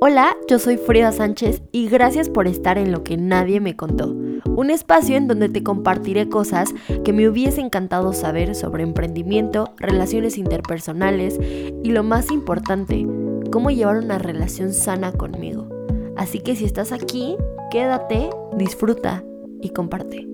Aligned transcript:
Hola, 0.00 0.36
yo 0.48 0.60
soy 0.60 0.76
Frida 0.76 1.10
Sánchez 1.10 1.60
y 1.72 1.88
gracias 1.88 2.30
por 2.30 2.46
estar 2.46 2.78
en 2.78 2.92
Lo 2.92 3.02
que 3.02 3.16
nadie 3.16 3.58
me 3.58 3.74
contó, 3.74 4.06
un 4.06 4.70
espacio 4.70 5.16
en 5.16 5.26
donde 5.26 5.48
te 5.48 5.64
compartiré 5.64 6.28
cosas 6.28 6.72
que 7.04 7.12
me 7.12 7.28
hubiese 7.28 7.60
encantado 7.62 8.12
saber 8.12 8.54
sobre 8.54 8.84
emprendimiento, 8.84 9.74
relaciones 9.76 10.38
interpersonales 10.38 11.40
y 11.82 11.90
lo 11.90 12.04
más 12.04 12.30
importante, 12.30 13.08
cómo 13.50 13.70
llevar 13.70 13.96
una 13.96 14.18
relación 14.18 14.72
sana 14.72 15.10
conmigo. 15.10 15.68
Así 16.16 16.38
que 16.38 16.54
si 16.54 16.64
estás 16.64 16.92
aquí, 16.92 17.36
quédate, 17.72 18.30
disfruta 18.56 19.24
y 19.60 19.70
comparte. 19.70 20.28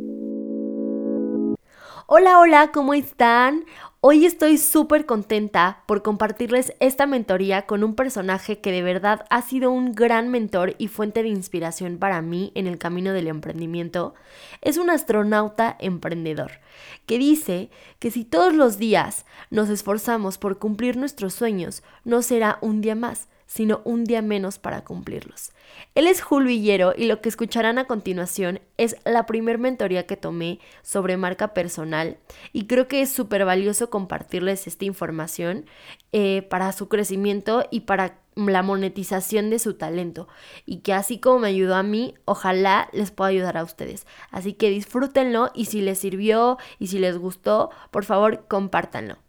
Hola, 2.07 2.39
hola, 2.39 2.71
¿cómo 2.71 2.93
están? 2.93 3.65
Hoy 4.07 4.27
estoy 4.27 4.59
súper 4.59 5.07
contenta 5.07 5.83
por 5.87 6.03
compartirles 6.03 6.75
esta 6.79 7.07
mentoría 7.07 7.65
con 7.65 7.83
un 7.83 7.95
personaje 7.95 8.59
que 8.59 8.71
de 8.71 8.83
verdad 8.83 9.25
ha 9.31 9.41
sido 9.41 9.71
un 9.71 9.95
gran 9.95 10.29
mentor 10.29 10.75
y 10.77 10.89
fuente 10.89 11.23
de 11.23 11.31
inspiración 11.31 11.97
para 11.97 12.21
mí 12.21 12.53
en 12.55 12.67
el 12.67 12.77
camino 12.77 13.15
del 13.15 13.29
emprendimiento. 13.29 14.13
Es 14.61 14.77
un 14.77 14.91
astronauta 14.91 15.79
emprendedor 15.81 16.61
que 17.07 17.17
dice 17.17 17.71
que 17.99 18.11
si 18.11 18.27
todos 18.27 18.53
los 18.53 18.77
días 18.77 19.25
nos 19.49 19.71
esforzamos 19.71 20.37
por 20.37 20.59
cumplir 20.59 20.99
nuestros 20.99 21.33
sueños, 21.33 21.83
no 22.05 22.21
será 22.21 22.59
un 22.61 22.83
día 22.83 22.95
más, 22.95 23.29
sino 23.55 23.83
un 23.85 24.03
día 24.03 24.21
menos 24.21 24.59
para 24.59 24.83
cumplirlos. 24.83 25.53
Él 25.95 26.09
es 26.09 26.21
Julio 26.21 26.49
Villero 26.49 26.93
y 26.97 27.05
lo 27.05 27.21
que 27.21 27.29
escucharán 27.29 27.79
a 27.79 27.87
continuación 27.87 28.59
es 28.79 28.97
la 29.05 29.27
primer 29.27 29.59
mentoría 29.59 30.09
que 30.09 30.17
tomé 30.17 30.59
sobre 30.83 31.17
marca 31.17 31.55
personal 31.55 32.19
y 32.53 32.67
creo 32.67 32.89
que 32.89 33.01
es 33.01 33.13
súper 33.13 33.45
valioso 33.45 33.91
compartirles 33.91 34.67
esta 34.67 34.87
información 34.87 35.67
eh, 36.11 36.43
para 36.51 36.73
su 36.73 36.89
crecimiento 36.89 37.65
y 37.71 37.83
para 37.83 38.19
la 38.35 38.65
monetización 38.65 39.51
de 39.51 39.61
su 39.61 39.75
talento 39.75 40.27
y 40.67 40.79
que 40.79 40.93
así 40.93 41.21
como 41.21 41.39
me 41.39 41.47
ayudó 41.47 41.77
a 41.77 41.85
mí, 41.85 42.15
ojalá 42.25 42.89
les 42.93 43.13
pueda 43.13 43.31
ayudar 43.31 43.57
a 43.57 43.63
ustedes. 43.63 44.05
Así 44.33 44.55
que 44.55 44.69
disfrútenlo 44.69 45.53
y 45.55 45.67
si 45.67 45.81
les 45.81 46.01
sirvió 46.01 46.59
y 46.81 46.89
si 46.89 46.99
les 46.99 47.19
gustó, 47.19 47.71
por 47.93 48.05
favor 48.05 48.49
compártanlo. 48.49 49.24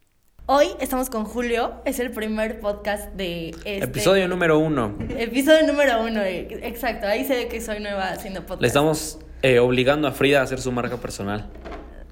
Hoy 0.48 0.68
estamos 0.80 1.10
con 1.10 1.26
Julio, 1.26 1.74
es 1.86 1.98
el 1.98 2.12
primer 2.12 2.60
podcast 2.60 3.12
de 3.14 3.50
este... 3.50 3.84
Episodio 3.84 4.28
número 4.28 4.60
uno. 4.60 4.96
Episodio 5.18 5.66
número 5.66 6.04
uno, 6.04 6.22
exacto, 6.24 7.08
ahí 7.08 7.26
se 7.26 7.36
ve 7.36 7.48
que 7.48 7.60
soy 7.62 7.80
nueva 7.80 8.10
haciendo 8.10 8.42
podcast. 8.42 8.62
Le 8.62 8.68
estamos 8.68 9.18
eh, 9.42 9.58
obligando 9.58 10.08
a 10.08 10.12
Frida 10.12 10.42
a 10.42 10.44
hacer 10.44 10.62
su 10.62 10.72
marca 10.72 10.98
personal. 10.98 11.50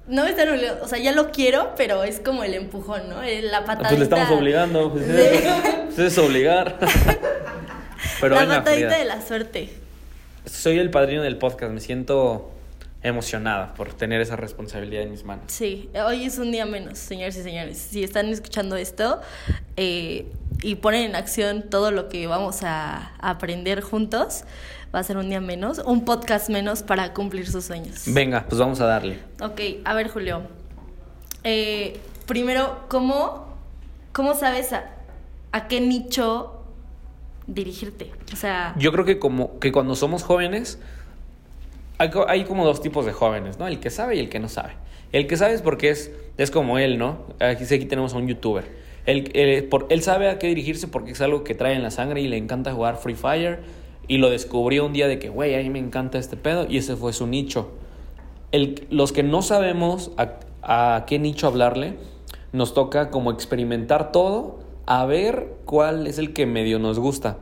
No 0.08 0.24
me 0.24 0.30
están 0.30 0.48
obligando, 0.48 0.82
o 0.82 0.88
sea, 0.88 0.98
ya 0.98 1.12
lo 1.12 1.30
quiero, 1.30 1.74
pero 1.76 2.02
es 2.02 2.18
como 2.18 2.42
el 2.42 2.54
empujón, 2.54 3.08
¿no? 3.08 3.22
La 3.22 3.64
patadita. 3.64 3.88
Pues 3.90 3.98
le 4.00 4.04
estamos 4.04 4.30
obligando, 4.32 4.92
pues, 4.92 5.04
pues 5.94 5.98
es 6.00 6.18
obligar. 6.18 6.80
pero 8.20 8.34
la 8.34 8.46
patadita 8.48 8.98
de 8.98 9.04
la 9.04 9.24
suerte. 9.24 9.70
Soy 10.44 10.80
el 10.80 10.90
padrino 10.90 11.22
del 11.22 11.38
podcast, 11.38 11.72
me 11.72 11.80
siento 11.80 12.50
emocionada 13.04 13.74
por 13.74 13.92
tener 13.92 14.20
esa 14.20 14.34
responsabilidad 14.34 15.02
en 15.02 15.10
mis 15.10 15.24
manos. 15.24 15.44
Sí, 15.48 15.90
hoy 16.04 16.24
es 16.24 16.38
un 16.38 16.50
día 16.50 16.64
menos, 16.66 16.98
señores 16.98 17.36
y 17.36 17.42
señores. 17.42 17.78
Si 17.78 18.02
están 18.02 18.28
escuchando 18.30 18.76
esto 18.76 19.20
eh, 19.76 20.26
y 20.62 20.76
ponen 20.76 21.10
en 21.10 21.14
acción 21.14 21.66
todo 21.68 21.90
lo 21.90 22.08
que 22.08 22.26
vamos 22.26 22.62
a 22.62 23.14
aprender 23.18 23.82
juntos, 23.82 24.44
va 24.92 25.00
a 25.00 25.02
ser 25.02 25.18
un 25.18 25.28
día 25.28 25.40
menos, 25.40 25.80
un 25.84 26.06
podcast 26.06 26.48
menos 26.48 26.82
para 26.82 27.12
cumplir 27.12 27.46
sus 27.48 27.66
sueños. 27.66 28.04
Venga, 28.06 28.46
pues 28.48 28.58
vamos 28.58 28.80
a 28.80 28.86
darle. 28.86 29.18
Ok, 29.40 29.60
a 29.84 29.94
ver 29.94 30.08
Julio. 30.08 30.42
Eh, 31.44 32.00
primero, 32.26 32.86
¿cómo, 32.88 33.54
cómo 34.12 34.34
sabes 34.34 34.72
a, 34.72 34.90
a 35.52 35.68
qué 35.68 35.82
nicho 35.82 36.64
dirigirte? 37.46 38.12
O 38.32 38.36
sea... 38.36 38.74
Yo 38.78 38.92
creo 38.92 39.04
que 39.04 39.18
como 39.18 39.58
que 39.58 39.72
cuando 39.72 39.94
somos 39.94 40.22
jóvenes 40.22 40.78
hay, 41.98 42.44
como 42.44 42.64
dos 42.64 42.80
tipos 42.80 43.06
de 43.06 43.12
jóvenes, 43.12 43.58
¿no? 43.58 43.66
El 43.66 43.80
que 43.80 43.90
sabe 43.90 44.16
y 44.16 44.20
el 44.20 44.28
que 44.28 44.40
no 44.40 44.48
sabe. 44.48 44.72
El 45.12 45.26
que 45.26 45.36
sabe 45.36 45.54
es 45.54 45.62
porque 45.62 45.90
es, 45.90 46.12
es 46.38 46.50
como 46.50 46.78
él, 46.78 46.98
¿no? 46.98 47.18
Aquí, 47.40 47.64
aquí 47.64 47.86
tenemos 47.86 48.14
a 48.14 48.18
un 48.18 48.26
youtuber. 48.26 48.64
Él, 49.06 49.68
por, 49.70 49.86
él 49.90 50.02
sabe 50.02 50.28
a 50.28 50.38
qué 50.38 50.48
dirigirse 50.48 50.88
porque 50.88 51.12
es 51.12 51.20
algo 51.20 51.44
que 51.44 51.54
trae 51.54 51.74
en 51.74 51.82
la 51.82 51.90
sangre 51.90 52.20
y 52.20 52.28
le 52.28 52.36
encanta 52.36 52.72
jugar 52.72 52.96
Free 52.96 53.14
Fire. 53.14 53.60
Y 54.06 54.18
lo 54.18 54.28
descubrió 54.28 54.84
un 54.84 54.92
día 54.92 55.08
de 55.08 55.18
que, 55.18 55.28
güey, 55.28 55.54
a 55.54 55.58
mí 55.58 55.70
me 55.70 55.78
encanta 55.78 56.18
este 56.18 56.36
pedo. 56.36 56.66
Y 56.68 56.78
ese 56.78 56.96
fue 56.96 57.12
su 57.12 57.26
nicho. 57.26 57.70
El, 58.52 58.86
los 58.90 59.12
que 59.12 59.22
no 59.22 59.42
sabemos 59.42 60.10
a, 60.16 60.40
a 60.62 61.04
qué 61.06 61.18
nicho 61.18 61.46
hablarle, 61.46 61.96
nos 62.52 62.74
toca 62.74 63.10
como 63.10 63.30
experimentar 63.30 64.12
todo 64.12 64.60
a 64.86 65.04
ver 65.06 65.54
cuál 65.64 66.06
es 66.06 66.18
el 66.18 66.32
que 66.32 66.46
medio 66.46 66.78
nos 66.78 66.98
gusta. 66.98 67.38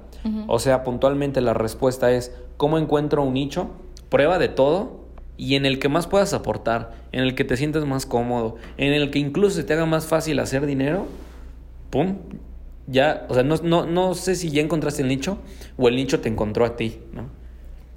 O 0.47 0.61
sea, 0.61 0.85
puntualmente 0.85 1.41
la 1.41 1.53
respuesta 1.53 2.13
es, 2.13 2.33
¿cómo 2.57 2.79
encuentro 2.79 3.25
un 3.25 3.35
nicho? 3.35 3.71
Prueba 4.13 4.39
de 4.39 4.49
todo 4.49 5.01
y 5.39 5.55
en 5.57 5.65
el 5.65 5.79
que 5.79 5.89
más 5.89 6.07
puedas 6.07 6.35
aportar, 6.35 6.93
en 7.13 7.23
el 7.23 7.35
que 7.35 7.45
te 7.45 7.57
sientas 7.57 7.87
más 7.87 8.05
cómodo, 8.05 8.57
en 8.77 8.93
el 8.93 9.11
que 9.11 9.19
incluso 9.19 9.57
se 9.57 9.65
te 9.65 9.73
haga 9.73 9.87
más 9.87 10.05
fácil 10.07 10.39
hacer 10.39 10.67
dinero, 10.67 11.07
¡pum! 11.89 12.19
Ya, 12.87 13.27
o 13.31 13.35
sea, 13.35 13.43
no, 13.43 13.57
no, 13.63 13.87
no 13.87 14.15
sé 14.15 14.35
si 14.35 14.51
ya 14.51 14.61
encontraste 14.61 15.01
el 15.01 15.09
nicho 15.09 15.39
o 15.79 15.89
el 15.89 15.97
nicho 15.97 16.21
te 16.21 16.29
encontró 16.29 16.67
a 16.67 16.77
ti, 16.77 16.99
¿no? 17.15 17.31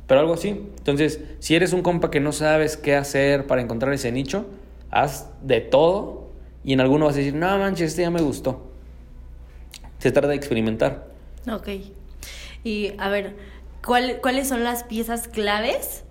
Pero 0.07 0.21
algo 0.21 0.35
así. 0.35 0.49
Entonces, 0.77 1.19
si 1.39 1.53
eres 1.55 1.73
un 1.73 1.81
compa 1.81 2.11
que 2.11 2.21
no 2.21 2.31
sabes 2.31 2.77
qué 2.77 2.95
hacer 2.95 3.45
para 3.45 3.61
encontrar 3.61 3.91
ese 3.91 4.11
nicho, 4.13 4.45
haz 4.91 5.29
de 5.41 5.59
todo 5.59 6.29
y 6.63 6.71
en 6.71 6.79
alguno 6.79 7.07
vas 7.07 7.15
a 7.15 7.17
decir, 7.17 7.35
no 7.35 7.57
manches, 7.57 7.89
este 7.89 8.03
ya 8.03 8.09
me 8.09 8.21
gustó. 8.21 8.71
Se 9.99 10.13
trata 10.13 10.29
de 10.29 10.35
experimentar. 10.35 11.07
Ok. 11.51 11.67
Y 12.63 12.93
a 12.99 13.09
ver, 13.09 13.35
¿cuáles 13.81 14.47
son 14.47 14.63
las 14.63 14.85
piezas 14.85 15.27
claves 15.27 16.04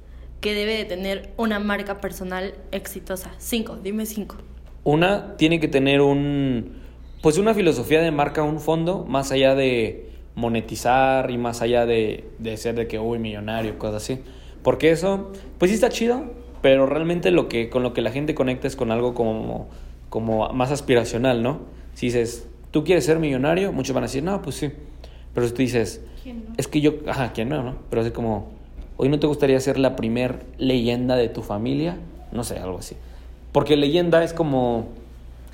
que 0.45 0.53
debe 0.53 0.77
de 0.77 0.85
tener 0.85 1.31
una 1.39 1.59
marca 1.59 2.03
personal 2.03 2.53
exitosa? 2.71 3.31
Cinco, 3.39 3.79
dime 3.83 4.05
cinco. 4.05 4.37
Una 4.83 5.39
tiene 5.39 5.59
que 5.59 5.69
tener 5.69 6.03
un, 6.03 6.83
pues 7.23 7.39
una 7.39 7.55
filosofía 7.55 8.03
de 8.03 8.11
marca, 8.11 8.43
un 8.43 8.61
fondo, 8.61 9.07
más 9.09 9.33
allá 9.33 9.55
de 9.55 10.11
monetizar 10.35 11.31
y 11.31 11.39
más 11.39 11.63
allá 11.63 11.87
de, 11.87 12.29
de 12.39 12.59
ser 12.59 12.75
de 12.75 12.87
que, 12.87 12.99
uy, 12.99 13.19
millonario, 13.19 13.79
cosas 13.79 14.03
así. 14.03 14.19
Porque 14.63 14.91
eso, 14.91 15.33
pues 15.57 15.71
sí 15.71 15.77
está 15.77 15.89
chido, 15.89 16.25
pero 16.61 16.85
realmente 16.85 17.31
lo 17.31 17.49
que, 17.49 17.71
con 17.71 17.83
lo 17.83 17.95
que 17.95 18.03
la 18.03 18.11
gente 18.11 18.35
conecta 18.35 18.67
es 18.67 18.77
con 18.77 18.91
algo 18.91 19.15
como, 19.15 19.71
como 20.11 20.51
más 20.51 20.71
aspiracional, 20.71 21.43
¿no? 21.43 21.61
Si 21.95 22.09
dices, 22.09 22.47
¿tú 22.71 22.85
quieres 22.85 23.07
ser 23.07 23.19
millonario? 23.19 23.73
Muchos 23.73 23.95
van 23.95 24.05
a 24.05 24.09
decir, 24.09 24.23
no, 24.23 24.43
pues 24.43 24.57
sí. 24.57 24.71
Pero 25.33 25.47
si 25.47 25.55
tú 25.55 25.63
dices, 25.63 26.05
es 26.59 26.69
que 26.69 26.83
yo, 26.83 26.97
ajá, 27.07 27.33
¿quién 27.33 27.49
no, 27.49 27.63
no? 27.63 27.79
Pero 27.89 28.03
es 28.03 28.13
como, 28.13 28.53
hoy 28.97 29.09
no 29.09 29.19
te 29.19 29.27
gustaría 29.27 29.59
ser 29.61 29.79
la 29.79 29.97
primer 29.97 30.45
leyenda 30.59 31.17
de 31.17 31.29
tu 31.29 31.43
familia, 31.43 31.99
no 32.33 32.45
sé, 32.45 32.59
algo 32.59 32.79
así. 32.79 32.97
Porque 33.53 33.77
leyenda 33.77 34.23
es 34.25 34.33
como, 34.33 34.87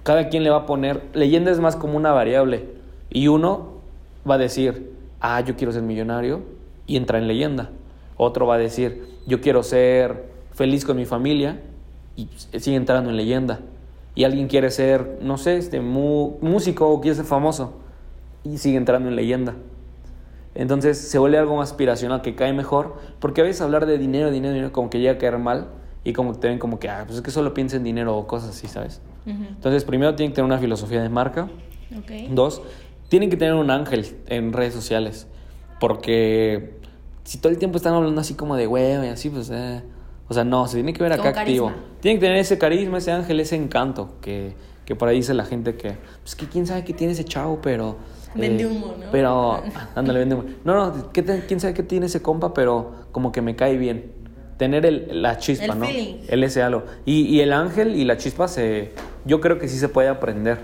cada 0.02 0.28
quien 0.28 0.42
le 0.42 0.50
va 0.50 0.58
a 0.58 0.66
poner, 0.66 1.02
leyenda 1.14 1.50
es 1.50 1.60
más 1.60 1.76
como 1.76 1.96
una 1.96 2.12
variable. 2.12 2.64
Y 3.10 3.28
uno 3.28 3.80
va 4.28 4.36
a 4.36 4.38
decir, 4.38 4.92
ah, 5.20 5.40
yo 5.40 5.56
quiero 5.56 5.72
ser 5.72 5.82
millonario, 5.82 6.42
y 6.86 6.96
entra 6.96 7.18
en 7.18 7.28
leyenda. 7.28 7.70
Otro 8.16 8.46
va 8.46 8.56
a 8.56 8.58
decir, 8.58 9.06
yo 9.26 9.40
quiero 9.40 9.62
ser 9.62 10.24
feliz 10.52 10.84
con 10.84 10.96
mi 10.96 11.04
familia, 11.04 11.60
y 12.16 12.28
sigue 12.58 12.76
entrando 12.76 13.10
en 13.10 13.16
leyenda. 13.16 13.60
Y 14.14 14.24
alguien 14.24 14.48
quiere 14.48 14.70
ser, 14.70 15.18
no 15.22 15.38
sé, 15.38 15.56
este, 15.56 15.80
músico 15.80 16.88
o 16.88 17.00
quiere 17.00 17.16
ser 17.16 17.24
famoso, 17.24 17.74
y 18.44 18.58
sigue 18.58 18.76
entrando 18.76 19.08
en 19.08 19.16
leyenda. 19.16 19.54
Entonces 20.54 20.98
se 20.98 21.18
vuelve 21.18 21.38
algo 21.38 21.56
más 21.56 21.70
aspiracional 21.70 22.22
que 22.22 22.34
cae 22.34 22.52
mejor, 22.52 22.96
porque 23.20 23.40
a 23.40 23.44
veces 23.44 23.60
hablar 23.62 23.86
de 23.86 23.98
dinero, 23.98 24.30
dinero, 24.30 24.52
dinero, 24.52 24.72
como 24.72 24.90
que 24.90 24.98
llega 24.98 25.12
a 25.12 25.18
caer 25.18 25.38
mal 25.38 25.68
y 26.02 26.12
como 26.12 26.32
que 26.32 26.38
te 26.38 26.48
ven 26.48 26.58
como 26.58 26.78
que, 26.78 26.88
ah, 26.88 27.04
pues 27.06 27.18
es 27.18 27.22
que 27.22 27.30
solo 27.30 27.54
piensa 27.54 27.76
en 27.76 27.84
dinero 27.84 28.16
o 28.16 28.26
cosas 28.26 28.50
así, 28.50 28.66
¿sabes? 28.66 29.00
Entonces, 29.26 29.84
primero 29.84 30.16
tienen 30.16 30.32
que 30.32 30.36
tener 30.36 30.46
una 30.46 30.58
filosofía 30.58 31.02
de 31.02 31.08
marca. 31.08 31.48
Dos, 32.30 32.62
tienen 33.08 33.30
que 33.30 33.36
tener 33.36 33.54
un 33.54 33.70
ángel 33.70 34.06
en 34.26 34.52
redes 34.52 34.74
sociales, 34.74 35.26
porque 35.78 36.78
si 37.24 37.38
todo 37.38 37.52
el 37.52 37.58
tiempo 37.58 37.76
están 37.76 37.94
hablando 37.94 38.20
así 38.20 38.34
como 38.34 38.56
de 38.56 38.66
huevo 38.66 39.04
y 39.04 39.08
así, 39.08 39.28
pues, 39.30 39.50
eh, 39.50 39.82
o 40.28 40.34
sea, 40.34 40.44
no, 40.44 40.66
se 40.66 40.76
tiene 40.76 40.92
que 40.92 41.02
ver 41.02 41.12
acá 41.12 41.28
activo. 41.28 41.72
Tienen 42.00 42.18
que 42.18 42.26
tener 42.26 42.38
ese 42.38 42.58
carisma, 42.58 42.98
ese 42.98 43.12
ángel, 43.12 43.38
ese 43.40 43.56
encanto, 43.56 44.14
que, 44.20 44.54
que 44.84 44.96
por 44.96 45.08
ahí 45.08 45.16
dice 45.16 45.34
la 45.34 45.44
gente 45.44 45.76
que, 45.76 45.96
pues 46.22 46.34
que 46.34 46.46
quién 46.46 46.66
sabe 46.66 46.84
qué 46.84 46.92
tiene 46.92 47.12
ese 47.12 47.24
chavo, 47.24 47.60
pero 47.60 47.96
Vende 48.34 48.62
eh, 48.62 48.66
humo, 48.66 48.94
¿no? 48.98 49.06
Pero, 49.10 49.62
ándale, 49.94 50.20
vende 50.20 50.34
humo. 50.34 50.44
No, 50.64 50.74
no, 50.74 51.10
quién 51.12 51.60
sabe 51.60 51.74
qué 51.74 51.82
tiene 51.82 52.06
ese 52.06 52.22
compa, 52.22 52.54
pero 52.54 52.92
como 53.12 53.32
que 53.32 53.42
me 53.42 53.56
cae 53.56 53.76
bien. 53.76 54.12
Tener 54.56 54.84
el, 54.84 55.22
la 55.22 55.38
chispa, 55.38 55.74
¿no? 55.74 55.86
El 55.86 56.44
ese 56.44 56.62
halo. 56.62 56.84
Y, 57.06 57.22
y, 57.22 57.40
el 57.40 57.52
ángel 57.52 57.96
y 57.96 58.04
la 58.04 58.18
chispa, 58.18 58.46
se, 58.46 58.92
yo 59.24 59.40
creo 59.40 59.58
que 59.58 59.68
sí 59.68 59.78
se 59.78 59.88
puede 59.88 60.08
aprender. 60.08 60.58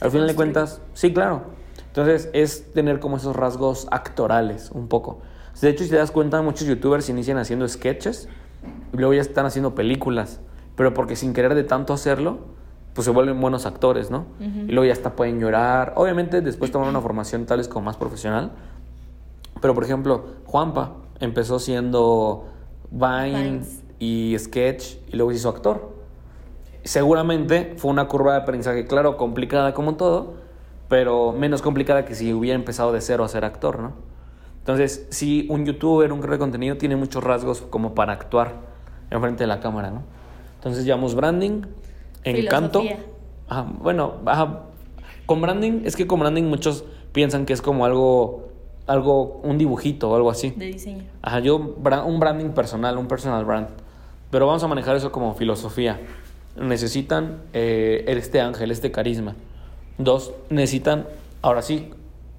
Al 0.00 0.10
final 0.10 0.26
de 0.26 0.34
cuentas, 0.34 0.82
sí, 0.92 1.12
claro. 1.12 1.42
Entonces, 1.86 2.28
es 2.32 2.72
tener 2.72 3.00
como 3.00 3.16
esos 3.16 3.34
rasgos 3.34 3.88
actorales, 3.90 4.70
un 4.72 4.88
poco. 4.88 5.22
De 5.60 5.68
hecho, 5.68 5.84
si 5.84 5.90
te 5.90 5.96
das 5.96 6.10
cuenta, 6.10 6.40
muchos 6.40 6.66
youtubers 6.66 7.08
inician 7.08 7.36
haciendo 7.38 7.68
sketches 7.68 8.28
y 8.92 8.96
luego 8.96 9.12
ya 9.14 9.20
están 9.20 9.46
haciendo 9.46 9.74
películas. 9.74 10.40
Pero 10.76 10.94
porque 10.94 11.16
sin 11.16 11.32
querer 11.34 11.54
de 11.54 11.64
tanto 11.64 11.92
hacerlo, 11.92 12.38
pues 12.94 13.04
se 13.04 13.10
vuelven 13.10 13.40
buenos 13.40 13.66
actores, 13.66 14.10
¿no? 14.10 14.26
Y 14.40 14.72
luego 14.72 14.84
ya 14.84 14.92
hasta 14.92 15.14
pueden 15.14 15.38
llorar. 15.40 15.92
Obviamente 15.96 16.40
después 16.40 16.70
tomar 16.70 16.88
una 16.88 17.00
formación 17.00 17.46
tal 17.46 17.58
vez 17.58 17.68
como 17.68 17.84
más 17.84 17.96
profesional, 17.96 18.52
Pero 19.60 19.74
por 19.74 19.84
ejemplo, 19.84 20.24
Juanpa 20.46 20.96
empezó 21.20 21.58
siendo 21.58 22.46
Vine 22.90 23.42
Vines. 23.42 23.82
y 23.98 24.34
Sketch 24.38 24.96
y 25.12 25.16
luego 25.16 25.30
se 25.32 25.36
hizo 25.36 25.48
actor. 25.50 25.94
Seguramente 26.82 27.74
fue 27.76 27.90
una 27.90 28.08
curva 28.08 28.32
de 28.32 28.38
aprendizaje, 28.38 28.86
claro, 28.86 29.18
complicada 29.18 29.74
como 29.74 29.96
todo, 29.96 30.34
pero 30.88 31.32
menos 31.32 31.60
complicada 31.60 32.04
que 32.06 32.14
si 32.14 32.32
hubiera 32.32 32.56
empezado 32.56 32.90
de 32.92 33.00
cero 33.02 33.22
a 33.22 33.28
ser 33.28 33.44
actor, 33.44 33.78
¿no? 33.80 33.92
Entonces, 34.58 35.06
sí, 35.10 35.46
un 35.50 35.64
youtuber, 35.66 36.12
un 36.12 36.20
creador 36.20 36.38
de 36.38 36.38
contenido 36.38 36.76
tiene 36.76 36.96
muchos 36.96 37.22
rasgos 37.22 37.60
como 37.62 37.94
para 37.94 38.12
actuar 38.14 38.54
enfrente 39.10 39.44
de 39.44 39.48
la 39.48 39.60
cámara, 39.60 39.90
¿no? 39.90 40.02
Entonces, 40.56 40.84
llevamos 40.84 41.14
branding, 41.14 41.62
encanto. 42.24 42.82
Ajá, 43.48 43.66
bueno, 43.80 44.14
ajá, 44.26 44.62
con 45.26 45.40
branding, 45.40 45.82
es 45.84 45.96
que 45.96 46.06
con 46.06 46.20
branding 46.20 46.44
muchos 46.44 46.84
piensan 47.12 47.46
que 47.46 47.52
es 47.52 47.62
como 47.62 47.84
algo, 47.84 48.48
algo, 48.86 49.40
un 49.42 49.58
dibujito 49.58 50.10
o 50.10 50.16
algo 50.16 50.30
así. 50.30 50.50
De 50.50 50.66
diseño. 50.66 51.04
Ajá, 51.22 51.40
yo 51.40 51.56
un 51.56 52.20
branding 52.20 52.50
personal, 52.50 52.98
un 52.98 53.08
personal 53.08 53.44
brand. 53.44 53.68
Pero 54.30 54.46
vamos 54.46 54.62
a 54.62 54.68
manejar 54.68 54.96
eso 54.96 55.10
como 55.10 55.34
filosofía. 55.34 56.00
Necesitan 56.60 57.42
eh, 57.52 58.04
este 58.06 58.40
ángel, 58.40 58.70
este 58.70 58.90
carisma. 58.90 59.34
Dos, 59.98 60.32
necesitan, 60.48 61.06
ahora 61.42 61.62
sí, 61.62 61.90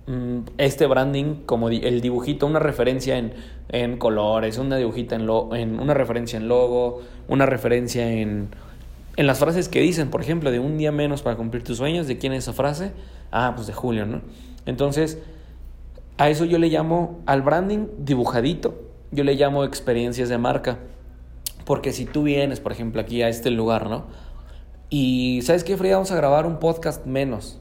mm, 0.07 0.39
este 0.57 0.85
branding 0.87 1.43
como 1.45 1.69
el 1.69 2.01
dibujito, 2.01 2.45
una 2.45 2.59
referencia 2.59 3.17
en, 3.17 3.33
en 3.69 3.97
colores, 3.97 4.57
una 4.57 4.77
dibujita 4.77 5.15
en, 5.15 5.25
lo, 5.25 5.53
en 5.55 5.79
una 5.79 5.93
referencia 5.93 6.37
en 6.37 6.47
logo, 6.47 7.01
una 7.27 7.45
referencia 7.45 8.09
en, 8.11 8.49
en 9.17 9.27
las 9.27 9.39
frases 9.39 9.69
que 9.69 9.81
dicen, 9.81 10.09
por 10.09 10.21
ejemplo, 10.21 10.51
de 10.51 10.59
un 10.59 10.77
día 10.77 10.91
menos 10.91 11.21
para 11.21 11.35
cumplir 11.35 11.63
tus 11.63 11.77
sueños, 11.77 12.07
¿de 12.07 12.17
quién 12.17 12.33
es 12.33 12.43
esa 12.43 12.53
frase? 12.53 12.91
Ah, 13.31 13.53
pues 13.55 13.67
de 13.67 13.73
Julio, 13.73 14.05
¿no? 14.05 14.21
Entonces, 14.65 15.19
a 16.17 16.29
eso 16.29 16.45
yo 16.45 16.59
le 16.59 16.69
llamo 16.69 17.19
al 17.25 17.41
branding 17.41 17.87
dibujadito, 17.97 18.79
yo 19.11 19.23
le 19.23 19.35
llamo 19.35 19.63
experiencias 19.63 20.29
de 20.29 20.37
marca. 20.37 20.79
Porque 21.65 21.93
si 21.93 22.05
tú 22.05 22.23
vienes, 22.23 22.59
por 22.59 22.71
ejemplo, 22.71 23.01
aquí 23.01 23.21
a 23.21 23.29
este 23.29 23.49
lugar, 23.51 23.89
¿no? 23.89 24.05
Y 24.89 25.41
¿sabes 25.43 25.63
qué, 25.63 25.77
Frida? 25.77 25.93
Vamos 25.93 26.11
a 26.11 26.15
grabar 26.15 26.45
un 26.45 26.59
podcast 26.59 27.05
menos. 27.05 27.59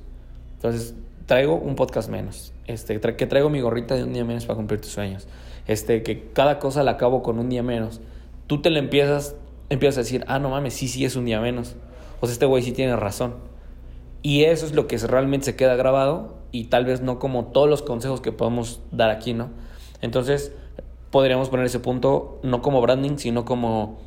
Entonces, 0.54 0.94
traigo 1.26 1.54
un 1.54 1.76
podcast 1.76 2.08
menos. 2.08 2.52
Este, 2.66 3.00
que 3.00 3.26
traigo 3.26 3.50
mi 3.50 3.60
gorrita 3.60 3.94
de 3.94 4.04
un 4.04 4.12
día 4.12 4.24
menos 4.24 4.46
para 4.46 4.56
cumplir 4.56 4.80
tus 4.80 4.90
sueños. 4.90 5.28
Este, 5.66 6.02
que 6.02 6.30
cada 6.32 6.58
cosa 6.58 6.82
la 6.82 6.92
acabo 6.92 7.22
con 7.22 7.38
un 7.38 7.48
día 7.48 7.62
menos. 7.62 8.00
Tú 8.46 8.62
te 8.62 8.70
le 8.70 8.80
empiezas, 8.80 9.36
empiezas 9.70 9.96
a 9.98 10.00
decir, 10.02 10.24
ah, 10.28 10.38
no 10.38 10.50
mames, 10.50 10.74
sí, 10.74 10.86
sí 10.88 11.04
es 11.04 11.16
un 11.16 11.24
día 11.24 11.40
menos. 11.40 11.76
O 12.20 12.26
sea, 12.26 12.32
este 12.34 12.44
güey 12.46 12.62
sí 12.62 12.72
tiene 12.72 12.94
razón. 12.96 13.34
Y 14.22 14.44
eso 14.44 14.66
es 14.66 14.74
lo 14.74 14.86
que 14.86 14.98
realmente 14.98 15.46
se 15.46 15.56
queda 15.56 15.74
grabado 15.76 16.34
y 16.52 16.64
tal 16.64 16.84
vez 16.84 17.00
no 17.00 17.18
como 17.18 17.46
todos 17.46 17.68
los 17.70 17.80
consejos 17.82 18.20
que 18.20 18.32
podemos 18.32 18.82
dar 18.90 19.08
aquí, 19.10 19.32
¿no? 19.32 19.48
Entonces, 20.02 20.52
podríamos 21.10 21.48
poner 21.48 21.64
ese 21.66 21.80
punto 21.80 22.38
no 22.42 22.60
como 22.60 22.82
branding, 22.82 23.16
sino 23.16 23.44
como 23.46 23.98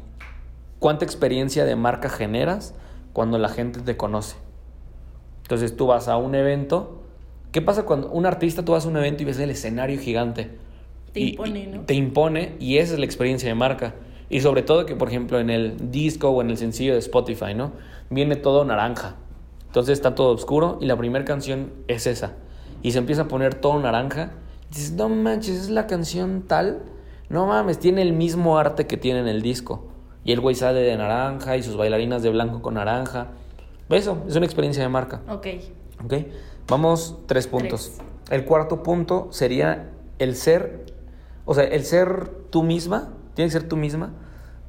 cuánta 0.80 1.06
experiencia 1.06 1.66
de 1.66 1.76
marca 1.76 2.10
generas 2.10 2.76
cuando 3.14 3.38
la 3.40 3.50
gente 3.50 3.80
te 3.80 3.98
conoce. 3.98 4.36
Entonces, 5.44 5.76
tú 5.76 5.88
vas 5.88 6.08
a 6.08 6.18
un 6.18 6.36
evento. 6.36 7.00
¿Qué 7.52 7.62
pasa 7.62 7.84
cuando 7.84 8.10
un 8.12 8.26
artista 8.26 8.64
tú 8.66 8.72
vas 8.74 8.86
a 8.86 8.90
un 8.90 8.98
evento 8.98 9.24
y 9.24 9.26
ves 9.26 9.40
el 9.40 9.50
escenario 9.50 10.00
gigante? 10.00 10.52
Te 11.14 11.20
Y- 11.20 11.30
impone, 11.32 11.68
¿no? 11.68 11.82
Te 11.82 11.94
impone 11.94 12.56
y 12.60 12.78
esa 12.78 12.94
es 12.94 13.00
la 13.00 13.06
experiencia 13.06 13.48
de 13.50 13.56
marca. 13.56 13.96
Y 14.34 14.42
sobre 14.42 14.64
todo 14.64 14.88
que, 14.88 14.96
por 14.96 15.10
ejemplo, 15.10 15.40
en 15.40 15.52
el 15.52 15.92
disco 15.92 16.30
o 16.32 16.42
en 16.42 16.50
el 16.50 16.58
sencillo 16.58 16.94
de 16.94 16.98
Spotify, 16.98 17.54
¿no? 17.54 17.72
Viene 18.10 18.36
todo 18.36 18.66
naranja. 18.66 19.18
Entonces 19.68 19.94
está 19.94 20.16
todo 20.16 20.34
oscuro 20.34 20.80
y 20.82 20.88
la 20.88 20.98
primera 20.98 21.24
canción 21.24 21.72
es 21.88 22.08
esa. 22.08 22.34
Y 22.82 22.94
se 22.94 22.98
empieza 22.98 23.22
a 23.22 23.28
poner 23.28 23.54
todo 23.54 23.80
naranja. 23.80 24.32
Y 24.72 24.74
dices, 24.74 24.94
no 24.94 25.08
manches, 25.08 25.56
es 25.60 25.70
la 25.70 25.86
canción 25.86 26.46
tal. 26.48 26.82
No 27.30 27.46
mames, 27.46 27.78
tiene 27.78 28.02
el 28.02 28.14
mismo 28.14 28.58
arte 28.58 28.88
que 28.88 28.98
tiene 28.98 29.20
en 29.20 29.28
el 29.28 29.44
disco. 29.44 29.86
Y 30.26 30.32
el 30.32 30.40
güey 30.40 30.56
sale 30.56 30.80
de 30.80 30.98
naranja 30.98 31.56
y 31.56 31.62
sus 31.62 31.78
bailarinas 31.78 32.24
de 32.24 32.32
blanco 32.32 32.64
con 32.64 32.74
naranja. 32.74 33.28
Eso, 33.88 34.24
es 34.28 34.36
una 34.36 34.48
experiencia 34.48 34.82
de 34.82 34.90
marca. 34.90 35.22
Ok. 35.30 35.46
¿Ok? 36.04 36.14
Vamos, 36.68 37.20
tres 37.28 37.46
puntos. 37.46 38.00
El 38.32 38.46
cuarto 38.46 38.82
punto 38.82 39.28
sería 39.30 39.92
el 40.18 40.36
ser, 40.36 40.88
o 41.46 41.54
sea, 41.54 41.66
el 41.66 41.84
ser 41.84 42.30
tú 42.50 42.64
misma, 42.64 43.14
tiene 43.34 43.48
que 43.48 43.54
ser 43.54 43.68
tú 43.68 43.78
misma, 43.78 44.12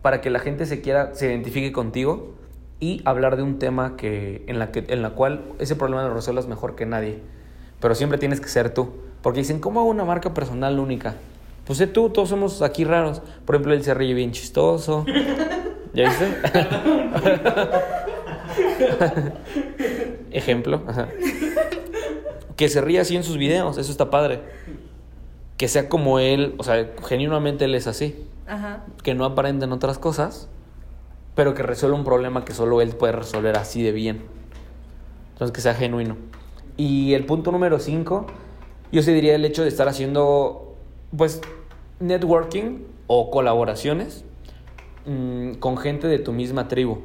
para 0.02 0.20
que 0.20 0.30
la 0.30 0.38
gente 0.38 0.66
se 0.66 0.80
quiera, 0.80 1.14
se 1.14 1.26
identifique 1.26 1.72
contigo 1.72 2.34
y 2.80 3.00
hablar 3.04 3.36
de 3.36 3.42
un 3.42 3.58
tema 3.58 3.96
que, 3.96 4.44
en, 4.46 4.58
la 4.58 4.70
que, 4.70 4.84
en 4.88 5.02
la 5.02 5.10
cual 5.10 5.42
ese 5.58 5.76
problema 5.76 6.02
lo 6.02 6.12
resuelvas 6.12 6.46
mejor 6.46 6.74
que 6.74 6.86
nadie. 6.86 7.20
Pero 7.80 7.94
siempre 7.94 8.18
tienes 8.18 8.40
que 8.40 8.48
ser 8.48 8.74
tú. 8.74 8.92
Porque 9.22 9.40
dicen, 9.40 9.60
¿cómo 9.60 9.80
hago 9.80 9.88
una 9.88 10.04
marca 10.04 10.34
personal 10.34 10.78
única? 10.78 11.14
Pues 11.66 11.78
sé 11.78 11.86
tú, 11.86 12.10
todos 12.10 12.28
somos 12.28 12.60
aquí 12.60 12.84
raros. 12.84 13.22
Por 13.46 13.54
ejemplo, 13.54 13.72
él 13.72 13.82
se 13.82 13.94
ríe 13.94 14.12
bien 14.12 14.32
chistoso. 14.32 15.06
¿Ya 15.94 16.04
viste? 16.04 16.28
Ejemplo. 20.30 20.82
Ajá. 20.86 21.08
Que 22.56 22.68
se 22.68 22.80
ríe 22.80 23.00
así 23.00 23.16
en 23.16 23.22
sus 23.22 23.38
videos, 23.38 23.78
eso 23.78 23.90
está 23.90 24.10
padre. 24.10 24.40
Que 25.56 25.68
sea 25.68 25.88
como 25.88 26.18
él, 26.18 26.54
o 26.58 26.64
sea, 26.64 26.90
genuinamente 27.06 27.64
él 27.64 27.74
es 27.74 27.86
así. 27.86 28.26
Ajá. 28.46 28.84
Que 29.02 29.14
no 29.14 29.24
aparenten 29.24 29.72
otras 29.72 29.98
cosas, 29.98 30.48
pero 31.34 31.54
que 31.54 31.62
resuelva 31.62 31.96
un 31.96 32.04
problema 32.04 32.44
que 32.44 32.54
solo 32.54 32.80
él 32.80 32.90
puede 32.90 33.12
resolver 33.12 33.56
así 33.56 33.82
de 33.82 33.92
bien. 33.92 34.22
Entonces, 35.32 35.52
que 35.52 35.60
sea 35.60 35.74
genuino. 35.74 36.16
Y 36.76 37.14
el 37.14 37.26
punto 37.26 37.52
número 37.52 37.78
5, 37.78 38.26
yo 38.92 39.02
sí 39.02 39.12
diría 39.12 39.34
el 39.34 39.44
hecho 39.44 39.62
de 39.62 39.68
estar 39.68 39.88
haciendo, 39.88 40.76
pues, 41.16 41.40
networking 42.00 42.84
o 43.06 43.30
colaboraciones 43.30 44.24
mm, 45.06 45.54
con 45.54 45.76
gente 45.76 46.06
de 46.06 46.18
tu 46.18 46.32
misma 46.32 46.68
tribu. 46.68 47.02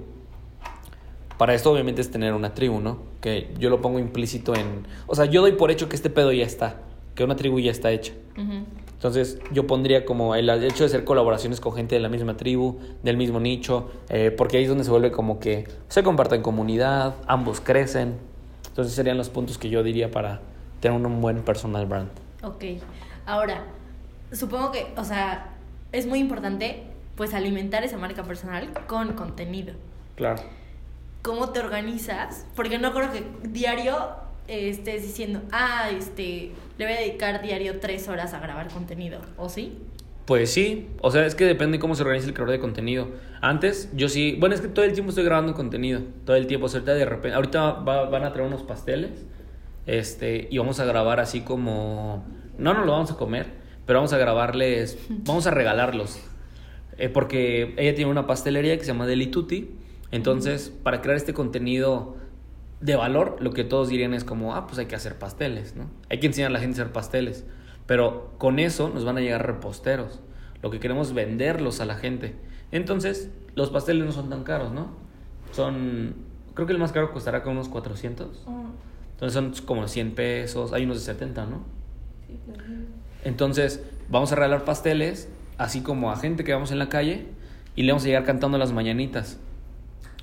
Para 1.38 1.54
esto 1.54 1.72
obviamente 1.72 2.02
es 2.02 2.12
tener 2.12 2.34
una 2.34 2.54
tribu, 2.54 2.82
¿no? 2.82 3.00
Que 3.22 3.54
yo 3.58 3.70
lo 3.70 3.82
pongo 3.82 4.00
implícito 4.00 4.56
en... 4.56 4.86
O 5.08 5.16
sea, 5.16 5.26
yo 5.26 5.42
doy 5.42 5.54
por 5.54 5.72
hecho 5.72 5.88
que 5.88 5.96
este 5.96 6.10
pedo 6.10 6.32
ya 6.32 6.46
está, 6.46 6.82
que 7.16 7.24
una 7.24 7.36
tribu 7.36 7.60
ya 7.60 7.72
está 7.72 7.92
hecha. 7.92 8.14
Ujú. 8.38 8.66
Entonces 9.00 9.40
yo 9.54 9.66
pondría 9.66 10.04
como 10.04 10.36
el 10.36 10.50
hecho 10.50 10.84
de 10.84 10.88
hacer 10.88 11.06
colaboraciones 11.06 11.62
con 11.62 11.72
gente 11.74 11.96
de 11.96 12.02
la 12.02 12.10
misma 12.10 12.36
tribu, 12.36 12.80
del 13.02 13.16
mismo 13.16 13.40
nicho, 13.40 13.90
eh, 14.10 14.30
porque 14.30 14.58
ahí 14.58 14.64
es 14.64 14.70
donde 14.70 14.84
se 14.84 14.92
vuelve 14.92 15.10
como 15.10 15.40
que 15.40 15.70
se 15.88 16.04
comparten 16.04 16.42
comunidad, 16.42 17.16
ambos 17.26 17.62
crecen. 17.62 18.18
Entonces 18.68 18.94
serían 18.94 19.18
los 19.18 19.30
puntos 19.30 19.58
que 19.58 19.70
yo 19.70 19.84
diría 19.84 20.12
para 20.12 20.42
tener 20.82 21.00
un 21.00 21.22
buen 21.22 21.44
personal 21.44 21.86
brand. 21.86 22.10
Ok. 22.44 22.66
Ahora, 23.26 23.64
supongo 24.34 24.74
que, 24.74 24.92
o 24.98 25.06
sea, 25.06 25.54
es 25.94 26.06
muy 26.06 26.20
importante 26.20 26.84
pues 27.16 27.34
alimentar 27.34 27.86
esa 27.86 27.98
marca 27.98 28.24
personal 28.24 28.70
con 28.86 29.14
contenido. 29.14 29.76
Claro. 30.18 30.42
¿Cómo 31.22 31.52
te 31.52 31.62
organizas? 31.62 32.46
Porque 32.54 32.80
no 32.80 32.94
creo 32.94 33.14
que 33.14 33.24
diario 33.48 34.10
estés 34.50 35.04
diciendo, 35.04 35.42
ah, 35.52 35.90
este, 35.96 36.52
le 36.78 36.86
voy 36.86 36.94
a 36.94 37.00
dedicar 37.00 37.42
diario 37.42 37.80
tres 37.80 38.08
horas 38.08 38.34
a 38.34 38.40
grabar 38.40 38.68
contenido, 38.70 39.20
¿o 39.38 39.48
sí? 39.50 39.78
Pues 40.26 40.52
sí, 40.52 40.88
o 41.02 41.10
sea, 41.10 41.26
es 41.26 41.34
que 41.34 41.46
depende 41.46 41.80
cómo 41.80 41.96
se 41.96 42.04
organiza 42.04 42.28
el 42.28 42.34
creador 42.34 42.52
de 42.52 42.60
contenido. 42.60 43.08
Antes, 43.42 43.90
yo 43.94 44.10
sí, 44.10 44.36
bueno, 44.40 44.54
es 44.54 44.62
que 44.62 44.68
todo 44.68 44.86
el 44.86 44.94
tiempo 44.94 45.10
estoy 45.10 45.24
grabando 45.26 45.54
contenido, 45.56 46.02
todo 46.26 46.36
el 46.36 46.46
tiempo, 46.46 46.68
o 46.68 46.70
sea, 46.70 46.80
ahorita 46.80 46.94
de 46.94 47.06
repente, 47.06 47.36
ahorita 47.36 47.72
va- 47.72 48.10
van 48.10 48.24
a 48.24 48.32
traer 48.34 48.48
unos 48.48 48.62
pasteles, 48.64 49.12
este, 49.88 50.48
y 50.52 50.58
vamos 50.58 50.80
a 50.80 50.86
grabar 50.86 51.20
así 51.20 51.42
como, 51.42 52.26
no, 52.58 52.74
no 52.74 52.86
lo 52.86 52.92
vamos 52.92 53.12
a 53.12 53.16
comer, 53.16 53.48
pero 53.88 54.00
vamos 54.00 54.14
a 54.14 54.18
grabarles, 54.18 55.00
vamos 55.26 55.48
a 55.48 55.52
regalarlos, 55.52 56.20
Eh, 57.02 57.08
porque 57.08 57.74
ella 57.78 57.96
tiene 57.96 58.12
una 58.12 58.28
pastelería 58.28 58.78
que 58.78 58.84
se 58.84 58.92
llama 58.92 59.08
Deli 59.08 59.28
Tutti, 59.28 59.70
entonces, 60.12 60.70
para 60.84 61.02
crear 61.02 61.16
este 61.18 61.34
contenido 61.34 62.18
de 62.82 62.96
valor, 62.96 63.38
lo 63.40 63.52
que 63.52 63.64
todos 63.64 63.90
dirían 63.90 64.14
es 64.14 64.24
como, 64.24 64.56
ah, 64.56 64.68
pues 64.68 64.80
hay 64.80 64.86
que 64.86 64.96
hacer 64.96 65.18
pasteles, 65.18 65.76
¿no? 65.76 65.90
Hay 66.10 66.20
que 66.20 66.28
enseñar 66.28 66.50
a 66.50 66.54
la 66.54 66.60
gente 66.60 66.80
a 66.80 66.84
hacer 66.84 66.94
pasteles. 66.94 67.46
Pero 67.86 68.34
con 68.38 68.60
eso 68.60 68.90
nos 68.90 69.04
van 69.04 69.18
a 69.18 69.22
llegar 69.22 69.46
reposteros. 69.46 70.20
Lo 70.62 70.70
que 70.70 70.80
queremos 70.80 71.10
es 71.10 71.14
venderlos 71.14 71.82
a 71.82 71.86
la 71.86 71.96
gente. 71.96 72.36
Entonces, 72.72 73.32
los 73.56 73.70
pasteles 73.70 74.06
no 74.06 74.12
son 74.12 74.30
tan 74.30 74.44
caros, 74.44 74.72
¿no? 74.72 74.92
Son, 75.52 76.14
creo 76.54 76.68
que 76.68 76.74
el 76.74 76.80
más 76.80 76.92
caro 76.92 77.12
costará 77.12 77.42
como 77.42 77.54
unos 77.54 77.70
400. 77.70 78.46
Entonces 79.14 79.34
son 79.34 79.66
como 79.66 79.88
100 79.88 80.16
pesos. 80.16 80.72
Hay 80.72 80.84
unos 80.84 80.98
de 80.98 81.04
70, 81.04 81.46
¿no? 81.48 81.64
Entonces, 83.24 83.84
vamos 84.10 84.32
a 84.32 84.36
regalar 84.36 84.64
pasteles, 84.64 85.28
así 85.58 85.82
como 85.82 86.12
a 86.12 86.16
gente 86.16 86.44
que 86.44 86.54
vamos 86.54 86.72
en 86.72 86.80
la 86.80 86.90
calle, 86.90 87.26
y 87.76 87.84
le 87.84 87.92
vamos 87.92 88.04
a 88.04 88.08
llegar 88.08 88.24
cantando 88.24 88.58
las 88.58 88.72
mañanitas. 88.72 89.40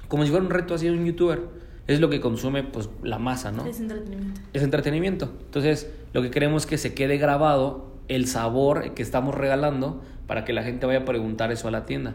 Como 0.08 0.24
si 0.24 0.30
fuera 0.30 0.44
un 0.44 0.50
reto 0.50 0.74
así 0.74 0.86
de 0.86 0.92
un 0.92 1.04
youtuber. 1.04 1.65
Es 1.86 2.00
lo 2.00 2.10
que 2.10 2.20
consume, 2.20 2.64
pues, 2.64 2.90
la 3.02 3.18
masa, 3.18 3.52
¿no? 3.52 3.64
Es 3.64 3.80
entretenimiento. 3.80 4.40
es 4.52 4.62
entretenimiento. 4.62 5.32
Entonces, 5.44 5.92
lo 6.12 6.22
que 6.22 6.30
queremos 6.30 6.64
es 6.64 6.66
que 6.66 6.78
se 6.78 6.94
quede 6.94 7.16
grabado 7.18 7.92
el 8.08 8.26
sabor 8.26 8.94
que 8.94 9.02
estamos 9.02 9.34
regalando 9.34 10.02
para 10.26 10.44
que 10.44 10.52
la 10.52 10.62
gente 10.62 10.86
vaya 10.86 11.00
a 11.00 11.04
preguntar 11.04 11.52
eso 11.52 11.68
a 11.68 11.70
la 11.70 11.86
tienda. 11.86 12.14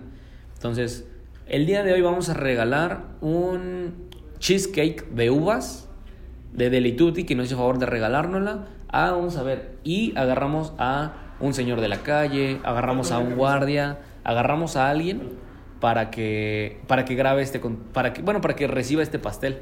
Entonces, 0.55 1.07
el 1.47 1.65
día 1.65 1.83
de 1.83 1.93
hoy 1.93 2.01
vamos 2.01 2.29
a 2.29 2.33
regalar 2.33 3.05
un 3.21 4.09
cheesecake 4.39 5.09
de 5.11 5.29
uvas 5.29 5.89
de 6.53 6.69
Delituti 6.69 7.23
que 7.23 7.35
nos 7.35 7.47
hizo 7.47 7.57
favor 7.57 7.79
de 7.79 7.85
regalárnosla. 7.85 8.67
Ah, 8.89 9.11
vamos 9.11 9.37
a 9.37 9.43
ver. 9.43 9.77
Y 9.83 10.13
agarramos 10.17 10.73
a 10.77 11.13
un 11.39 11.53
señor 11.53 11.81
de 11.81 11.87
la 11.87 12.03
calle, 12.03 12.59
agarramos 12.63 13.11
a 13.11 13.19
un 13.19 13.35
guardia, 13.35 13.99
agarramos 14.23 14.75
a 14.75 14.89
alguien 14.89 15.29
para 15.81 16.09
que 16.11 16.79
para 16.87 17.03
que 17.03 17.15
grabe 17.15 17.41
este 17.41 17.59
para 17.91 18.13
que 18.13 18.21
bueno, 18.21 18.39
para 18.39 18.55
que 18.55 18.67
reciba 18.67 19.03
este 19.03 19.19
pastel. 19.19 19.57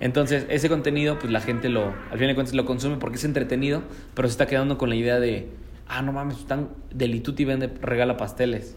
Entonces, 0.00 0.46
ese 0.48 0.68
contenido 0.68 1.18
pues 1.18 1.32
la 1.32 1.40
gente 1.40 1.68
lo 1.68 1.92
al 2.10 2.18
fin 2.18 2.28
de 2.28 2.34
cuentas 2.34 2.54
lo 2.54 2.64
consume 2.64 2.96
porque 2.96 3.16
es 3.16 3.24
entretenido, 3.24 3.82
pero 4.14 4.28
se 4.28 4.32
está 4.32 4.46
quedando 4.46 4.78
con 4.78 4.88
la 4.88 4.94
idea 4.96 5.18
de 5.18 5.48
ah, 5.88 6.02
no 6.02 6.12
mames, 6.12 6.38
están 6.38 6.68
Delituti 6.92 7.44
vende 7.44 7.68
regala 7.80 8.16
pasteles. 8.16 8.76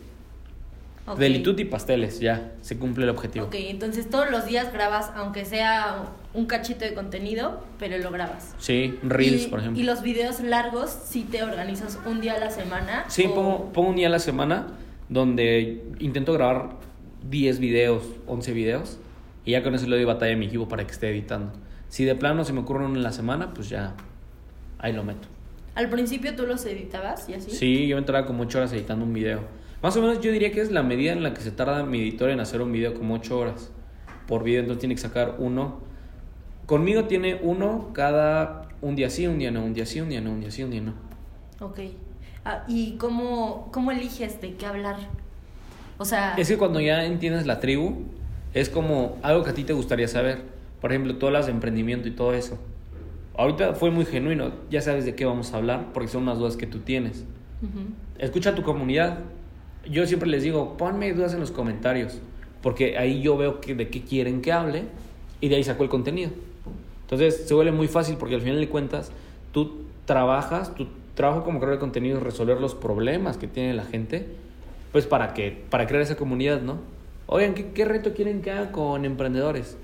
Ok. 1.08 1.18
Delituti 1.18 1.66
pasteles, 1.66 2.20
ya, 2.20 2.52
se 2.62 2.78
cumple 2.78 3.06
el 3.06 3.10
objetivo. 3.10 3.48
Ok, 3.48 3.56
entonces 3.58 4.08
todos 4.12 4.30
los 4.30 4.46
días 4.46 4.72
grabas, 4.72 5.12
aunque 5.16 5.44
sea 5.44 6.04
un 6.36 6.46
cachito 6.46 6.86
de 6.86 6.94
contenido, 6.94 7.64
pero 7.80 7.98
lo 7.98 8.12
grabas. 8.12 8.54
Sí, 8.60 9.00
Reels, 9.02 9.46
y, 9.46 9.48
por 9.48 9.60
ejemplo. 9.60 9.82
Y 9.82 9.86
los 9.86 10.04
videos 10.04 10.40
largos, 10.42 10.92
si 10.92 11.24
te 11.24 11.42
organizas 11.42 11.98
un 12.06 12.22
día 12.22 12.34
a 12.36 12.38
la 12.40 12.52
semana. 12.52 13.06
Sí, 13.08 13.26
o- 13.28 13.34
pongo, 13.34 13.74
pongo 13.74 13.90
un 13.90 13.96
día 13.96 14.06
a 14.08 14.12
la 14.12 14.20
semana 14.20 14.68
donde 15.10 15.84
intento 16.00 16.34
grabar 16.34 16.78
10 17.30 17.60
videos, 17.60 18.04
11 18.28 18.54
videos, 18.54 19.00
y 19.44 19.52
ya 19.52 19.64
con 19.64 19.76
eso 19.76 19.88
le 19.88 19.96
doy 19.96 20.06
batalla 20.06 20.34
a 20.34 20.38
mi 20.38 20.46
equipo 20.46 20.68
para 20.68 20.86
que 20.86 20.92
esté 20.92 21.10
editando. 21.10 21.52
Si 21.90 22.06
de 22.06 22.16
plano 22.16 22.46
se 22.46 22.54
me 22.54 22.62
ocurre 22.62 22.86
uno 22.86 22.96
en 22.96 23.04
la 23.04 23.12
semana, 23.12 23.54
pues 23.54 23.70
ya 23.70 23.96
ahí 24.78 24.94
lo 24.94 25.04
meto. 25.04 25.28
Al 25.76 25.90
principio 25.90 26.36
tú 26.36 26.46
los 26.46 26.66
editabas 26.66 27.28
y 27.30 27.34
así. 27.34 27.52
Sí, 27.52 27.88
yo 27.88 27.96
me 27.96 28.02
entraba 28.02 28.26
como 28.26 28.44
8 28.44 28.60
horas 28.60 28.74
editando 28.74 29.06
un 29.06 29.14
video. 29.14 29.42
Más 29.82 29.96
o 29.96 30.02
menos 30.02 30.20
yo 30.22 30.32
diría 30.32 30.52
que 30.52 30.62
es 30.62 30.72
la 30.72 30.84
medida 30.84 31.14
en 31.14 31.24
la 31.24 31.34
que 31.34 31.42
se 31.42 31.52
tarda 31.52 31.84
mi 31.84 32.00
editor 32.02 32.30
en 32.30 32.40
hacer 32.40 32.62
un 32.62 32.72
video, 32.72 32.94
como 32.94 33.16
8 33.16 33.38
horas 33.38 33.72
por 34.28 34.44
video, 34.44 34.60
entonces 34.60 34.82
tiene 34.82 34.96
que 34.96 35.02
sacar 35.02 35.36
uno. 35.40 35.80
Conmigo 36.66 37.06
tiene 37.06 37.40
uno 37.42 37.92
cada 37.94 38.70
un 38.82 38.96
día 38.96 39.10
sí, 39.10 39.26
un 39.26 39.40
día 39.40 39.52
no, 39.52 39.64
un 39.64 39.74
día 39.74 39.86
sí, 39.86 40.00
un 40.02 40.10
día 40.10 40.22
no, 40.22 40.32
un 40.32 40.42
día 40.42 40.52
sí, 40.52 40.64
un 40.64 40.72
día 40.72 40.82
no. 40.82 40.94
Ok. 41.60 41.80
Ah, 42.50 42.64
¿Y 42.68 42.94
cómo, 42.94 43.70
cómo 43.72 43.92
eliges 43.92 44.42
de 44.42 44.56
qué 44.56 44.66
hablar? 44.66 44.98
O 46.00 46.06
sea, 46.06 46.34
Es 46.36 46.48
que 46.48 46.58
cuando 46.58 46.80
ya 46.80 47.06
entiendes 47.06 47.46
la 47.46 47.60
tribu, 47.60 48.06
es 48.56 48.70
como 48.70 49.18
algo 49.22 49.44
que 49.44 49.52
a 49.52 49.54
ti 49.54 49.64
te 49.66 49.74
gustaría 49.74 50.08
saber. 50.08 50.42
Por 50.82 50.92
ejemplo, 50.92 51.16
tú 51.18 51.28
hablas 51.28 51.46
de 51.46 51.52
emprendimiento 51.52 52.08
y 52.08 52.12
todo 52.12 52.34
eso. 52.34 52.58
Ahorita 53.38 53.74
fue 53.76 53.92
muy 53.92 54.06
genuino, 54.06 54.52
ya 54.72 54.82
sabes 54.82 55.06
de 55.06 55.14
qué 55.14 55.26
vamos 55.26 55.54
a 55.54 55.58
hablar, 55.58 55.90
porque 55.94 56.10
son 56.10 56.24
unas 56.24 56.40
dudas 56.40 56.58
que 56.58 56.66
tú 56.66 56.80
tienes. 56.80 57.24
Escucha 58.18 58.50
a 58.50 58.56
tu 58.56 58.64
comunidad. 58.64 59.20
Yo 59.88 60.08
siempre 60.08 60.28
les 60.28 60.42
digo, 60.42 60.76
ponme 60.76 61.14
dudas 61.14 61.36
en 61.36 61.40
los 61.40 61.52
comentarios, 61.52 62.20
porque 62.64 62.98
ahí 62.98 63.22
yo 63.22 63.38
veo 63.38 63.62
que, 63.62 63.76
de 63.76 63.90
qué 63.90 64.02
quieren 64.02 64.42
que 64.42 64.52
hable 64.52 64.86
y 65.40 65.50
de 65.50 65.58
ahí 65.58 65.64
saco 65.64 65.84
el 65.84 65.90
contenido. 65.90 66.32
Entonces 67.02 67.48
se 67.48 67.54
vuelve 67.54 67.72
muy 67.72 67.88
fácil 67.88 68.18
porque 68.18 68.36
al 68.36 68.42
final 68.42 68.60
de 68.60 68.70
cuentas 68.70 69.12
tú 69.52 69.84
trabajas, 70.06 70.74
tu 70.74 70.88
trabajo 71.20 71.44
como 71.44 71.60
creador 71.60 71.76
de 71.76 71.82
contenido 71.82 72.18
es 72.18 72.24
resolver 72.24 72.62
los 72.62 72.76
problemas 72.76 73.36
que 73.38 73.46
tiene 73.46 73.74
la 73.74 73.84
gente, 73.84 74.26
pues 74.94 75.06
para 75.06 75.34
que 75.34 75.66
para 75.70 75.86
crear 75.86 76.02
esa 76.02 76.16
comunidad, 76.16 76.62
¿no? 76.62 76.78
Oigan, 77.26 77.56
¿qué, 77.56 77.72
qué 77.74 77.84
reto 77.84 78.14
quieren 78.14 78.42
que 78.42 78.52
haga 78.52 78.72
con 78.72 79.04
emprendedores? 79.04 79.78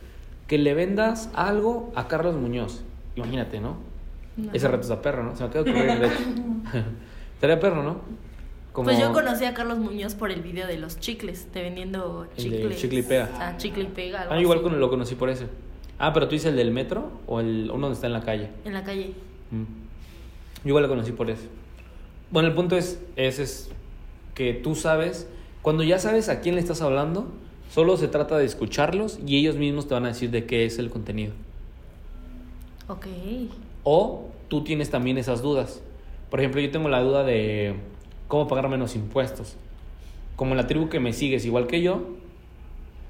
Que 0.47 0.57
le 0.57 0.73
vendas 0.73 1.29
algo 1.33 1.91
a 1.93 2.07
Carlos 2.07 2.35
Muñoz. 2.35 2.85
Imagínate, 3.17 3.59
¿no? 3.59 3.75
No. 4.37 4.53
Ese 4.53 4.69
reto 4.69 4.83
está 4.83 5.01
perro, 5.01 5.23
¿no? 5.23 5.35
Se 5.35 5.43
me 5.43 5.49
acaba 5.49 5.65
de 5.65 5.71
ocurrir, 5.71 5.99
de 5.99 6.07
hecho. 6.07 6.23
Estaría 7.33 7.59
perro, 7.59 7.83
¿no? 7.83 7.99
Como- 8.71 8.85
Pues 8.85 8.97
yo 8.97 9.11
conocí 9.11 9.43
a 9.43 9.53
Carlos 9.53 9.77
Muñoz 9.77 10.15
por 10.15 10.31
el 10.31 10.41
video 10.41 10.67
de 10.67 10.77
los 10.77 11.01
chicles, 11.01 11.51
de 11.51 11.63
vendiendo 11.63 12.27
El 12.37 12.43
chicles. 12.43 12.77
chicle 12.77 12.99
y 12.99 13.03
pega. 13.03 13.29
Ah, 13.39 13.57
chicle 13.57 13.83
y 13.83 13.87
pega. 13.87 14.21
algo 14.21 14.33
Ah, 14.33 14.39
igual 14.39 14.59
así, 14.65 14.69
lo 14.77 14.89
conocí 14.89 15.15
por 15.15 15.29
ese. 15.29 15.47
Ah, 15.99 16.13
pero 16.13 16.29
tú 16.29 16.31
dices 16.35 16.51
el 16.51 16.55
del 16.55 16.71
metro 16.71 17.11
o 17.27 17.41
el 17.41 17.69
uno 17.73 17.87
donde 17.87 17.95
está 17.95 18.07
en 18.07 18.13
la 18.13 18.21
calle. 18.21 18.51
En 18.63 18.71
la 18.73 18.83
calle. 18.85 19.13
Mm. 19.51 19.84
Yo 20.65 20.69
igual 20.69 20.83
lo 20.83 20.89
conocí 20.89 21.13
por 21.13 21.29
ese. 21.29 21.47
Bueno, 22.31 22.49
el 22.49 22.55
punto 22.55 22.75
es, 22.75 22.99
es, 23.15 23.39
es 23.39 23.69
que 24.33 24.53
tú 24.53 24.75
sabes, 24.75 25.29
cuando 25.61 25.83
ya 25.83 25.99
sabes 25.99 26.27
a 26.27 26.41
quién 26.41 26.55
le 26.55 26.61
estás 26.61 26.81
hablando, 26.81 27.27
solo 27.71 27.95
se 27.97 28.07
trata 28.07 28.37
de 28.37 28.45
escucharlos 28.45 29.19
y 29.25 29.37
ellos 29.37 29.55
mismos 29.55 29.87
te 29.87 29.93
van 29.93 30.05
a 30.05 30.09
decir 30.09 30.31
de 30.31 30.45
qué 30.45 30.65
es 30.65 30.77
el 30.79 30.89
contenido. 30.89 31.33
Ok. 32.87 33.05
O 33.83 34.29
tú 34.47 34.63
tienes 34.63 34.89
también 34.89 35.17
esas 35.17 35.41
dudas. 35.41 35.81
Por 36.29 36.39
ejemplo, 36.39 36.59
yo 36.59 36.71
tengo 36.71 36.89
la 36.89 37.01
duda 37.01 37.23
de 37.23 37.75
cómo 38.27 38.47
pagar 38.47 38.67
menos 38.67 38.95
impuestos. 38.95 39.55
Como 40.35 40.55
la 40.55 40.67
tribu 40.67 40.89
que 40.89 40.99
me 40.99 41.13
sigues 41.13 41.45
igual 41.45 41.67
que 41.67 41.81
yo, 41.81 42.01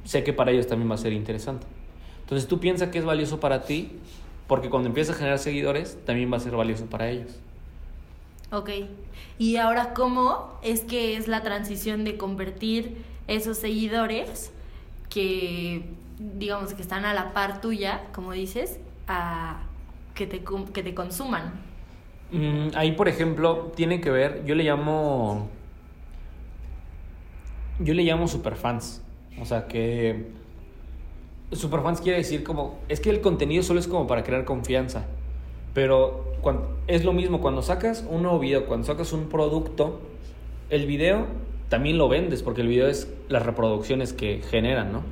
sé 0.04 0.24
que 0.24 0.34
para 0.34 0.52
ellos 0.52 0.68
también 0.68 0.90
va 0.92 0.96
a 0.96 1.00
ser 1.00 1.14
interesante. 1.14 1.66
Entonces 2.22 2.48
tú 2.48 2.60
piensas 2.60 2.90
que 2.90 3.00
es 3.00 3.06
valioso 3.06 3.40
para 3.40 3.64
ti, 3.64 3.94
porque 4.48 4.70
cuando 4.70 4.90
empiezas 4.90 5.16
a 5.16 5.20
generar 5.20 5.40
seguidores, 5.40 5.98
también 6.06 6.32
va 6.32 6.38
a 6.38 6.40
ser 6.40 6.56
valioso 6.56 6.86
para 6.86 7.10
ellos. 7.10 7.40
Ok. 8.52 8.70
Y 9.38 9.58
ahora, 9.58 9.94
¿cómo 9.94 10.60
es 10.62 10.82
que 10.82 11.18
es 11.18 11.28
la 11.28 11.42
transición 11.42 12.04
de 12.04 12.18
convertir 12.18 12.98
esos 13.28 13.58
seguidores 13.58 14.52
que, 15.10 15.86
digamos, 16.20 16.74
que 16.74 16.82
están 16.82 17.06
a 17.06 17.14
la 17.14 17.34
par 17.34 17.62
tuya, 17.62 18.04
como 18.14 18.32
dices, 18.32 18.80
a 19.08 19.64
que 20.14 20.28
te, 20.28 20.44
que 20.74 20.84
te 20.84 20.94
consuman? 20.94 21.54
Mm, 22.32 22.70
ahí, 22.76 22.94
por 22.94 23.08
ejemplo, 23.08 23.72
tiene 23.76 24.02
que 24.02 24.12
ver, 24.12 24.44
yo 24.46 24.56
le 24.56 24.64
llamo. 24.64 25.50
Yo 27.80 27.94
le 27.94 28.04
llamo 28.04 28.28
superfans. 28.28 29.02
O 29.40 29.46
sea 29.46 29.68
que. 29.68 30.32
Superfans 31.52 32.02
quiere 32.02 32.18
decir 32.20 32.44
como. 32.44 32.80
Es 32.90 33.00
que 33.00 33.10
el 33.10 33.22
contenido 33.22 33.64
solo 33.64 33.80
es 33.80 33.88
como 33.88 34.08
para 34.08 34.24
crear 34.24 34.46
confianza. 34.46 35.06
Pero 35.74 36.35
es 36.88 37.04
lo 37.04 37.14
mismo, 37.14 37.42
cuando 37.42 37.62
sacas 37.62 38.06
un 38.10 38.24
nuevo 38.24 38.40
video, 38.40 38.66
cuando 38.66 38.86
sacas 38.86 39.14
un 39.14 39.30
producto, 39.30 40.00
el 40.70 40.86
video 40.86 41.26
también 41.70 41.98
lo 41.98 42.08
vendes, 42.10 42.44
porque 42.44 42.62
el 42.62 42.68
video 42.68 42.88
es 42.88 43.12
las 43.28 43.46
reproducciones 43.46 44.14
que 44.14 44.42
generan, 44.50 44.92
¿no? 44.92 45.04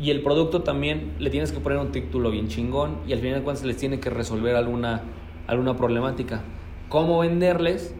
Y 0.00 0.10
el 0.10 0.22
producto 0.22 0.62
también 0.62 1.12
le 1.18 1.30
tienes 1.30 1.52
que 1.52 1.60
poner 1.60 1.78
un 1.78 1.92
título 1.92 2.30
bien 2.30 2.48
chingón 2.48 2.98
y 3.06 3.12
al 3.12 3.20
final 3.20 3.38
de 3.38 3.44
cuentas 3.44 3.64
les 3.64 3.76
tiene 3.76 4.00
que 4.00 4.10
resolver 4.10 4.56
alguna, 4.56 5.02
alguna 5.46 5.76
problemática. 5.76 6.42
¿Cómo 6.88 7.20
venderles? 7.20 7.94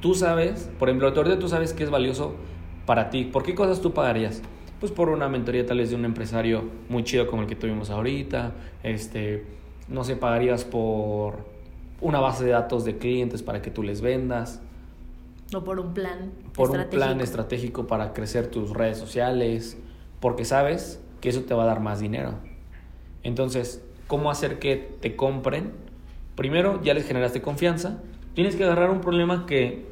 Tú 0.00 0.14
sabes, 0.14 0.70
por 0.78 0.88
ejemplo, 0.88 1.08
ahorita 1.08 1.38
tú 1.38 1.48
sabes 1.48 1.72
que 1.72 1.84
es 1.84 1.90
valioso 1.90 2.34
para 2.86 3.10
ti. 3.10 3.24
¿Por 3.24 3.42
qué 3.42 3.54
cosas 3.54 3.80
tú 3.80 3.92
pagarías? 3.92 4.42
Pues 4.80 4.90
por 4.90 5.10
una 5.10 5.28
mentoría 5.28 5.66
tal 5.66 5.78
vez 5.78 5.90
de 5.90 5.96
un 5.96 6.04
empresario 6.04 6.64
muy 6.88 7.04
chido 7.04 7.26
como 7.26 7.42
el 7.42 7.48
que 7.48 7.56
tuvimos 7.56 7.90
ahorita. 7.90 8.52
Este, 8.82 9.44
no 9.88 10.04
sé, 10.04 10.16
pagarías 10.16 10.64
por 10.64 11.53
una 12.00 12.20
base 12.20 12.44
de 12.44 12.50
datos 12.50 12.84
de 12.84 12.98
clientes 12.98 13.42
para 13.42 13.62
que 13.62 13.70
tú 13.70 13.82
les 13.82 14.00
vendas. 14.00 14.60
O 15.54 15.62
por 15.62 15.78
un 15.78 15.94
plan 15.94 16.32
Por 16.54 16.70
un 16.70 16.76
estratégico. 16.76 16.90
plan 16.90 17.20
estratégico 17.20 17.86
para 17.86 18.12
crecer 18.12 18.48
tus 18.48 18.70
redes 18.70 18.98
sociales. 18.98 19.78
Porque 20.20 20.44
sabes 20.44 21.00
que 21.20 21.28
eso 21.28 21.42
te 21.42 21.54
va 21.54 21.64
a 21.64 21.66
dar 21.66 21.80
más 21.80 22.00
dinero. 22.00 22.34
Entonces, 23.22 23.84
¿cómo 24.06 24.30
hacer 24.30 24.58
que 24.58 24.76
te 24.76 25.16
compren? 25.16 25.72
Primero, 26.34 26.82
ya 26.82 26.94
les 26.94 27.06
generaste 27.06 27.40
confianza. 27.42 28.02
Tienes 28.34 28.56
que 28.56 28.64
agarrar 28.64 28.90
un 28.90 29.00
problema 29.00 29.46
que, 29.46 29.86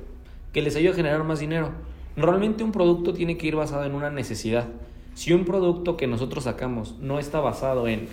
que 0.53 0.63
les 0.63 0.75
ayude 0.77 0.93
a 0.93 0.95
generar 0.95 1.25
más 1.25 1.39
dinero. 1.39 1.71
Normalmente 2.17 2.65
un 2.65 2.73
producto 2.73 3.13
tiene 3.15 3.39
que 3.39 3.47
ir 3.47 3.57
basado 3.57 3.85
en 3.85 3.95
una 3.95 4.11
necesidad. 4.11 4.69
Si 5.15 5.33
un 5.33 5.45
producto 5.45 5.97
que 5.97 6.07
nosotros 6.07 6.45
sacamos 6.45 6.97
no 6.99 7.19
está 7.19 7.41
basado 7.41 7.87
en 7.89 8.09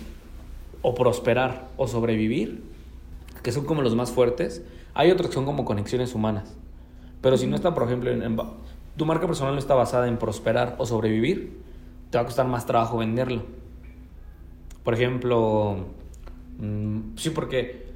o 0.82 0.94
prosperar 0.94 1.68
o 1.76 1.86
sobrevivir, 1.86 2.62
que 3.42 3.52
son 3.52 3.64
como 3.64 3.82
los 3.82 3.94
más 3.94 4.10
fuertes, 4.10 4.62
hay 4.94 5.10
otros 5.10 5.28
que 5.28 5.34
son 5.34 5.44
como 5.44 5.64
conexiones 5.64 6.14
humanas. 6.14 6.56
Pero 7.20 7.36
si 7.36 7.46
no 7.46 7.56
está, 7.56 7.74
por 7.74 7.84
ejemplo, 7.84 8.10
en, 8.10 8.22
en 8.22 8.36
tu 8.96 9.06
marca 9.06 9.26
personal 9.26 9.54
no 9.54 9.58
está 9.58 9.74
basada 9.74 10.08
en 10.08 10.18
prosperar 10.18 10.76
o 10.78 10.86
sobrevivir, 10.86 11.60
te 12.10 12.18
va 12.18 12.22
a 12.22 12.26
costar 12.26 12.46
más 12.46 12.66
trabajo 12.66 12.98
venderlo. 12.98 13.42
Por 14.82 14.94
ejemplo, 14.94 15.86
mm, 16.58 17.16
sí, 17.16 17.30
porque 17.30 17.90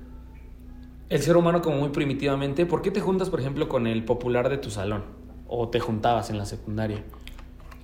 el 1.09 1.23
ser 1.23 1.37
humano 1.37 1.63
como 1.63 1.79
muy 1.79 1.91
primitivamente, 1.91 2.67
¿por 2.67 2.83
qué 2.83 2.91
te 2.91 3.01
juntas, 3.01 3.31
por 3.31 3.41
ejemplo, 3.41 3.69
con 3.69 3.87
el 3.87 4.05
popular 4.05 4.49
de 4.49 4.59
tu 4.59 4.71
salón? 4.71 5.05
O 5.49 5.69
te 5.69 5.81
juntabas 5.81 6.31
en 6.31 6.39
la 6.39 6.47
secundaria. 6.47 7.03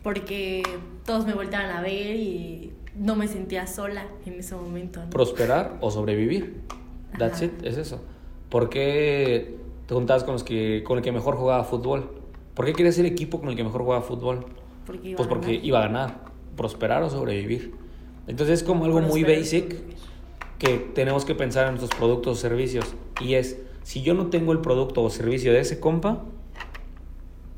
Porque 0.02 0.62
todos 1.04 1.26
me 1.26 1.34
volteaban 1.34 1.70
a 1.70 1.82
ver 1.82 2.16
y 2.16 2.72
no 2.96 3.16
me 3.16 3.28
sentía 3.28 3.66
sola 3.66 4.06
en 4.24 4.34
ese 4.34 4.54
momento. 4.54 5.00
¿no? 5.04 5.10
prosperar 5.10 5.76
o 5.80 5.90
sobrevivir. 5.90 6.62
That's 7.18 7.36
Ajá. 7.38 7.46
it, 7.46 7.52
es 7.64 7.76
eso. 7.76 8.00
¿Por 8.48 8.68
qué 8.70 9.56
te 9.86 9.94
juntabas 9.94 10.24
con 10.24 10.32
los 10.34 10.44
que 10.44 10.82
con 10.84 10.98
el 10.98 11.04
que 11.04 11.12
mejor 11.12 11.36
jugaba 11.36 11.64
fútbol? 11.64 12.10
¿Por 12.54 12.64
qué 12.66 12.72
querías 12.72 12.94
ser 12.94 13.06
equipo 13.06 13.40
con 13.40 13.48
el 13.48 13.56
que 13.56 13.64
mejor 13.64 13.82
jugaba 13.82 14.02
fútbol? 14.02 14.44
Porque 14.86 15.14
Pues 15.16 15.28
porque 15.28 15.46
ganar. 15.52 15.64
iba 15.64 15.78
a 15.78 15.82
ganar, 15.82 16.20
prosperar 16.56 17.02
o 17.02 17.10
sobrevivir. 17.10 17.74
Entonces 18.26 18.60
es 18.60 18.66
como 18.66 18.84
algo 18.84 19.00
muy 19.00 19.22
basic 19.24 19.76
que 20.58 20.76
tenemos 20.94 21.24
que 21.24 21.34
pensar 21.34 21.66
en 21.68 21.74
nuestros 21.76 21.98
productos 21.98 22.38
o 22.38 22.40
servicios 22.40 22.84
y 23.20 23.34
es 23.34 23.58
si 23.82 24.02
yo 24.02 24.14
no 24.14 24.26
tengo 24.26 24.52
el 24.52 24.60
producto 24.60 25.02
o 25.02 25.10
servicio 25.10 25.52
de 25.52 25.60
ese 25.60 25.80
compa, 25.80 26.22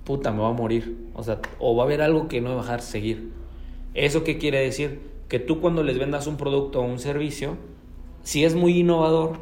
puta, 0.05 0.33
me 0.33 0.41
va 0.41 0.49
a 0.49 0.53
morir. 0.53 0.97
O 1.15 1.23
sea, 1.23 1.41
o 1.59 1.77
va 1.77 1.83
a 1.83 1.87
haber 1.87 2.01
algo 2.03 2.29
que 2.29 2.41
no 2.41 2.51
me 2.51 2.55
va 2.57 2.61
a 2.61 2.65
dejar 2.65 2.83
seguir. 2.83 3.31
¿Eso 3.95 4.25
qué 4.25 4.39
quiere 4.39 4.59
decir? 4.61 5.01
Que 5.29 5.39
tú 5.39 5.61
cuando 5.61 5.83
les 5.83 5.99
vendas 5.99 6.27
un 6.27 6.37
producto 6.37 6.81
o 6.81 6.85
un 6.85 6.99
servicio, 6.99 7.57
si 8.23 8.45
es 8.45 8.55
muy 8.55 8.79
innovador, 8.79 9.39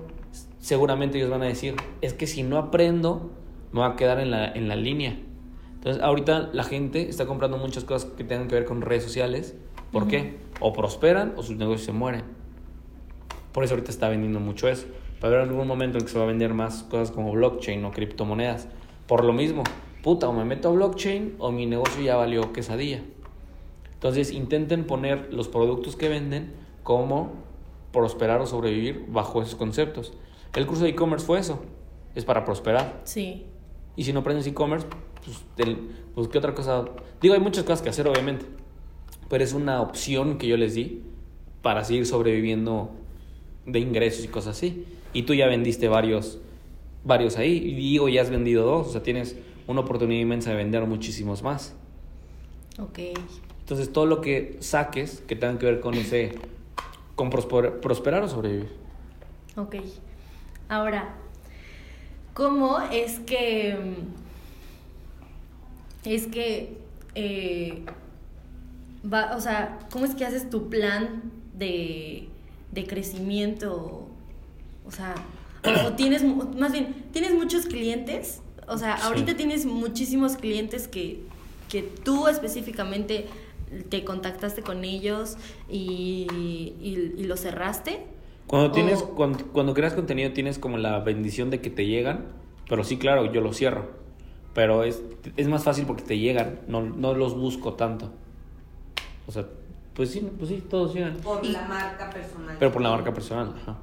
seguramente 0.58 1.18
ellos 1.18 1.30
van 1.30 1.42
a 1.42 1.46
decir, 1.46 1.76
es 2.00 2.14
que 2.14 2.26
si 2.26 2.42
no 2.42 2.58
aprendo, 2.58 3.30
me 3.72 3.80
va 3.80 3.88
a 3.88 3.96
quedar 3.96 4.20
en 4.20 4.30
la, 4.30 4.50
en 4.50 4.68
la 4.68 4.76
línea. 4.76 5.18
Entonces, 5.74 6.02
ahorita 6.02 6.50
la 6.52 6.64
gente 6.64 7.08
está 7.08 7.26
comprando 7.26 7.56
muchas 7.56 7.84
cosas 7.84 8.10
que 8.10 8.24
tengan 8.24 8.48
que 8.48 8.54
ver 8.54 8.64
con 8.66 8.82
redes 8.82 9.02
sociales. 9.02 9.54
¿Por 9.92 10.08
qué? 10.08 10.36
O 10.60 10.72
prosperan 10.72 11.32
o 11.36 11.42
sus 11.42 11.56
negocios 11.56 11.86
se 11.86 11.92
mueren. 11.92 12.22
Por 13.52 13.64
eso 13.64 13.74
ahorita 13.74 13.90
está 13.90 14.08
vendiendo 14.08 14.40
mucho 14.40 14.68
eso. 14.68 14.86
Va 15.22 15.28
a 15.28 15.32
haber 15.32 15.40
algún 15.40 15.66
momento 15.66 15.98
en 15.98 16.04
que 16.04 16.10
se 16.10 16.18
va 16.18 16.24
a 16.24 16.28
vender 16.28 16.54
más 16.54 16.82
cosas 16.84 17.10
como 17.10 17.32
blockchain 17.32 17.84
o 17.84 17.92
criptomonedas. 17.92 18.68
Por 19.06 19.24
lo 19.24 19.32
mismo, 19.32 19.64
puta, 20.02 20.28
o 20.28 20.32
me 20.32 20.44
meto 20.44 20.68
a 20.68 20.72
blockchain 20.72 21.36
o 21.38 21.50
mi 21.50 21.66
negocio 21.66 22.02
ya 22.02 22.16
valió 22.16 22.52
quesadilla. 22.52 23.02
Entonces 23.94 24.32
intenten 24.32 24.84
poner 24.84 25.32
los 25.32 25.48
productos 25.48 25.96
que 25.96 26.08
venden 26.08 26.52
como 26.82 27.32
prosperar 27.92 28.40
o 28.40 28.46
sobrevivir 28.46 29.04
bajo 29.08 29.42
esos 29.42 29.54
conceptos. 29.54 30.12
El 30.54 30.66
curso 30.66 30.84
de 30.84 30.90
e-commerce 30.90 31.26
fue 31.26 31.38
eso, 31.38 31.60
es 32.14 32.24
para 32.24 32.44
prosperar. 32.44 33.00
Sí. 33.04 33.46
Y 33.96 34.04
si 34.04 34.12
no 34.12 34.20
aprendes 34.20 34.46
e-commerce, 34.46 34.86
pues, 35.24 35.76
pues, 36.14 36.28
¿qué 36.28 36.38
otra 36.38 36.54
cosa? 36.54 36.84
Digo, 37.20 37.34
hay 37.34 37.40
muchas 37.40 37.64
cosas 37.64 37.82
que 37.82 37.88
hacer, 37.88 38.08
obviamente, 38.08 38.46
pero 39.28 39.44
es 39.44 39.52
una 39.52 39.80
opción 39.80 40.38
que 40.38 40.46
yo 40.46 40.56
les 40.56 40.74
di 40.74 41.02
para 41.62 41.84
seguir 41.84 42.06
sobreviviendo 42.06 42.90
de 43.66 43.78
ingresos 43.80 44.24
y 44.24 44.28
cosas 44.28 44.56
así. 44.56 44.86
Y 45.12 45.24
tú 45.24 45.34
ya 45.34 45.46
vendiste 45.46 45.88
varios, 45.88 46.38
varios 47.04 47.36
ahí, 47.36 47.56
y 47.56 47.74
digo, 47.74 48.08
ya 48.08 48.22
has 48.22 48.30
vendido 48.30 48.64
dos, 48.64 48.88
o 48.88 48.92
sea, 48.92 49.02
tienes 49.02 49.36
una 49.66 49.80
oportunidad 49.80 50.20
inmensa 50.20 50.50
de 50.50 50.56
vender 50.56 50.86
muchísimos 50.86 51.42
más. 51.42 51.74
Ok. 52.78 52.98
Entonces, 53.60 53.92
todo 53.92 54.06
lo 54.06 54.20
que 54.20 54.56
saques 54.60 55.22
que 55.26 55.36
tenga 55.36 55.58
que 55.58 55.66
ver 55.66 55.80
con 55.80 55.94
ese, 55.94 56.32
con 57.20 57.28
prosperar 57.28 58.22
o 58.22 58.28
sobrevivir. 58.30 58.70
Ok. 59.54 59.76
Ahora, 60.70 61.16
¿cómo 62.32 62.80
es 62.80 63.18
que 63.18 63.76
es 66.06 66.28
que 66.28 66.78
eh, 67.14 67.84
va, 69.04 69.36
o 69.36 69.40
sea, 69.42 69.80
¿cómo 69.92 70.06
es 70.06 70.14
que 70.14 70.24
haces 70.24 70.48
tu 70.48 70.70
plan 70.70 71.30
de, 71.52 72.30
de 72.72 72.86
crecimiento? 72.86 74.08
O 74.86 74.90
sea, 74.90 75.14
o, 75.84 75.92
tienes, 75.92 76.24
más 76.24 76.72
bien, 76.72 77.04
tienes 77.12 77.34
muchos 77.34 77.66
clientes, 77.66 78.40
o 78.66 78.78
sea, 78.78 78.94
ahorita 78.94 79.36
tienes 79.36 79.66
muchísimos 79.66 80.38
clientes 80.38 80.88
que, 80.88 81.22
que 81.68 81.82
tú 81.82 82.28
específicamente 82.28 83.26
te 83.88 84.04
contactaste 84.04 84.62
con 84.62 84.84
ellos 84.84 85.36
y, 85.68 86.26
y, 86.80 87.24
lo 87.24 87.36
cerraste. 87.36 88.06
Cuando 88.46 88.72
tienes, 88.72 89.02
cuando, 89.02 89.46
cuando 89.46 89.74
creas 89.74 89.94
contenido 89.94 90.32
tienes 90.32 90.58
como 90.58 90.76
la 90.76 90.98
bendición 91.00 91.50
de 91.50 91.60
que 91.60 91.70
te 91.70 91.86
llegan, 91.86 92.26
pero 92.68 92.82
sí, 92.84 92.98
claro, 92.98 93.32
yo 93.32 93.40
lo 93.40 93.52
cierro. 93.52 93.88
Pero 94.54 94.82
es, 94.82 95.02
es 95.36 95.46
más 95.46 95.62
fácil 95.62 95.86
porque 95.86 96.02
te 96.02 96.18
llegan, 96.18 96.60
no, 96.66 96.82
no 96.82 97.14
los 97.14 97.36
busco 97.36 97.74
tanto. 97.74 98.10
O 99.28 99.32
sea, 99.32 99.46
pues 99.94 100.10
sí, 100.10 100.28
pues 100.36 100.50
sí, 100.50 100.64
todos 100.68 100.92
llegan. 100.92 101.16
Por 101.18 101.46
la 101.46 101.62
marca 101.62 102.10
personal. 102.10 102.56
Pero 102.58 102.72
por 102.72 102.82
la 102.82 102.90
marca 102.90 103.14
personal, 103.14 103.54
ajá. 103.62 103.78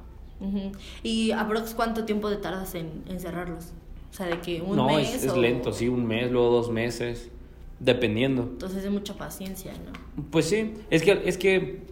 ¿Y 1.02 1.32
aprox 1.32 1.74
cuánto 1.74 2.04
tiempo 2.04 2.28
te 2.28 2.36
tardas 2.36 2.74
en, 2.74 3.02
en, 3.08 3.18
cerrarlos? 3.18 3.72
O 4.10 4.14
sea, 4.14 4.26
de 4.26 4.40
que 4.40 4.60
un 4.60 4.70
mes. 4.70 4.76
No, 4.76 4.98
es, 4.98 5.24
es 5.24 5.36
lento, 5.36 5.72
sí, 5.72 5.88
un 5.88 6.06
mes, 6.06 6.30
luego 6.30 6.50
dos 6.50 6.70
meses, 6.70 7.30
dependiendo. 7.80 8.42
Entonces 8.42 8.84
es 8.84 8.90
mucha 8.90 9.14
paciencia, 9.14 9.72
¿no? 9.72 10.24
Pues 10.30 10.46
sí, 10.46 10.74
es 10.90 11.02
que, 11.02 11.22
es 11.24 11.38
que 11.38 11.82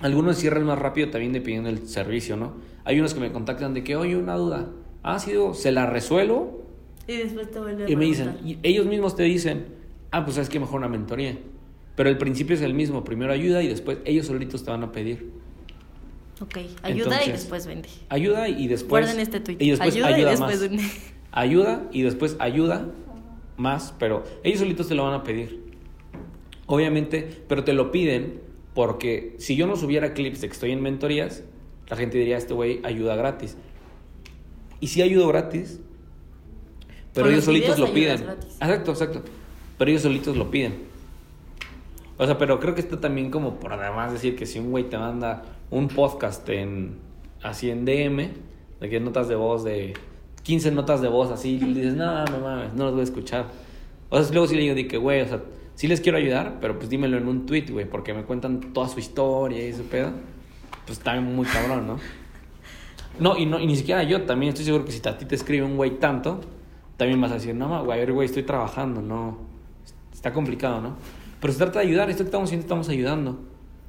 algunos 0.00 0.36
cierran 0.38 0.64
más 0.64 0.78
rápido 0.78 1.10
también 1.10 1.32
dependiendo 1.32 1.70
del 1.70 1.88
servicio, 1.88 2.36
¿no? 2.36 2.54
Hay 2.84 2.98
unos 2.98 3.14
que 3.14 3.20
me 3.20 3.32
contactan 3.32 3.74
de 3.74 3.82
que, 3.82 3.96
oye, 3.96 4.16
una 4.16 4.36
duda, 4.36 4.70
ha 5.02 5.18
sido, 5.18 5.54
se 5.54 5.72
la 5.72 5.86
resuelvo 5.86 6.64
y 7.06 7.16
después 7.16 7.50
te 7.50 7.58
vuelven 7.58 7.90
Y 7.90 7.96
me 7.96 8.04
dicen, 8.04 8.38
y 8.44 8.58
ellos 8.62 8.86
mismos 8.86 9.16
te 9.16 9.22
dicen, 9.24 9.66
ah, 10.10 10.24
pues 10.24 10.38
es 10.38 10.48
que 10.48 10.60
mejor 10.60 10.76
una 10.76 10.88
mentoría. 10.88 11.38
Pero 11.96 12.08
el 12.08 12.18
principio 12.18 12.56
es 12.56 12.62
el 12.62 12.74
mismo, 12.74 13.04
primero 13.04 13.32
ayuda 13.32 13.62
y 13.62 13.68
después 13.68 13.98
ellos 14.04 14.26
solitos 14.26 14.64
te 14.64 14.70
van 14.70 14.82
a 14.82 14.92
pedir. 14.92 15.32
Ok, 16.40 16.58
ayuda 16.82 17.24
y 17.24 17.30
después 17.30 17.66
vende. 17.66 17.88
Ayuda 18.08 18.48
y 18.48 18.66
después... 18.66 19.04
Guarden 19.04 19.20
este 19.20 19.40
tweet. 19.40 19.56
Y 19.60 19.70
después 19.70 19.94
ayuda, 19.94 20.18
y 20.18 20.24
después 20.24 20.60
Vende. 20.60 20.84
Ayuda 21.30 21.88
y 21.92 22.02
después 22.02 22.36
ayuda 22.38 22.88
más, 23.56 23.94
pero 23.98 24.24
ellos 24.42 24.60
solitos 24.60 24.88
te 24.88 24.94
lo 24.94 25.04
van 25.04 25.14
a 25.14 25.22
pedir. 25.22 25.62
Obviamente, 26.66 27.44
pero 27.48 27.64
te 27.64 27.72
lo 27.72 27.90
piden 27.90 28.40
porque 28.74 29.34
si 29.38 29.56
yo 29.56 29.66
no 29.66 29.76
subiera 29.76 30.14
clips 30.14 30.40
de 30.40 30.48
que 30.48 30.52
estoy 30.52 30.72
en 30.72 30.82
mentorías, 30.82 31.44
la 31.88 31.96
gente 31.96 32.18
diría, 32.18 32.36
este 32.36 32.54
güey 32.54 32.80
ayuda 32.84 33.14
gratis. 33.16 33.56
Y 34.80 34.88
si 34.88 35.02
ayudo 35.02 35.28
gratis, 35.28 35.80
pero 37.12 37.28
ellos 37.28 37.44
solitos 37.44 37.78
lo 37.78 37.92
piden. 37.92 38.24
Exacto, 38.60 38.90
exacto. 38.90 39.22
Pero 39.78 39.90
ellos 39.90 40.02
solitos 40.02 40.36
lo 40.36 40.50
piden. 40.50 40.74
O 42.16 42.26
sea, 42.26 42.38
pero 42.38 42.60
creo 42.60 42.74
que 42.74 42.80
está 42.80 43.00
también 43.00 43.30
como 43.30 43.58
por 43.58 43.72
además 43.72 44.12
decir 44.12 44.36
que 44.36 44.46
si 44.46 44.58
un 44.58 44.70
güey 44.70 44.84
te 44.84 44.98
manda 44.98 45.44
un 45.70 45.88
podcast 45.88 46.48
en 46.48 46.96
así 47.42 47.70
en 47.70 47.84
DM, 47.84 48.30
de 48.80 48.88
que 48.88 49.00
notas 49.00 49.28
de 49.28 49.34
voz 49.34 49.64
de 49.64 49.94
15 50.44 50.70
notas 50.70 51.00
de 51.00 51.08
voz 51.08 51.30
así, 51.32 51.56
y 51.56 51.74
dices, 51.74 51.94
no, 51.94 52.24
no 52.26 52.38
mames, 52.38 52.74
no 52.74 52.84
los 52.84 52.92
voy 52.92 53.00
a 53.00 53.04
escuchar. 53.04 53.46
O 54.10 54.22
sea, 54.22 54.30
luego 54.32 54.46
sí 54.46 54.54
le 54.54 54.62
digo 54.62 54.74
de 54.74 54.86
que, 54.86 54.96
güey, 54.96 55.22
o 55.22 55.26
sea, 55.26 55.42
sí 55.74 55.88
les 55.88 56.00
quiero 56.00 56.18
ayudar, 56.18 56.58
pero 56.60 56.78
pues 56.78 56.88
dímelo 56.88 57.16
en 57.16 57.26
un 57.26 57.46
tweet, 57.46 57.66
güey, 57.70 57.88
porque 57.88 58.14
me 58.14 58.22
cuentan 58.22 58.72
toda 58.72 58.88
su 58.88 59.00
historia 59.00 59.66
y 59.66 59.70
ese 59.70 59.82
pedo. 59.82 60.12
Pues 60.86 60.98
está 60.98 61.18
muy 61.20 61.46
cabrón, 61.46 61.86
¿no? 61.86 61.98
No, 63.18 63.38
y 63.38 63.46
no, 63.46 63.58
y 63.58 63.66
ni 63.66 63.76
siquiera 63.76 64.02
yo 64.02 64.22
también 64.22 64.50
estoy 64.50 64.64
seguro 64.64 64.84
que 64.84 64.92
si 64.92 65.00
a 65.08 65.16
ti 65.16 65.24
te 65.24 65.34
escribe 65.34 65.64
un 65.64 65.76
güey 65.76 65.98
tanto, 65.98 66.40
también 66.96 67.20
vas 67.20 67.30
a 67.30 67.34
decir, 67.34 67.54
no, 67.54 67.84
güey, 67.84 67.98
a 67.98 68.00
ver, 68.00 68.12
güey, 68.12 68.26
estoy 68.26 68.42
trabajando, 68.42 69.00
no. 69.02 69.38
Está 70.12 70.32
complicado, 70.32 70.80
¿no? 70.80 70.96
Pero 71.40 71.52
se 71.52 71.58
trata 71.58 71.80
de 71.80 71.86
ayudar, 71.86 72.10
esto 72.10 72.22
que 72.22 72.28
estamos 72.28 72.48
haciendo, 72.48 72.64
estamos 72.64 72.88
ayudando. 72.88 73.38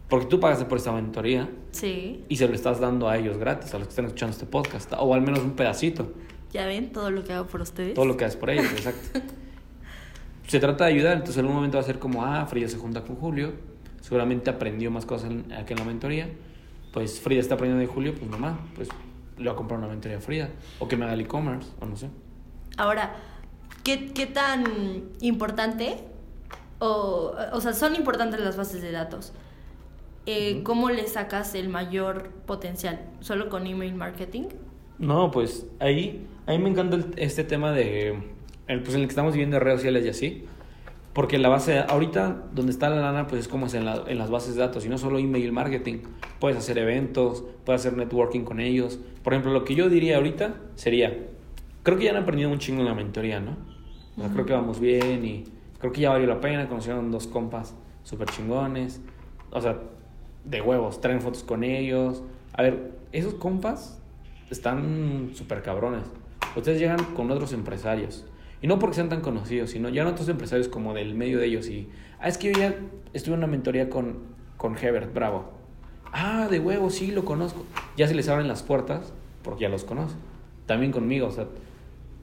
Porque 0.10 0.28
tú 0.28 0.40
pagaste 0.40 0.66
por 0.66 0.78
esta 0.78 0.92
mentoría. 0.92 1.50
Sí. 1.72 2.24
Y 2.30 2.36
se 2.38 2.48
lo 2.48 2.54
estás 2.54 2.80
dando 2.80 3.10
a 3.10 3.18
ellos 3.18 3.38
gratis, 3.38 3.74
a 3.74 3.80
los 3.80 3.88
que 3.88 3.92
están 3.92 4.06
escuchando 4.06 4.34
este 4.34 4.46
podcast. 4.46 4.94
O 5.00 5.14
al 5.14 5.22
menos 5.22 5.40
un 5.40 5.52
pedacito. 5.52 6.12
Ya 6.56 6.66
ven 6.68 6.94
todo 6.94 7.12
lo 7.12 7.26
que 7.26 7.34
hago 7.34 7.48
por 7.48 7.60
ustedes. 7.60 7.96
Todo 7.96 8.06
lo 8.06 8.16
que 8.16 8.24
haces 8.24 8.38
por 8.38 8.50
ellos, 8.50 8.72
exacto. 8.72 9.20
se 10.48 10.58
trata 10.62 10.86
de 10.86 10.94
ayudar, 10.94 11.18
entonces 11.18 11.36
en 11.36 11.48
un 11.48 11.54
momento 11.54 11.78
va 11.78 11.84
a 11.84 11.86
ser 11.86 12.00
como, 12.00 12.24
ah, 12.24 12.46
Frida 12.46 12.70
se 12.70 12.78
junta 12.78 13.02
con 13.02 13.18
Julio. 13.18 13.52
Seguramente 14.00 14.50
aprendió 14.50 14.90
más 14.90 15.06
cosas 15.06 15.34
aquí 15.54 15.74
en 15.74 15.80
la 15.80 15.84
mentoría. 15.84 16.30
Pues 16.94 17.20
Frida 17.20 17.42
está 17.42 17.56
aprendiendo 17.56 17.86
de 17.86 17.94
Julio, 17.94 18.16
pues 18.16 18.32
mamá, 18.32 18.58
pues 18.74 18.88
le 19.38 19.48
va 19.48 19.52
a 19.52 19.56
comprar 19.58 19.78
una 19.78 19.90
mentoría 19.90 20.18
a 20.18 20.22
Frida. 20.22 20.48
O 20.80 20.88
que 20.88 20.96
me 20.96 21.04
haga 21.04 21.16
el 21.16 21.20
e-commerce, 21.20 21.70
o 21.82 21.86
no 21.86 21.98
sé. 21.98 22.08
Ahora, 22.78 23.18
¿qué, 23.84 24.32
tan 24.34 24.64
importante, 25.20 26.06
o, 26.80 27.36
o 27.52 27.60
sea, 27.60 27.74
son 27.74 27.96
importantes 27.96 28.40
las 28.40 28.56
bases 28.56 28.82
de 28.82 28.94
datos? 28.94 29.34
Eh, 30.26 30.64
¿Cómo 30.64 30.90
le 30.90 31.06
sacas 31.08 31.54
el 31.54 31.68
mayor 31.68 32.30
potencial? 32.46 33.02
¿Solo 33.20 33.50
con 33.50 33.68
email 33.68 33.94
marketing? 33.94 34.46
No, 34.98 35.32
pues 35.32 35.68
ahí, 35.80 36.26
ahí 36.46 36.58
me 36.58 36.70
encanta 36.70 37.00
este 37.18 37.44
tema 37.44 37.72
de, 37.72 38.18
el, 38.68 38.82
pues 38.82 38.96
en 38.96 39.02
el 39.02 39.08
que 39.08 39.12
estamos 39.12 39.34
viviendo 39.34 39.60
redes 39.60 39.80
sociales 39.80 40.06
y 40.06 40.10
así. 40.10 40.46
Porque 41.14 41.38
la 41.38 41.48
base, 41.48 41.80
ahorita 41.80 42.44
donde 42.54 42.74
está 42.74 42.90
la 42.90 42.98
lana, 42.98 43.28
pues 43.28 43.42
es 43.42 43.48
como 43.48 43.68
es 43.68 43.74
en, 43.74 43.86
la, 43.86 44.04
en 44.08 44.18
las 44.18 44.30
bases 44.30 44.56
de 44.56 44.62
datos, 44.62 44.86
y 44.86 44.90
no 44.90 44.98
solo 44.98 45.18
email 45.18 45.52
marketing. 45.54 46.00
Puedes 46.40 46.58
hacer 46.58 46.78
eventos, 46.78 47.46
puedes 47.66 47.82
hacer 47.82 47.98
networking 47.98 48.42
con 48.42 48.60
ellos. 48.60 49.00
Por 49.24 49.34
ejemplo, 49.34 49.54
lo 49.54 49.64
que 49.64 49.76
yo 49.76 49.90
diría 49.90 50.18
ahorita 50.18 50.56
sería, 50.76 51.18
creo 51.84 51.98
que 51.98 52.04
ya 52.04 52.12
han 52.12 52.18
aprendido 52.18 52.50
un 52.50 52.60
chingo 52.60 52.82
en 52.82 52.88
la 52.88 52.94
mentoría, 52.94 53.40
¿no? 53.40 53.56
O 54.18 54.22
sea, 54.22 54.30
creo 54.30 54.46
que 54.46 54.54
vamos 54.54 54.80
bien 54.80 55.26
y 55.26 55.46
creo 55.80 55.94
que 55.94 56.02
ya 56.02 56.10
valió 56.10 56.28
la 56.28 56.42
pena. 56.42 56.68
Conocieron 56.68 57.12
dos 57.12 57.28
compas 57.28 57.76
súper 58.04 58.30
chingones. 58.30 59.02
O 59.52 59.62
sea, 59.62 59.80
de 60.44 60.62
huevos, 60.62 61.00
traen 61.00 61.22
fotos 61.22 61.44
con 61.44 61.64
ellos. 61.64 62.24
A 62.54 62.62
ver, 62.62 62.92
esos 63.14 63.36
compas 63.36 64.02
están 64.50 65.32
súper 65.34 65.62
cabrones. 65.62 66.04
Ustedes 66.56 66.80
llegan 66.80 67.04
con 67.16 67.32
otros 67.32 67.54
empresarios. 67.54 68.26
Y 68.62 68.68
no 68.68 68.80
porque 68.80 68.96
sean 68.96 69.10
tan 69.10 69.22
conocidos, 69.22 69.72
sino 69.72 69.90
ya 69.90 70.08
otros 70.08 70.30
empresarios 70.30 70.68
como 70.68 70.94
del 70.94 71.14
medio 71.14 71.40
de 71.40 71.48
ellos. 71.48 71.68
Y, 71.68 71.90
ah, 72.20 72.28
es 72.28 72.38
que 72.38 72.54
yo 72.54 72.60
ya 72.60 72.76
estuve 73.14 73.34
en 73.34 73.40
una 73.40 73.48
mentoría 73.48 73.90
con, 73.90 74.20
con 74.58 74.78
Hebert, 74.78 75.14
bravo. 75.14 75.52
Ah, 76.12 76.48
de 76.50 76.60
huevos, 76.60 76.96
sí, 76.96 77.12
lo 77.12 77.26
conozco. 77.26 77.66
Ya 77.98 78.08
se 78.08 78.16
les 78.16 78.30
abren 78.30 78.48
las 78.48 78.64
puertas 78.64 79.14
porque 79.44 79.64
ya 79.64 79.70
los 79.70 79.84
conoce. 79.84 80.16
También 80.66 80.92
conmigo, 80.92 81.28
o 81.28 81.32
sea, 81.32 81.48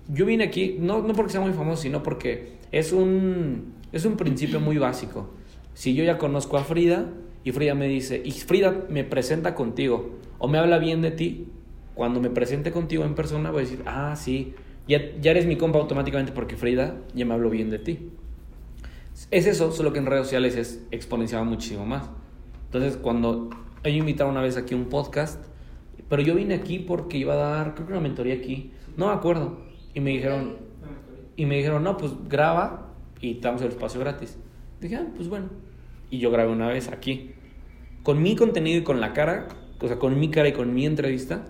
yo 0.09 0.27
vine 0.27 0.45
aquí, 0.45 0.77
no, 0.81 1.03
no 1.03 1.13
porque 1.15 1.33
sea 1.33 1.41
muy 1.41 1.53
famoso, 1.53 1.83
sino 1.83 2.03
porque 2.03 2.59
es 2.73 2.93
un, 2.93 3.75
es 3.93 4.05
un 4.05 4.17
principio 4.17 4.61
muy 4.61 4.79
básico. 4.79 5.31
Si 5.75 5.95
yo 5.95 6.05
ya 6.05 6.19
conozco 6.19 6.57
a 6.57 6.65
Frida 6.65 7.07
y 7.45 7.53
Frida 7.53 7.75
me 7.75 7.87
dice, 7.87 8.21
y 8.25 8.33
Frida 8.33 8.87
me 8.89 9.05
presenta 9.05 9.55
contigo 9.55 10.19
o 10.39 10.49
me 10.49 10.59
habla 10.59 10.79
bien 10.79 11.03
de 11.03 11.13
ti, 11.13 11.47
cuando 11.94 12.20
me 12.20 12.31
presente 12.31 12.72
contigo 12.72 13.05
en 13.05 13.14
persona 13.14 13.50
voy 13.50 13.62
a 13.62 13.64
decir, 13.64 13.83
ah, 13.87 14.14
sí, 14.16 14.55
ya, 14.88 15.00
ya 15.20 15.31
eres 15.31 15.46
mi 15.46 15.57
compa 15.57 15.78
automáticamente 15.78 16.33
porque 16.33 16.57
Frida 16.57 16.96
ya 17.14 17.24
me 17.24 17.35
habló 17.35 17.50
bien 17.50 17.70
de 17.70 17.78
ti. 17.78 18.11
Es 19.31 19.46
eso, 19.46 19.72
solo 19.72 19.92
que 19.92 19.98
en 19.98 20.07
redes 20.07 20.24
sociales 20.24 20.57
es 20.57 20.87
exponenciado 20.90 21.44
muchísimo 21.44 21.87
más. 21.87 22.11
Entonces, 22.66 22.96
cuando 22.96 23.50
he 23.85 23.90
invitado 23.90 24.31
una 24.31 24.40
vez 24.40 24.57
aquí 24.57 24.74
un 24.74 24.87
podcast, 24.87 25.44
pero 26.09 26.22
yo 26.22 26.35
vine 26.35 26.55
aquí 26.55 26.78
porque 26.78 27.18
iba 27.18 27.35
a 27.35 27.37
dar, 27.37 27.74
creo 27.74 27.87
que 27.87 27.92
una 27.92 28.02
mentoría 28.02 28.35
aquí, 28.35 28.72
no 28.96 29.09
me 29.09 29.12
acuerdo. 29.12 29.59
Y 29.94 30.00
me 30.00 30.11
dijeron, 30.11 30.57
y 31.37 31.46
me 31.46 31.57
dijeron, 31.57 31.83
no, 31.83 31.96
pues 31.96 32.12
graba 32.28 32.92
y 33.20 33.35
te 33.35 33.40
damos 33.42 33.62
el 33.62 33.68
espacio 33.68 34.00
gratis. 34.00 34.38
Dije, 34.81 34.96
ah, 34.96 35.07
pues 35.14 35.28
bueno. 35.28 35.48
Y 36.11 36.18
yo 36.18 36.31
grabé 36.31 36.50
una 36.50 36.68
vez 36.68 36.88
aquí. 36.88 37.33
Con 38.02 38.22
mi 38.22 38.37
contenido 38.37 38.78
y 38.81 38.83
con 38.83 39.00
la 39.00 39.12
cara, 39.12 39.48
o 39.81 39.88
sea, 39.88 39.98
con 39.98 40.18
mi 40.18 40.31
cara 40.31 40.48
y 40.48 40.52
con 40.52 40.74
mi 40.74 40.87
entrevista. 40.87 41.46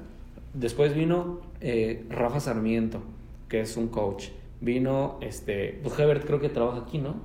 Después 0.55 0.95
vino 0.95 1.41
eh, 1.61 2.05
Rafa 2.11 2.41
Sarmiento, 2.41 3.03
que 3.49 3.61
es 3.61 3.77
un 3.77 3.89
coach. 3.89 4.29
Vino, 4.61 5.19
este, 5.21 5.81
pues 5.83 5.99
Hebert 5.99 6.27
creo 6.27 6.41
que 6.41 6.49
trabaja 6.49 6.81
aquí, 6.81 6.99
¿no? 6.99 7.17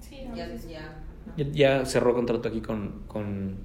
Sí, 0.00 0.22
no, 0.28 0.34
Ya, 0.34 0.56
sí, 0.56 0.70
ya. 0.70 1.04
Ya, 1.36 1.46
ya 1.50 1.84
cerró 1.84 2.14
contrato 2.14 2.48
aquí 2.48 2.60
con, 2.60 3.02
con, 3.06 3.56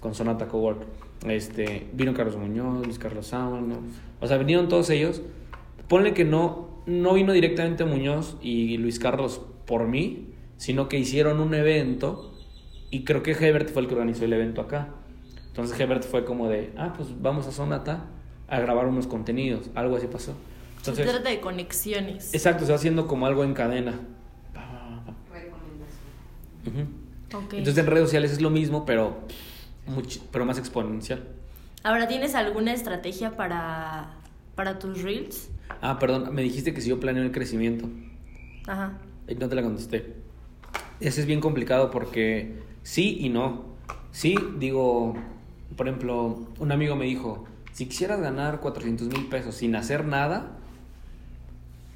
con 0.00 0.14
Sonata 0.14 0.46
Cowork. 0.46 0.86
Este, 1.26 1.88
vino 1.92 2.14
Carlos 2.14 2.36
Muñoz, 2.36 2.86
Luis 2.86 2.98
Carlos 2.98 3.26
Sámano. 3.26 3.80
O 4.20 4.26
sea, 4.26 4.38
vinieron 4.38 4.68
todos 4.68 4.88
ellos. 4.90 5.22
Ponle 5.88 6.14
que 6.14 6.24
no, 6.24 6.68
no 6.86 7.14
vino 7.14 7.32
directamente 7.32 7.84
Muñoz 7.84 8.36
y 8.40 8.78
Luis 8.78 8.98
Carlos 8.98 9.42
por 9.66 9.88
mí, 9.88 10.28
sino 10.56 10.88
que 10.88 10.98
hicieron 10.98 11.40
un 11.40 11.54
evento 11.54 12.34
y 12.90 13.04
creo 13.04 13.22
que 13.22 13.32
Hebert 13.32 13.70
fue 13.70 13.82
el 13.82 13.88
que 13.88 13.94
organizó 13.94 14.24
el 14.24 14.32
evento 14.32 14.60
acá. 14.60 14.88
Entonces 15.48 15.78
Hebert 15.78 16.04
fue 16.04 16.24
como 16.24 16.48
de, 16.48 16.72
ah, 16.76 16.94
pues 16.96 17.20
vamos 17.20 17.46
a 17.46 17.52
Sonata 17.52 18.06
a 18.56 18.60
grabar 18.60 18.86
unos 18.86 19.06
contenidos. 19.06 19.70
Algo 19.74 19.96
así 19.96 20.06
pasó. 20.06 20.32
Se 20.82 20.90
Entonces, 20.90 21.06
trata 21.14 21.30
de 21.30 21.40
conexiones. 21.40 22.34
exacto, 22.34 22.64
se 22.66 22.72
va 22.72 22.76
haciendo 22.76 23.06
como 23.06 23.26
algo 23.26 23.42
en 23.44 23.54
cadena. 23.54 23.98
Ujú. 26.66 26.80
Ok. 27.44 27.54
Entonces 27.54 27.78
en 27.78 27.86
redes 27.86 28.04
sociales 28.06 28.32
es 28.32 28.40
lo 28.40 28.50
mismo, 28.50 28.84
pero, 28.86 29.18
much- 29.86 30.20
pero 30.30 30.44
más 30.44 30.58
exponencial. 30.58 31.24
Ahora, 31.82 32.08
¿tienes 32.08 32.34
alguna 32.34 32.72
estrategia 32.72 33.36
para, 33.36 34.14
para 34.54 34.78
tus 34.78 35.02
reels? 35.02 35.50
Ah, 35.82 35.98
perdón, 35.98 36.34
me 36.34 36.42
dijiste 36.42 36.72
que 36.72 36.80
si 36.80 36.88
yo 36.88 37.00
planeo 37.00 37.22
el 37.22 37.32
crecimiento. 37.32 37.88
Ajá. 38.66 38.92
Y 39.28 39.34
no 39.34 39.48
te 39.48 39.54
la 39.54 39.62
contesté. 39.62 40.14
Ese 41.00 41.20
es 41.20 41.26
bien 41.26 41.40
complicado 41.40 41.90
porque 41.90 42.58
sí 42.82 43.18
y 43.20 43.28
no. 43.28 43.64
Sí, 44.12 44.36
digo, 44.58 45.14
por 45.76 45.88
ejemplo, 45.88 46.46
un 46.58 46.72
amigo 46.72 46.96
me 46.96 47.04
dijo, 47.04 47.44
si 47.74 47.86
quisieras 47.86 48.20
ganar 48.20 48.60
400 48.60 49.08
mil 49.08 49.26
pesos 49.26 49.56
sin 49.56 49.74
hacer 49.74 50.04
nada, 50.04 50.52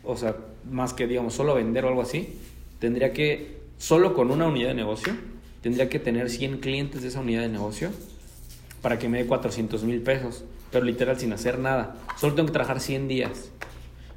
o 0.05 0.17
sea, 0.17 0.37
más 0.71 0.93
que, 0.93 1.07
digamos, 1.07 1.35
solo 1.35 1.55
vender 1.55 1.85
o 1.85 1.89
algo 1.89 2.03
así, 2.03 2.37
tendría 2.81 3.13
que, 3.13 3.61
solo 3.79 4.13
con 4.13 4.33
una 4.33 4.49
unidad 4.49 4.69
de 4.69 4.75
negocio, 4.75 5.15
tendría 5.63 5.89
que 5.89 6.01
tener 6.01 6.31
100 6.31 6.59
clientes 6.59 7.03
de 7.03 7.09
esa 7.09 7.21
unidad 7.21 7.43
de 7.43 7.49
negocio 7.49 7.91
para 8.83 8.99
que 8.99 9.09
me 9.09 9.19
dé 9.19 9.27
400 9.27 9.85
mil 9.85 10.03
pesos, 10.03 10.45
pero 10.73 10.85
literal 10.85 11.19
sin 11.19 11.33
hacer 11.33 11.61
nada. 11.61 11.97
Solo 12.19 12.35
tengo 12.35 12.47
que 12.49 12.53
trabajar 12.53 12.81
100 12.81 13.07
días. 13.07 13.51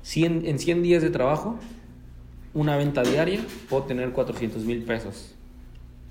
100, 0.02 0.48
en 0.48 0.58
100 0.58 0.82
días 0.82 1.04
de 1.04 1.12
trabajo, 1.12 1.60
una 2.56 2.76
venta 2.76 3.04
diaria, 3.04 3.46
puedo 3.70 3.84
tener 3.84 4.12
400 4.12 4.64
mil 4.64 4.82
pesos. 4.82 5.36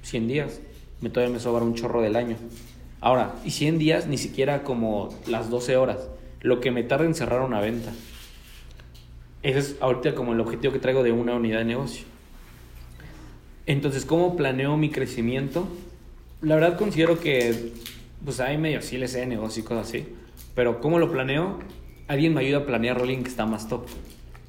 100 0.03 0.29
días, 0.29 0.61
me 1.01 1.11
todavía 1.11 1.35
me 1.35 1.41
sobra 1.41 1.65
un 1.65 1.75
chorro 1.75 2.03
del 2.03 2.15
año. 2.15 2.37
Ahora, 3.01 3.35
y 3.45 3.51
100 3.51 3.79
días 3.79 4.07
ni 4.07 4.19
siquiera 4.19 4.63
como 4.63 5.09
las 5.27 5.49
12 5.49 5.77
horas, 5.77 6.09
lo 6.43 6.61
que 6.61 6.71
me 6.71 6.83
tarda 6.83 7.07
en 7.07 7.15
cerrar 7.15 7.41
una 7.41 7.61
venta. 7.61 7.93
Ese 9.43 9.59
es 9.59 9.77
ahorita 9.81 10.15
como 10.15 10.35
el 10.35 10.41
objetivo 10.41 10.73
que 10.73 10.79
traigo 10.79 11.03
de 11.03 11.13
una 11.13 11.35
unidad 11.35 11.61
de 11.61 11.65
negocio. 11.65 12.05
Entonces, 13.65 14.05
¿cómo 14.05 14.37
planeo 14.37 14.77
mi 14.77 14.91
crecimiento? 14.91 15.67
La 16.43 16.57
verdad 16.57 16.77
considero 16.77 17.19
que, 17.19 17.73
pues 18.25 18.41
hay 18.41 18.59
medio 18.59 18.83
sí 18.83 18.99
le 18.99 19.09
sé 19.09 19.21
de 19.21 19.27
negocio 19.27 19.63
y 19.63 19.65
cosas 19.65 19.89
así, 19.89 20.07
pero 20.55 20.81
¿cómo 20.81 20.99
lo 20.99 21.11
planeo? 21.11 21.59
Alguien 22.07 22.35
me 22.35 22.41
ayuda 22.41 22.59
a 22.59 22.67
planear 22.67 22.99
alguien 22.99 23.23
que 23.23 23.31
está 23.31 23.47
más 23.47 23.69
top. 23.69 23.87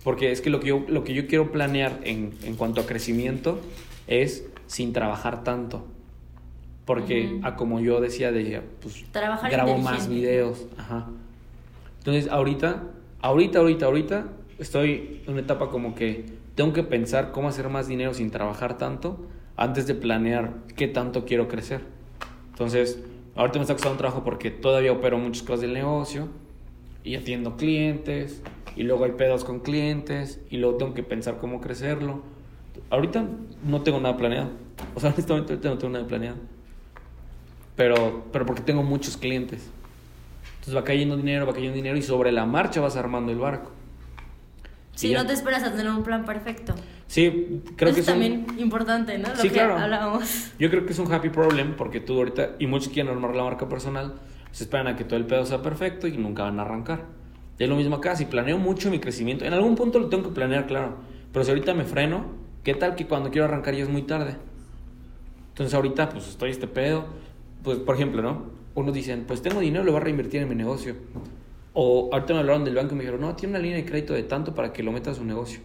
Porque 0.04 0.32
es 0.32 0.42
que 0.42 0.50
lo 0.50 0.60
que 0.60 0.68
yo, 0.70 0.84
lo 0.88 1.04
que 1.04 1.14
yo 1.14 1.28
quiero 1.28 1.52
planear 1.52 2.00
en, 2.04 2.34
en 2.44 2.56
cuanto 2.56 2.82
a 2.82 2.86
crecimiento 2.86 3.62
es 4.08 4.46
sin 4.68 4.92
trabajar 4.92 5.44
tanto. 5.44 5.86
Porque, 6.86 7.36
Ujú. 7.38 7.46
a 7.46 7.56
como 7.56 7.80
yo 7.80 8.02
decía, 8.02 8.32
de, 8.32 8.62
pues 8.82 9.06
Trabajar 9.12 9.52
grabo 9.52 9.78
más 9.78 10.10
videos. 10.10 10.66
Ajá. 10.78 11.08
Entonces, 12.00 12.30
ahorita, 12.32 12.84
ahorita, 13.22 13.60
ahorita, 13.60 13.86
ahorita, 13.86 14.26
estoy 14.58 15.22
en 15.26 15.34
una 15.34 15.42
etapa 15.42 15.70
como 15.70 15.96
que 15.96 16.26
tengo 16.56 16.74
que 16.74 16.84
pensar 16.84 17.32
cómo 17.32 17.48
hacer 17.48 17.70
más 17.70 17.88
dinero 17.88 18.14
sin 18.14 18.32
trabajar 18.32 18.78
tanto 18.78 19.20
antes 19.56 19.88
de 19.88 19.96
planear 19.96 20.54
qué 20.76 20.88
tanto 20.88 21.26
quiero 21.26 21.48
crecer. 21.48 21.82
Entonces, 22.50 23.04
ahorita 23.36 23.60
me 23.60 23.64
está 23.64 23.74
costando 23.74 23.94
un 23.94 23.98
trabajo 24.00 24.24
porque 24.24 24.52
todavía 24.52 24.92
opero 24.92 25.18
muchas 25.18 25.44
cosas 25.44 25.62
del 25.62 25.74
negocio 25.74 26.28
y 27.04 27.16
atiendo 27.16 27.58
clientes 27.58 28.42
y 28.76 28.84
luego 28.84 29.06
hay 29.06 29.12
pedos 29.12 29.44
con 29.44 29.60
clientes 29.60 30.42
y 30.50 30.58
luego 30.58 30.78
tengo 30.78 30.94
que 30.94 31.04
pensar 31.04 31.38
cómo 31.38 31.62
crecerlo. 31.62 32.22
Ahorita 32.90 33.26
no 33.64 33.82
tengo 33.82 34.00
nada 34.00 34.18
planeado. 34.18 34.50
O 34.96 35.00
sea, 35.00 35.10
honestamente 35.14 35.54
ahorita 35.54 35.70
no 35.70 35.78
tengo 35.78 35.94
nada 35.94 36.08
planeado. 36.08 36.38
Pero, 37.82 38.26
pero 38.32 38.46
porque 38.46 38.62
tengo 38.62 38.84
muchos 38.84 39.18
clientes. 39.18 39.68
Entonces 40.60 40.76
va 40.76 40.84
cayendo 40.84 41.18
dinero, 41.18 41.48
va 41.48 41.54
cayendo 41.54 41.76
dinero 41.76 41.98
y 41.98 42.04
sobre 42.04 42.32
la 42.32 42.46
marcha 42.46 42.80
vas 42.80 42.96
armando 42.96 43.32
el 43.32 43.40
barco. 43.40 43.72
Y 45.02 45.10
ya. 45.10 45.18
no 45.18 45.26
te 45.26 45.34
esperas 45.34 45.64
a 45.64 45.72
tener 45.72 45.92
un 45.92 46.04
plan 46.04 46.24
perfecto. 46.24 46.76
Sí, 47.08 47.64
creo 47.76 47.90
Eso 47.90 47.96
que 47.96 48.02
es 48.02 48.08
un- 48.08 48.14
también 48.14 48.46
importante, 48.60 49.18
¿no? 49.18 49.30
Lo 49.30 49.36
Sí, 49.36 49.48
que 49.48 49.56
claro. 49.56 49.80
hablábamos. 49.80 50.52
Yo 50.60 50.70
creo 50.70 50.86
que 50.86 50.92
es 50.94 51.00
un 51.00 51.12
happy 51.12 51.30
problem 51.30 51.74
porque 51.76 52.00
tú 52.00 52.18
ahorita, 52.20 52.52
y 52.60 52.68
muchos 52.68 52.94
quieren 52.94 53.12
armar 53.12 53.36
la 53.36 53.46
marca 53.46 53.68
personal, 53.68 54.14
se 54.52 54.66
esperan 54.66 54.86
a 54.86 54.96
que 54.96 55.04
todo 55.04 55.18
el 55.18 55.26
pedo 55.26 55.44
sea 55.48 55.64
perfecto 55.64 56.06
y 56.06 56.16
nunca 56.20 56.44
van 56.44 56.60
a 56.60 56.62
arrancar. 56.62 57.06
Y 57.58 57.64
es 57.64 57.70
lo 57.70 57.76
mismo 57.78 57.96
acá, 57.96 58.16
si 58.16 58.26
planeo 58.26 58.60
mucho 58.60 58.92
mi 58.92 59.00
crecimiento, 59.00 59.44
en 59.44 59.54
algún 59.54 59.74
punto 59.74 59.98
lo 59.98 60.08
tengo 60.08 60.22
que 60.30 60.36
planear, 60.36 60.68
claro, 60.68 60.98
pero 61.34 61.44
si 61.44 61.50
ahorita 61.50 61.74
me 61.74 61.86
freno, 61.86 62.26
¿qué 62.64 62.76
tal 62.76 62.94
que 62.94 63.08
cuando 63.08 63.32
quiero 63.32 63.46
arrancar 63.46 63.74
ya 63.74 63.82
es 63.82 63.90
muy 63.90 64.04
tarde? 64.04 64.36
Entonces 65.50 65.74
ahorita 65.74 66.10
pues 66.10 66.28
estoy 66.28 66.52
este 66.52 66.68
pedo, 66.68 67.06
pues 67.64 67.80
por 67.80 67.96
ejemplo, 67.96 68.22
¿no? 68.22 68.46
Unos 68.76 68.94
dicen, 68.94 69.26
pues 69.28 69.42
tengo 69.42 69.60
dinero, 69.60 69.84
lo 69.84 69.92
voy 69.92 70.02
a 70.02 70.04
reinvertir 70.04 70.42
en 70.42 70.50
mi 70.50 70.56
negocio. 70.56 70.96
O 71.74 72.10
ahorita 72.12 72.34
me 72.34 72.40
hablaron 72.40 72.66
del 72.66 72.76
banco 72.76 72.94
y 72.94 72.98
me 72.98 73.04
dijeron, 73.04 73.22
no, 73.22 73.36
tiene 73.36 73.56
una 73.56 73.64
línea 73.64 73.78
de 73.78 73.86
crédito 73.86 74.14
de 74.14 74.24
tanto 74.24 74.54
para 74.54 74.74
que 74.74 74.84
lo 74.84 74.92
meta 74.92 75.12
a 75.12 75.14
su 75.14 75.24
negocio. 75.24 75.60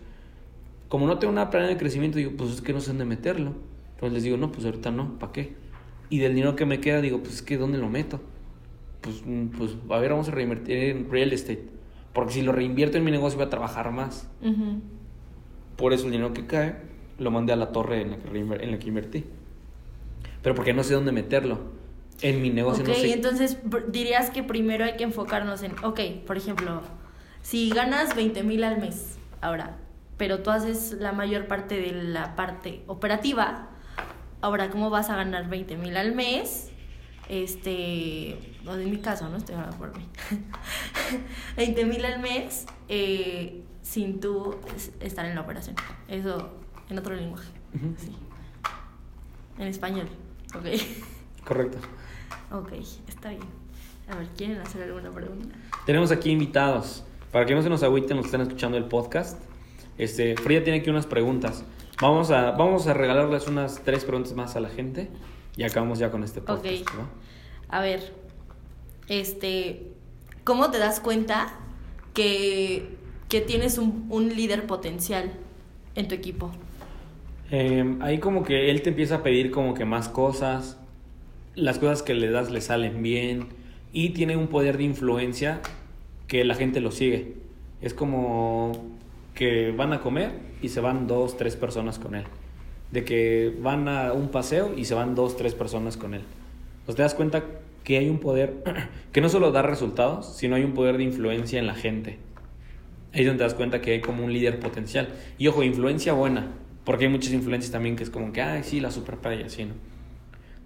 Como 0.88 1.06
no 1.06 1.18
tengo 1.18 1.32
nada 1.32 1.50
planeado 1.50 1.74
de 1.74 1.78
crecimiento, 1.78 2.18
digo, 2.18 2.32
pues 2.37 2.50
es 2.52 2.61
que 2.61 2.72
no 2.72 2.80
sé 2.80 2.88
dónde 2.88 3.04
meterlo. 3.04 3.54
Entonces 3.94 4.12
les 4.12 4.22
digo, 4.24 4.37
no, 4.37 4.52
pues 4.52 4.64
ahorita 4.64 4.90
no, 4.90 5.18
¿para 5.18 5.32
qué? 5.32 5.54
Y 6.11 6.18
del 6.18 6.35
dinero 6.35 6.54
que 6.54 6.66
me 6.66 6.80
queda, 6.80 7.00
digo, 7.00 7.20
pues 7.20 7.35
es 7.37 7.42
que 7.42 7.56
¿dónde 7.56 7.78
lo 7.78 7.88
meto? 7.88 8.20
Pues, 9.00 9.22
mm, 9.24 9.46
pues 9.48 9.76
a 9.90 9.98
ver, 9.98 10.11
vamos 10.11 10.28
a 10.28 10.32
reinvertir 10.32 10.76
en 10.76 11.11
real 11.11 11.32
estate. 11.32 11.64
Porque 12.12 12.35
si 12.35 12.42
lo 12.42 12.52
reinvierto 12.52 12.98
en 12.98 13.04
mi 13.04 13.11
negocio 13.11 13.38
voy 13.38 13.46
a 13.46 13.50
trabajar 13.50 13.90
más. 13.90 14.28
Por 15.76 15.92
eso 15.92 16.06
el 16.06 16.12
dinero 16.12 16.32
que 16.32 16.46
cae 16.46 16.76
lo 17.18 17.30
mandé 17.30 17.52
a 17.52 17.56
la 17.56 17.72
torre 17.72 18.02
en 18.02 18.11
la 18.11 18.18
que, 18.18 18.38
en 18.38 18.70
la 18.70 18.78
que 18.78 18.88
invertí. 18.88 19.24
Pero 20.42 20.54
porque 20.54 20.72
no 20.72 20.82
sé 20.82 20.94
dónde 20.94 21.12
meterlo. 21.12 21.59
En 22.22 22.40
mi 22.42 22.50
negocio 22.50 22.83
Ok, 22.83 22.88
no 22.88 22.94
sé. 22.94 23.12
entonces 23.12 23.59
dirías 23.88 24.31
que 24.31 24.42
primero 24.42 24.85
hay 24.85 24.96
que 24.96 25.05
enfocarnos 25.05 25.62
en, 25.62 25.72
ok, 25.85 26.00
por 26.26 26.37
ejemplo, 26.37 26.83
si 27.42 27.70
ganas 27.70 28.16
20 28.16 28.42
mil 28.42 28.64
al 28.64 28.79
mes 28.81 29.18
ahora, 29.40 29.76
pero 30.16 30.40
tú 30.40 30.50
haces 30.50 30.92
la 30.98 31.12
mayor 31.12 31.46
parte 31.46 31.79
de 31.81 31.92
la 31.92 32.35
parte 32.37 32.83
operativa, 32.87 33.68
ahora, 34.40 34.70
¿cómo 34.70 34.88
vas 34.90 35.11
a 35.11 35.16
ganar 35.16 35.48
20 35.48 35.76
mil 35.76 35.96
al 35.96 36.14
mes? 36.14 36.70
Este, 37.29 38.38
o 38.66 38.74
en 38.76 38.90
mi 38.90 38.98
caso, 38.98 39.29
¿no? 39.29 39.37
Estoy 39.37 39.57
hablando 39.57 39.76
por 39.76 39.96
mí. 39.98 40.07
20 41.57 41.85
mil 41.85 42.05
al 42.05 42.20
mes 42.20 42.66
eh, 42.88 43.62
sin 43.83 44.20
tú 44.20 44.57
es- 44.76 44.92
estar 45.00 45.26
en 45.26 45.35
la 45.35 45.42
operación. 45.42 45.76
Eso 46.09 46.50
en 46.88 46.98
otro 46.98 47.14
lenguaje. 47.14 47.48
Sí. 47.98 48.16
En 49.59 49.68
español. 49.68 50.09
Ok. 50.55 50.66
Correcto. 51.44 51.79
Ok, 52.52 52.72
está 53.09 53.30
bien. 53.30 53.42
A 54.09 54.16
ver, 54.16 54.28
¿quieren 54.37 54.59
hacer 54.59 54.82
alguna 54.82 55.11
pregunta? 55.11 55.56
Tenemos 55.85 56.11
aquí 56.12 56.30
invitados. 56.30 57.04
Para 57.32 57.44
que 57.44 57.54
no 57.54 57.62
se 57.62 57.68
nos 57.68 57.82
agüiten 57.82 58.16
los 58.16 58.24
que 58.24 58.28
están 58.28 58.40
escuchando 58.42 58.78
el 58.78 58.85
podcast. 58.85 59.40
Este, 59.98 60.37
Frida 60.37 60.62
tiene 60.62 60.80
aquí 60.80 60.90
unas 60.90 61.06
preguntas. 61.06 61.64
Vamos 62.00 62.30
a, 62.30 62.52
vamos 62.52 62.87
a 62.87 62.94
regalarles 62.94 63.48
unas 63.48 63.82
tres 63.85 64.04
preguntas 64.04 64.35
más 64.35 64.56
a 64.56 64.61
la 64.61 64.68
gente. 64.68 65.11
Y 65.56 65.64
acabamos 65.64 65.98
ya 65.98 66.11
con 66.11 66.22
este 66.22 66.40
podcast. 66.40 66.82
Ok. 66.82 66.98
¿va? 66.98 67.09
A 67.68 67.80
ver, 67.80 68.12
este, 69.09 69.88
¿cómo 70.44 70.70
te 70.70 70.78
das 70.78 71.00
cuenta 71.00 71.52
que, 72.14 72.96
que 73.28 73.40
tienes 73.40 73.78
un, 73.78 74.06
un 74.09 74.28
líder 74.28 74.66
potencial 74.66 75.32
en 75.94 76.09
tu 76.09 76.14
equipo? 76.14 76.52
Eh, 77.50 77.96
ahí 78.00 78.18
como 78.18 78.44
que 78.44 78.70
él 78.70 78.82
te 78.82 78.90
empieza 78.90 79.16
a 79.16 79.22
pedir 79.22 79.50
como 79.50 79.74
que 79.74 79.85
más 79.85 80.09
cosas, 80.09 80.78
las 81.56 81.78
cosas 81.78 82.02
que 82.02 82.14
le 82.14 82.30
das 82.30 82.50
le 82.50 82.60
salen 82.60 83.02
bien 83.02 83.48
y 83.92 84.10
tiene 84.10 84.36
un 84.36 84.46
poder 84.46 84.76
de 84.76 84.84
influencia 84.84 85.60
que 86.28 86.44
la 86.44 86.54
gente 86.54 86.80
lo 86.80 86.90
sigue. 86.92 87.34
Es 87.80 87.94
como 87.94 88.72
que 89.34 89.72
van 89.72 89.92
a 89.92 90.00
comer 90.00 90.32
y 90.60 90.68
se 90.68 90.80
van 90.80 91.06
dos, 91.06 91.36
tres 91.36 91.56
personas 91.56 91.98
con 91.98 92.14
él. 92.14 92.24
De 92.92 93.04
que 93.04 93.56
van 93.60 93.88
a 93.88 94.12
un 94.12 94.28
paseo 94.28 94.74
y 94.76 94.84
se 94.84 94.94
van 94.94 95.14
dos, 95.14 95.36
tres 95.36 95.54
personas 95.54 95.96
con 95.96 96.14
él. 96.14 96.22
Pues 96.84 96.94
te 96.94 97.02
das 97.02 97.14
cuenta 97.14 97.42
que 97.84 97.98
hay 97.98 98.08
un 98.08 98.18
poder 98.18 98.62
que 99.12 99.20
no 99.20 99.28
solo 99.28 99.50
da 99.50 99.62
resultados, 99.62 100.36
sino 100.36 100.56
hay 100.56 100.62
un 100.62 100.74
poder 100.74 100.98
de 100.98 101.04
influencia 101.04 101.58
en 101.58 101.66
la 101.66 101.74
gente. 101.74 102.18
Ahí 103.14 103.22
es 103.22 103.26
donde 103.26 103.38
te 103.38 103.44
das 103.44 103.54
cuenta 103.54 103.80
que 103.80 103.92
hay 103.92 104.00
como 104.02 104.24
un 104.24 104.32
líder 104.32 104.60
potencial. 104.60 105.08
Y 105.38 105.46
ojo, 105.46 105.62
influencia 105.62 106.12
buena, 106.12 106.52
porque 106.84 107.06
hay 107.06 107.10
muchas 107.10 107.32
influencias 107.32 107.72
también 107.72 107.96
que 107.96 108.02
es 108.02 108.10
como 108.10 108.30
que, 108.32 108.42
ay, 108.42 108.62
sí, 108.62 108.78
la 108.78 108.90
super 108.90 109.16
y 109.38 109.42
así, 109.42 109.64
¿no? 109.64 109.95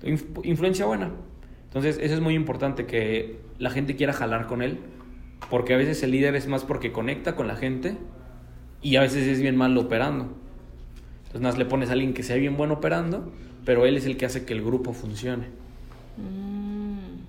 Influencia 0.03 0.87
buena. 0.87 1.11
Entonces, 1.65 1.99
eso 2.01 2.15
es 2.15 2.21
muy 2.21 2.35
importante, 2.35 2.87
que 2.87 3.41
la 3.59 3.71
gente 3.71 3.97
quiera 3.97 4.13
jalar 4.13 4.47
con 4.47 4.63
él, 4.63 4.79
porque 5.51 5.75
a 5.75 5.77
veces 5.77 6.03
el 6.03 6.11
líder 6.11 6.35
es 6.35 6.49
más 6.49 6.65
porque 6.65 6.93
conecta 6.93 7.37
con 7.37 7.47
la 7.47 7.57
gente 7.57 7.97
y 8.83 8.97
a 8.97 9.03
veces 9.03 9.27
es 9.27 9.41
bien 9.41 9.57
mal 9.57 9.77
operando. 9.79 10.35
Entonces, 11.19 11.41
más 11.43 11.59
le 11.59 11.65
pones 11.65 11.91
a 11.91 11.93
alguien 11.93 12.13
que 12.13 12.23
sea 12.23 12.37
bien 12.37 12.57
bueno 12.57 12.75
operando, 12.75 13.33
pero 13.65 13.87
él 13.87 13.97
es 13.97 14.07
el 14.07 14.17
que 14.17 14.27
hace 14.27 14.45
que 14.45 14.53
el 14.53 14.65
grupo 14.65 14.93
funcione. 14.93 15.47
Mm. 16.17 17.21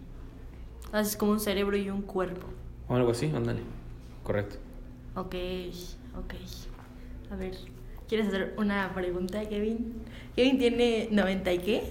Haces 0.92 1.16
como 1.16 1.34
un 1.34 1.40
cerebro 1.40 1.78
y 1.78 1.90
un 1.90 2.02
cuerpo. 2.02 2.48
O 2.88 2.96
algo 2.96 3.12
así, 3.12 3.32
ándale. 3.34 3.62
Correcto. 4.24 4.58
Ok, 5.16 5.36
ok. 6.18 6.34
A 7.32 7.36
ver, 7.36 7.54
¿quieres 8.08 8.28
hacer 8.28 8.56
una 8.58 8.94
pregunta, 8.94 9.48
Kevin? 9.48 9.94
Kevin 10.36 10.58
tiene 10.58 11.10
90 11.12 11.54
y 11.54 11.58
qué? 11.60 11.84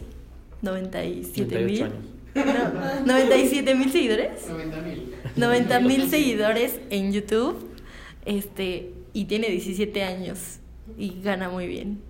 97 0.62 1.58
mil. 1.64 1.92
No, 2.34 3.06
97 3.06 3.74
mil 3.74 3.90
seguidores. 3.90 4.46
90 4.48 4.80
mil. 4.82 5.14
90 5.36 5.80
mil 5.80 6.08
seguidores 6.08 6.80
en 6.90 7.12
YouTube. 7.12 7.68
Este, 8.24 8.92
y 9.12 9.24
tiene 9.24 9.48
17 9.48 10.02
años. 10.04 10.58
Y 10.96 11.20
gana 11.22 11.48
muy 11.48 11.66
bien. 11.66 12.00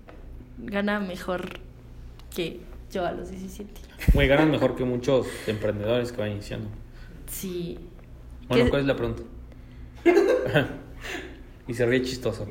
Gana 0.58 1.00
mejor 1.00 1.60
que 2.34 2.60
yo 2.90 3.06
a 3.06 3.12
los 3.12 3.30
17. 3.30 3.72
Muy 4.14 4.26
ganan 4.26 4.50
mejor 4.50 4.76
que 4.76 4.84
muchos 4.84 5.26
emprendedores 5.46 6.12
que 6.12 6.20
van 6.20 6.32
iniciando. 6.32 6.68
Sí. 7.26 7.78
Bueno, 8.48 8.68
¿cuál 8.68 8.82
es 8.82 8.86
la 8.88 8.96
pregunta? 8.96 9.22
y 11.68 11.74
se 11.74 11.86
ríe 11.86 12.02
chistoso. 12.02 12.48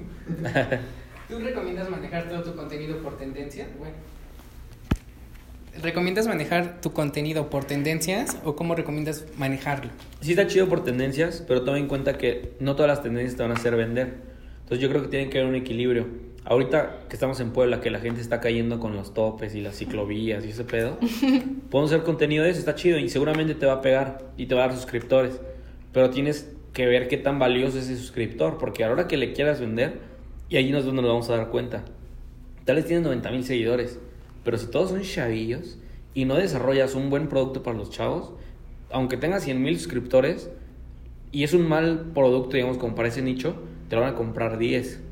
¿Tú 1.27 1.39
recomiendas 1.39 1.89
manejar 1.89 2.29
todo 2.29 2.43
tu 2.43 2.55
contenido 2.55 2.97
por 3.03 3.17
tendencia? 3.17 3.67
Bueno. 3.77 3.95
¿Recomiendas 5.81 6.27
manejar 6.27 6.81
tu 6.81 6.91
contenido 6.91 7.49
por 7.49 7.63
tendencias 7.63 8.37
o 8.43 8.55
cómo 8.55 8.75
recomiendas 8.75 9.25
manejarlo? 9.37 9.91
Sí 10.19 10.31
está 10.31 10.47
chido 10.47 10.67
por 10.67 10.83
tendencias, 10.83 11.43
pero 11.47 11.63
toma 11.63 11.77
en 11.77 11.87
cuenta 11.87 12.17
que 12.17 12.53
no 12.59 12.75
todas 12.75 12.89
las 12.89 13.03
tendencias 13.03 13.37
te 13.37 13.43
van 13.43 13.51
a 13.51 13.55
hacer 13.55 13.75
vender. 13.75 14.15
Entonces 14.61 14.79
yo 14.79 14.89
creo 14.89 15.03
que 15.03 15.07
tiene 15.07 15.29
que 15.29 15.39
haber 15.39 15.49
un 15.49 15.55
equilibrio. 15.55 16.07
Ahorita 16.43 17.01
que 17.07 17.15
estamos 17.15 17.39
en 17.39 17.51
Puebla, 17.51 17.79
que 17.81 17.91
la 17.91 17.99
gente 17.99 18.21
está 18.21 18.39
cayendo 18.39 18.79
con 18.79 18.95
los 18.95 19.13
topes 19.13 19.55
y 19.55 19.61
las 19.61 19.77
ciclovías 19.77 20.45
y 20.45 20.49
ese 20.49 20.63
pedo, 20.63 20.97
podemos 21.69 21.91
hacer 21.91 22.03
contenido 22.03 22.43
de 22.43 22.49
eso, 22.49 22.59
está 22.59 22.75
chido 22.75 22.97
y 22.97 23.09
seguramente 23.09 23.55
te 23.55 23.65
va 23.65 23.73
a 23.73 23.81
pegar 23.81 24.31
y 24.37 24.47
te 24.47 24.55
va 24.55 24.65
a 24.65 24.67
dar 24.67 24.75
suscriptores. 24.75 25.39
Pero 25.93 26.09
tienes 26.09 26.51
que 26.73 26.85
ver 26.87 27.07
qué 27.07 27.17
tan 27.17 27.39
valioso 27.39 27.77
es 27.77 27.85
ese 27.85 27.97
suscriptor, 27.97 28.57
porque 28.57 28.83
a 28.83 28.87
la 28.87 28.93
hora 28.93 29.07
que 29.07 29.17
le 29.17 29.33
quieras 29.33 29.59
vender, 29.59 29.99
y 30.49 30.57
ahí 30.57 30.73
es 30.73 30.85
donde 30.85 31.01
nos 31.01 31.11
vamos 31.11 31.29
a 31.29 31.37
dar 31.37 31.49
cuenta. 31.49 31.83
Tal 32.65 32.75
vez 32.75 32.85
tienes 32.85 33.03
90 33.03 33.31
mil 33.31 33.43
seguidores, 33.43 33.99
pero 34.49 34.57
si 34.57 34.65
todos 34.65 34.89
son 34.89 35.03
chavillos 35.03 35.77
y 36.15 36.25
no 36.25 36.33
desarrollas 36.33 36.95
un 36.95 37.11
buen 37.11 37.27
producto 37.27 37.61
para 37.61 37.77
los 37.77 37.91
chavos, 37.91 38.31
aunque 38.89 39.15
tengas 39.15 39.43
100 39.43 39.61
mil 39.61 39.77
suscriptores 39.77 40.49
y 41.31 41.43
es 41.43 41.53
un 41.53 41.69
mal 41.69 42.09
producto, 42.15 42.55
digamos, 42.55 42.79
como 42.79 42.95
para 42.95 43.09
ese 43.09 43.21
nicho, 43.21 43.53
te 43.89 43.95
van 43.95 44.09
a 44.09 44.15
comprar 44.15 44.57
10. 44.57 45.03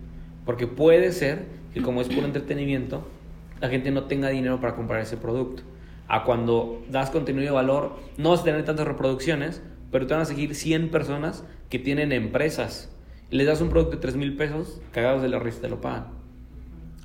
Porque 0.43 0.65
puede 0.65 1.11
ser 1.11 1.45
que 1.71 1.83
como 1.83 2.01
es 2.01 2.07
puro 2.07 2.25
entretenimiento, 2.25 3.07
la 3.61 3.69
gente 3.69 3.91
no 3.91 4.05
tenga 4.05 4.29
dinero 4.29 4.59
para 4.59 4.73
comprar 4.73 5.01
ese 5.01 5.17
producto. 5.17 5.61
A 6.07 6.23
cuando 6.23 6.83
das 6.89 7.11
contenido 7.11 7.45
de 7.45 7.51
valor, 7.51 7.95
no 8.17 8.31
vas 8.31 8.39
a 8.39 8.45
tener 8.45 8.65
tantas 8.65 8.87
reproducciones, 8.87 9.61
pero 9.91 10.07
te 10.07 10.15
van 10.15 10.23
a 10.23 10.25
seguir 10.25 10.55
100 10.55 10.89
personas 10.89 11.43
que 11.69 11.77
tienen 11.77 12.11
empresas. 12.11 12.91
Les 13.29 13.45
das 13.45 13.61
un 13.61 13.69
producto 13.69 13.97
de 13.97 14.01
3 14.01 14.15
mil 14.15 14.35
pesos, 14.35 14.81
cagados 14.91 15.21
de 15.21 15.29
la 15.29 15.37
risa 15.37 15.61
te 15.61 15.69
lo 15.69 15.79
pagan. 15.79 16.07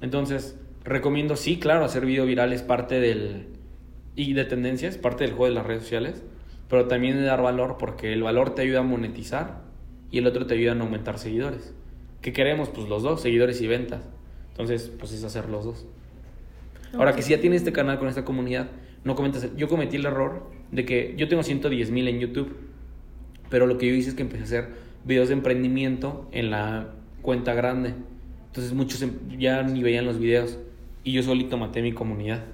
Entonces, 0.01 0.57
recomiendo, 0.85 1.37
sí, 1.37 1.59
claro, 1.59 1.85
hacer 1.85 2.07
video 2.07 2.27
viral 2.27 2.53
es 2.53 2.62
parte 2.62 3.01
del. 3.01 3.49
y 4.14 4.33
de 4.33 4.45
tendencias, 4.45 4.99
parte 4.99 5.25
del 5.25 5.33
juego 5.33 5.47
de 5.47 5.55
las 5.55 5.66
redes 5.66 5.83
sociales, 5.83 6.23
pero 6.68 6.87
también 6.87 7.16
de 7.16 7.23
dar 7.23 7.42
valor 7.42 7.77
porque 7.79 8.12
el 8.12 8.23
valor 8.23 8.55
te 8.55 8.62
ayuda 8.62 8.81
a 8.81 8.83
monetizar 8.83 9.62
y 10.11 10.18
el 10.18 10.27
otro 10.27 10.47
te 10.47 10.55
ayuda 10.55 10.73
a 10.73 10.81
aumentar 10.81 11.18
seguidores. 11.18 11.75
¿Qué 12.21 12.33
queremos? 12.33 12.68
Pues 12.68 12.88
los 12.88 13.03
dos, 13.03 13.23
seguidores 13.23 13.61
y 13.61 13.66
ventas. 13.66 14.03
Entonces, 14.51 14.92
pues 14.99 15.12
es 15.12 15.25
hacer 15.25 15.49
los 15.49 15.64
dos. 15.64 15.87
Ahora 16.95 17.14
que 17.14 17.23
si 17.23 17.31
ya 17.31 17.40
tienes 17.40 17.62
este 17.62 17.73
canal 17.73 17.99
con 17.99 18.09
esta 18.09 18.25
comunidad, 18.25 18.68
no 19.05 19.14
comentas. 19.14 19.49
Yo 19.57 19.68
cometí 19.68 19.97
el 19.97 20.07
error 20.07 20.51
de 20.71 20.85
que 20.85 21.14
yo 21.16 21.29
tengo 21.29 21.42
110 21.42 21.90
mil 21.90 22.07
en 22.07 22.21
YouTube, 22.21 22.55
pero 23.49 23.66
lo 23.66 23.79
que 23.79 23.88
yo 23.88 23.95
hice 23.95 24.11
es 24.11 24.14
que 24.14 24.23
empecé 24.23 24.42
a 24.42 24.45
hacer 24.45 24.68
videos 25.05 25.29
de 25.29 25.35
emprendimiento 25.35 26.29
en 26.33 26.51
la 26.51 26.90
cuenta 27.23 27.55
grande. 27.55 27.95
Entonces 28.47 28.73
muchos 28.75 29.03
em, 29.03 29.12
ya 29.38 29.62
ni 29.62 29.83
veían 29.83 30.05
los 30.05 30.18
videos 30.18 30.59
y 31.05 31.12
yo 31.12 31.23
solito 31.23 31.57
maté 31.59 31.83
mi 31.83 31.93
comunidad. 31.93 32.45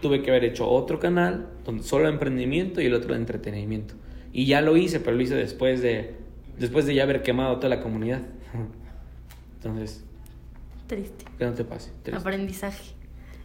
Tuve 0.00 0.22
que 0.22 0.30
haber 0.30 0.44
hecho 0.44 0.68
otro 0.68 1.00
canal 1.00 1.48
donde 1.64 1.82
solo 1.82 2.08
emprendimiento 2.08 2.80
y 2.80 2.86
el 2.86 2.94
otro 2.94 3.14
de 3.14 3.20
entretenimiento. 3.20 3.94
Y 4.32 4.46
ya 4.46 4.60
lo 4.60 4.76
hice, 4.76 5.00
pero 5.00 5.16
lo 5.16 5.22
hice 5.22 5.34
después 5.34 5.80
de 5.80 6.14
después 6.58 6.86
de 6.86 6.94
ya 6.94 7.02
haber 7.02 7.22
quemado 7.22 7.56
toda 7.56 7.68
la 7.68 7.80
comunidad. 7.80 8.22
Entonces, 9.56 10.04
triste. 10.86 11.24
Que 11.38 11.44
no 11.44 11.54
te 11.54 11.64
pase. 11.64 11.90
Aprendizaje. 12.12 12.94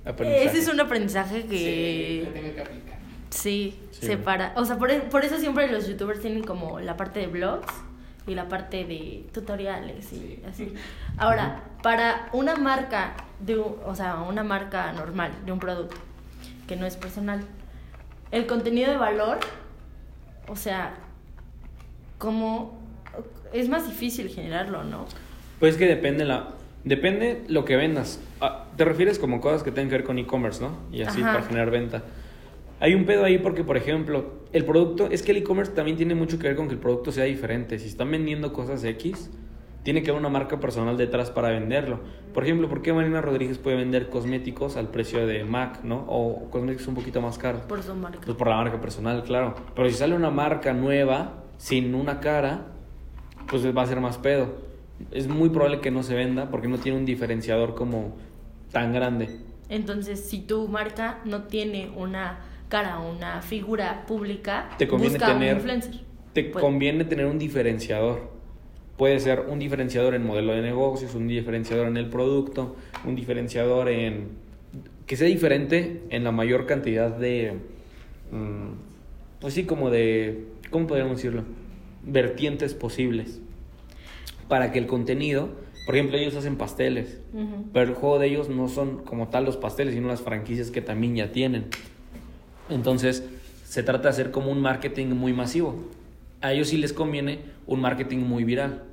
Ese 0.06 0.60
es 0.60 0.68
un 0.68 0.80
aprendizaje 0.80 1.44
que... 1.44 2.26
Sí, 2.26 2.54
que 2.56 2.62
aplicar. 2.62 2.98
Sí, 3.30 3.80
separa. 3.92 4.54
O 4.58 4.66
sea, 4.66 4.78
por, 4.78 4.92
e, 4.92 5.00
por, 5.00 5.24
eso 5.24 5.38
siempre 5.38 5.72
los 5.72 5.88
youtubers 5.88 6.22
tienen 6.22 6.44
como 6.44 6.80
la 6.80 6.98
parte 6.98 7.20
de 7.20 7.28
blogs 7.28 7.72
y 8.32 8.36
la 8.36 8.48
parte 8.48 8.86
de 8.86 9.26
tutoriales 9.34 10.12
y 10.14 10.42
así. 10.50 10.74
Ahora, 11.18 11.64
para 11.84 12.30
una 12.32 12.56
marca, 12.56 13.14
de, 13.40 13.58
o 13.58 13.94
sea, 13.94 14.22
una 14.22 14.44
marca 14.44 14.92
normal 14.94 15.32
de 15.46 15.52
un 15.52 15.60
producto 15.60 15.98
que 16.68 16.76
no 16.76 16.86
es 16.86 16.96
personal, 16.96 17.42
el 18.32 18.48
contenido 18.48 18.90
de 18.90 18.98
valor, 18.98 19.40
o 20.48 20.56
sea, 20.56 20.94
¿cómo 22.18 22.80
es 23.52 23.68
más 23.68 23.86
difícil 23.86 24.30
generarlo, 24.30 24.84
¿no? 24.84 25.06
Pues 25.60 25.76
que 25.76 25.86
depende 25.86 26.24
la 26.24 26.54
depende 26.84 27.44
lo 27.48 27.66
que 27.66 27.76
vendas. 27.76 28.20
Ah, 28.40 28.66
te 28.78 28.86
refieres 28.86 29.20
como 29.20 29.42
cosas 29.42 29.62
que 29.62 29.72
tienen 29.72 29.90
que 29.90 29.98
ver 29.98 30.06
con 30.06 30.18
e-commerce, 30.18 30.64
¿no? 30.64 30.78
Y 30.92 31.04
así 31.04 31.22
para 31.22 31.44
generar 31.44 31.70
venta. 31.70 32.02
Hay 32.82 32.96
un 32.96 33.06
pedo 33.06 33.24
ahí 33.24 33.38
porque, 33.38 33.64
por 33.64 33.78
ejemplo, 33.78 34.42
el 34.54 34.66
producto, 34.66 35.08
es 35.12 35.22
que 35.22 35.32
el 35.32 35.38
e-commerce 35.38 35.72
también 35.72 35.98
tiene 35.98 36.16
mucho 36.16 36.40
que 36.40 36.48
ver 36.48 36.56
con 36.56 36.68
que 36.68 36.74
el 36.74 36.80
producto 36.80 37.12
sea 37.12 37.26
diferente. 37.26 37.78
Si 37.78 37.88
están 37.88 38.10
vendiendo 38.10 38.52
cosas 38.54 38.84
X, 38.84 39.30
tiene 39.84 40.02
que 40.02 40.10
haber 40.10 40.20
una 40.20 40.30
marca 40.30 40.60
personal 40.60 40.98
detrás 40.98 41.30
para 41.30 41.50
venderlo. 41.52 42.00
Por 42.34 42.44
ejemplo, 42.44 42.68
¿por 42.68 42.82
qué 42.82 42.92
Marina 42.92 43.22
Rodríguez 43.22 43.60
puede 43.60 43.78
vender 43.78 44.10
cosméticos 44.10 44.78
al 44.78 44.90
precio 44.90 45.28
de 45.28 45.44
Mac, 45.44 45.84
¿no? 45.84 46.06
O 46.08 46.50
cosméticos 46.50 46.88
un 46.88 46.96
poquito 46.96 47.22
más 47.22 47.38
caros. 47.38 47.62
Por 47.68 47.84
su 47.84 47.94
marca. 47.94 48.22
Pues 48.26 48.36
por 48.36 48.48
la 48.48 48.56
marca 48.56 48.82
personal, 48.82 49.22
claro. 49.22 49.54
Pero 49.76 49.88
si 49.88 49.94
sale 49.94 50.16
una 50.16 50.32
marca 50.32 50.74
nueva, 50.74 51.44
sin 51.58 51.94
una 51.94 52.20
cara, 52.20 52.66
pues 53.48 53.64
va 53.78 53.84
a 53.84 53.86
ser 53.86 54.02
más 54.02 54.18
pedo. 54.18 54.56
Es 55.12 55.28
muy 55.28 55.50
probable 55.50 55.82
que 55.82 55.92
no 55.92 56.02
se 56.02 56.16
venda 56.16 56.50
porque 56.50 56.68
no 56.68 56.80
tiene 56.80 56.98
un 56.98 57.06
diferenciador 57.06 57.76
como 57.76 58.18
tan 58.72 58.92
grande. 58.92 59.30
Entonces, 59.70 60.20
si 60.28 60.40
tu 60.40 60.68
marca 60.68 61.20
no 61.26 61.44
tiene 61.44 61.92
una 61.96 62.40
cara, 62.72 63.00
una 63.00 63.42
figura 63.42 64.06
pública, 64.08 64.70
te 64.78 64.88
conviene 64.88 65.20
tener, 65.20 65.52
un 65.54 65.58
influencer. 65.58 65.94
Te 66.34 66.52
conviene 66.52 67.04
tener 67.04 67.26
un 67.26 67.38
diferenciador. 67.38 68.32
Puede 68.98 69.20
ser 69.20 69.42
un 69.42 69.60
diferenciador 69.60 70.16
en 70.16 70.26
modelo 70.26 70.54
de 70.54 70.62
negocios, 70.62 71.14
un 71.14 71.28
diferenciador 71.28 71.88
en 71.88 71.98
el 71.98 72.10
producto, 72.10 72.78
un 73.04 73.16
diferenciador 73.16 73.90
en 73.90 74.30
que 75.06 75.18
sea 75.18 75.28
diferente 75.28 76.04
en 76.10 76.24
la 76.24 76.32
mayor 76.32 76.66
cantidad 76.66 77.10
de 77.10 77.56
mm, 78.32 79.42
pues 79.42 79.54
sí 79.54 79.66
como 79.66 79.90
de 79.90 80.46
¿cómo 80.70 80.88
podríamos 80.88 81.18
decirlo? 81.18 81.44
vertientes 82.04 82.74
posibles 82.74 83.42
para 84.48 84.72
que 84.72 84.80
el 84.80 84.88
contenido, 84.88 85.50
por 85.86 85.96
ejemplo, 85.96 86.18
ellos 86.18 86.36
hacen 86.36 86.56
pasteles, 86.56 87.20
pero 87.74 87.90
el 87.90 87.96
juego 87.96 88.20
de 88.20 88.28
ellos 88.28 88.48
no 88.50 88.70
son 88.70 89.04
como 89.04 89.28
tal 89.28 89.44
los 89.44 89.58
pasteles, 89.58 89.94
sino 89.94 90.08
las 90.08 90.22
franquicias 90.22 90.72
que 90.72 90.82
también 90.82 91.16
ya 91.16 91.32
tienen. 91.32 91.66
Entonces, 92.72 93.24
se 93.66 93.84
trata 93.84 94.04
de 94.04 94.10
hacer 94.10 94.32
como 94.32 94.52
un 94.52 94.62
marketing 94.62 95.08
muy 95.08 95.34
masivo. 95.34 95.76
A 96.42 96.54
ellos 96.54 96.70
sí 96.70 96.78
les 96.78 96.94
conviene 96.94 97.40
un 97.68 97.82
marketing 97.82 98.20
muy 98.20 98.44
viral, 98.44 98.84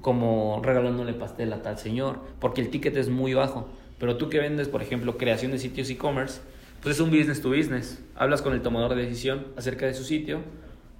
como 0.00 0.60
regalándole 0.62 1.14
pastel 1.14 1.52
a 1.52 1.62
tal 1.62 1.78
señor, 1.78 2.20
porque 2.38 2.60
el 2.60 2.70
ticket 2.70 2.96
es 2.96 3.08
muy 3.08 3.34
bajo. 3.34 3.68
Pero 3.98 4.16
tú 4.16 4.28
que 4.28 4.38
vendes, 4.38 4.68
por 4.68 4.82
ejemplo, 4.82 5.16
creación 5.18 5.52
de 5.52 5.58
sitios 5.58 5.90
e-commerce, 5.90 6.40
pues 6.82 6.96
es 6.96 7.00
un 7.00 7.10
business 7.10 7.40
to 7.40 7.48
business. 7.48 7.98
Hablas 8.14 8.42
con 8.42 8.52
el 8.52 8.62
tomador 8.62 8.94
de 8.94 9.02
decisión 9.02 9.46
acerca 9.56 9.86
de 9.86 9.94
su 9.94 10.04
sitio 10.04 10.40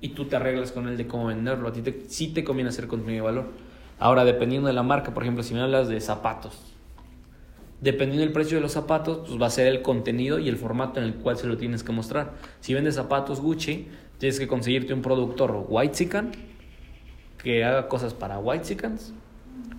y 0.00 0.10
tú 0.10 0.24
te 0.24 0.36
arreglas 0.36 0.72
con 0.72 0.88
él 0.88 0.96
de 0.96 1.06
cómo 1.06 1.26
venderlo. 1.26 1.68
A 1.68 1.72
ti 1.72 1.82
te, 1.82 2.04
sí 2.08 2.28
te 2.28 2.42
conviene 2.42 2.70
hacer 2.70 2.86
contenido 2.86 3.24
de 3.24 3.32
valor. 3.32 3.52
Ahora, 3.98 4.24
dependiendo 4.24 4.68
de 4.68 4.74
la 4.74 4.82
marca, 4.82 5.14
por 5.14 5.22
ejemplo, 5.22 5.42
si 5.42 5.54
me 5.54 5.60
hablas 5.60 5.88
de 5.88 6.00
zapatos, 6.00 6.75
Dependiendo 7.80 8.24
del 8.24 8.32
precio 8.32 8.56
de 8.56 8.62
los 8.62 8.72
zapatos, 8.72 9.28
pues 9.28 9.40
va 9.40 9.46
a 9.46 9.50
ser 9.50 9.66
el 9.66 9.82
contenido 9.82 10.38
y 10.38 10.48
el 10.48 10.56
formato 10.56 10.98
en 10.98 11.06
el 11.06 11.14
cual 11.14 11.36
se 11.36 11.46
lo 11.46 11.56
tienes 11.56 11.82
que 11.82 11.92
mostrar. 11.92 12.34
Si 12.60 12.72
vendes 12.72 12.94
zapatos 12.94 13.40
Gucci, 13.40 13.88
tienes 14.18 14.38
que 14.38 14.46
conseguirte 14.46 14.94
un 14.94 15.02
productor 15.02 15.66
white 15.68 16.08
que 17.42 17.64
haga 17.64 17.88
cosas 17.88 18.14
para 18.14 18.38
white 18.38 18.76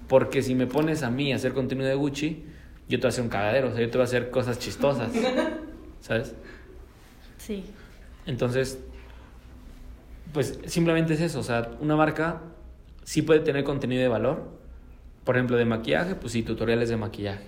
porque 0.08 0.42
si 0.42 0.56
me 0.56 0.68
pones 0.68 1.04
a 1.04 1.10
mí 1.10 1.34
a 1.34 1.36
hacer 1.36 1.54
contenido 1.54 1.88
de 1.88 1.96
Gucci, 1.96 2.44
yo 2.88 2.98
te 2.98 3.02
voy 3.02 3.08
a 3.08 3.10
hacer 3.10 3.24
un 3.24 3.30
cagadero, 3.30 3.70
o 3.70 3.72
sea, 3.72 3.82
yo 3.82 3.90
te 3.90 3.98
voy 3.98 4.04
a 4.04 4.06
hacer 4.06 4.30
cosas 4.30 4.60
chistosas, 4.60 5.12
¿sabes? 6.02 6.34
Sí. 7.38 7.66
Entonces, 8.26 8.80
pues 10.34 10.60
simplemente 10.66 11.14
es 11.14 11.22
eso, 11.22 11.40
o 11.40 11.44
sea, 11.44 11.72
una 11.80 11.96
marca 11.96 12.42
sí 13.04 13.22
puede 13.22 13.42
tener 13.42 13.64
contenido 13.64 14.02
de 14.02 14.08
valor, 14.08 14.44
por 15.24 15.36
ejemplo, 15.36 15.58
de 15.58 15.66
maquillaje, 15.66 16.16
pues 16.16 16.32
sí, 16.34 16.44
tutoriales 16.44 16.88
de 16.88 16.96
maquillaje, 16.96 17.48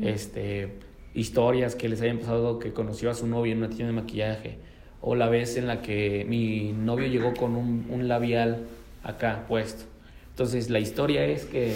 este, 0.00 0.78
historias 1.14 1.74
que 1.74 1.88
les 1.88 2.00
hayan 2.00 2.18
pasado 2.18 2.58
que 2.58 2.72
conoció 2.72 3.10
a 3.10 3.14
su 3.14 3.26
novio 3.26 3.52
en 3.52 3.58
una 3.58 3.68
tienda 3.68 3.86
de 3.86 3.92
maquillaje, 3.92 4.58
o 5.00 5.14
la 5.14 5.28
vez 5.28 5.56
en 5.56 5.66
la 5.66 5.82
que 5.82 6.24
mi 6.28 6.72
novio 6.72 7.06
llegó 7.06 7.34
con 7.34 7.56
un, 7.56 7.86
un 7.90 8.08
labial 8.08 8.66
acá 9.02 9.44
puesto. 9.48 9.84
Entonces, 10.30 10.70
la 10.70 10.80
historia 10.80 11.24
es 11.24 11.44
que 11.44 11.74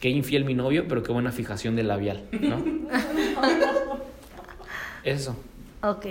qué 0.00 0.08
infiel 0.08 0.44
mi 0.44 0.54
novio, 0.54 0.86
pero 0.88 1.02
qué 1.02 1.12
buena 1.12 1.32
fijación 1.32 1.76
del 1.76 1.88
labial, 1.88 2.22
¿no? 2.32 2.62
Eso. 5.04 5.36
Ok. 5.82 6.06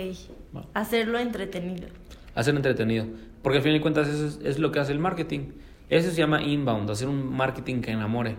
Hacerlo 0.74 1.18
entretenido. 1.18 1.88
Hacerlo 2.34 2.58
entretenido. 2.58 3.06
Porque 3.42 3.58
al 3.58 3.64
fin 3.64 3.72
de 3.72 3.80
cuentas 3.80 4.08
eso 4.08 4.40
es, 4.44 4.58
lo 4.58 4.70
que 4.70 4.80
hace 4.80 4.92
el 4.92 4.98
marketing. 4.98 5.52
Eso 5.88 6.10
se 6.10 6.16
llama 6.16 6.42
inbound, 6.42 6.90
hacer 6.90 7.08
un 7.08 7.34
marketing 7.34 7.80
que 7.80 7.90
enamore. 7.90 8.36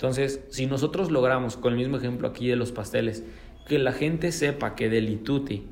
Entonces, 0.00 0.40
si 0.48 0.64
nosotros 0.64 1.10
logramos, 1.10 1.58
con 1.58 1.74
el 1.74 1.78
mismo 1.78 1.98
ejemplo 1.98 2.26
aquí 2.26 2.48
de 2.48 2.56
los 2.56 2.72
pasteles, 2.72 3.22
que 3.68 3.78
la 3.78 3.92
gente 3.92 4.32
sepa 4.32 4.74
que 4.74 4.88
Delituti 4.88 5.66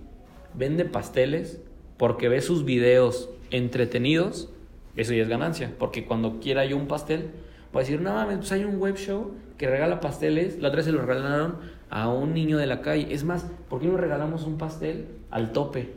vende 0.53 0.85
pasteles 0.85 1.63
porque 1.97 2.29
ve 2.29 2.43
sus 2.43 2.67
videos 2.67 3.31
entretenidos, 3.51 4.51
eso 4.97 5.15
ya 5.15 5.23
es 5.23 5.31
ganancia. 5.31 5.73
Porque 5.79 6.05
cuando 6.05 6.41
quiera 6.41 6.67
yo 6.67 6.77
un 6.77 6.89
pastel, 6.89 7.31
voy 7.73 7.81
a 7.81 7.85
decir, 7.85 8.03
no 8.03 8.13
mames, 8.13 8.37
pues 8.37 8.53
hay 8.53 8.65
un 8.65 8.77
web 8.77 8.99
show 8.99 9.33
que 9.57 9.67
regala 9.67 9.99
pasteles. 10.01 10.59
La 10.61 10.69
otra 10.69 10.81
vez 10.81 10.85
se 10.85 10.93
lo 10.93 11.01
regalaron 11.01 11.57
a 11.89 12.11
un 12.11 12.35
niño 12.35 12.59
de 12.59 12.67
la 12.67 12.83
calle. 12.83 13.07
Es 13.11 13.25
más, 13.25 13.47
¿por 13.71 13.81
qué 13.81 13.87
no 13.87 13.97
regalamos 13.97 14.45
un 14.45 14.59
pastel 14.59 15.07
al 15.31 15.53
tope? 15.53 15.95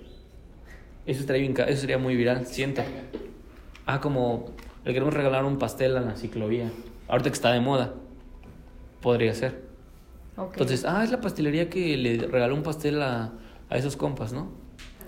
Eso, 1.06 1.20
estaría 1.20 1.76
sería 1.76 1.98
muy 1.98 2.16
viral, 2.16 2.46
siento. 2.46 2.82
Ah, 3.86 4.00
como 4.00 4.52
le 4.86 4.94
queremos 4.94 5.14
regalar 5.14 5.44
un 5.44 5.58
pastel 5.58 5.98
a 5.98 6.00
la 6.00 6.16
ciclovía. 6.16 6.72
Ahorita 7.10 7.30
que 7.30 7.34
está 7.34 7.52
de 7.52 7.60
moda. 7.60 7.94
Podría 9.02 9.34
ser. 9.34 9.62
Entonces, 10.38 10.86
ah, 10.86 11.04
es 11.04 11.12
la 11.12 11.22
pastelería 11.22 11.70
que 11.70 11.98
le 11.98 12.18
regaló 12.28 12.56
un 12.56 12.64
pastel 12.64 13.02
a, 13.02 13.34
a 13.70 13.78
esos 13.78 13.96
compas, 13.96 14.34
¿no? 14.34 14.52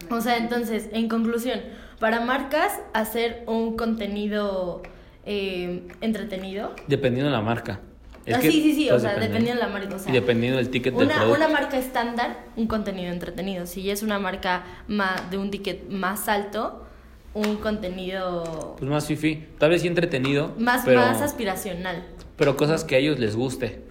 O 0.10 0.22
sea, 0.22 0.38
entonces, 0.38 0.90
en 0.92 1.08
conclusión, 1.08 1.62
para 2.00 2.22
marcas, 2.22 2.80
hacer 2.94 3.44
un 3.48 3.78
contenido 3.78 4.82
eh, 5.26 5.88
entretenido. 6.02 6.74
Dependiendo 6.88 7.32
de 7.32 7.38
la 7.38 7.42
marca. 7.42 7.80
ah, 8.28 8.42
sí, 8.42 8.52
sí, 8.52 8.74
sí, 8.74 8.90
o 8.90 9.00
sea, 9.00 9.14
dependiendo 9.16 9.62
de 9.62 9.68
la 9.68 9.74
marca. 9.74 9.96
y 10.08 10.12
dependiendo 10.12 10.58
del 10.58 10.70
ticket 10.70 10.94
una, 10.94 11.06
del 11.06 11.16
producto. 11.16 11.38
Una 11.38 11.48
marca 11.48 11.78
estándar, 11.78 12.46
un 12.56 12.68
contenido 12.68 13.12
entretenido. 13.12 13.66
Si 13.66 13.90
es 13.90 14.04
una 14.04 14.20
marca 14.20 14.64
más, 14.88 15.30
de 15.32 15.38
un 15.38 15.52
ticket 15.52 15.90
más 15.90 16.28
alto, 16.28 16.86
un 17.34 17.58
contenido... 17.58 18.76
Pues 18.78 18.90
más 18.90 19.08
fifi, 19.08 19.46
tal 19.58 19.72
vez 19.72 19.82
sí 19.82 19.88
entretenido. 19.88 20.54
Más, 20.58 20.86
más 20.88 21.22
aspiracional. 21.22 22.04
Pero 22.38 22.56
cosas 22.56 22.84
que 22.84 22.96
a 22.96 23.00
ellos 23.00 23.20
les 23.20 23.36
guste. 23.36 23.82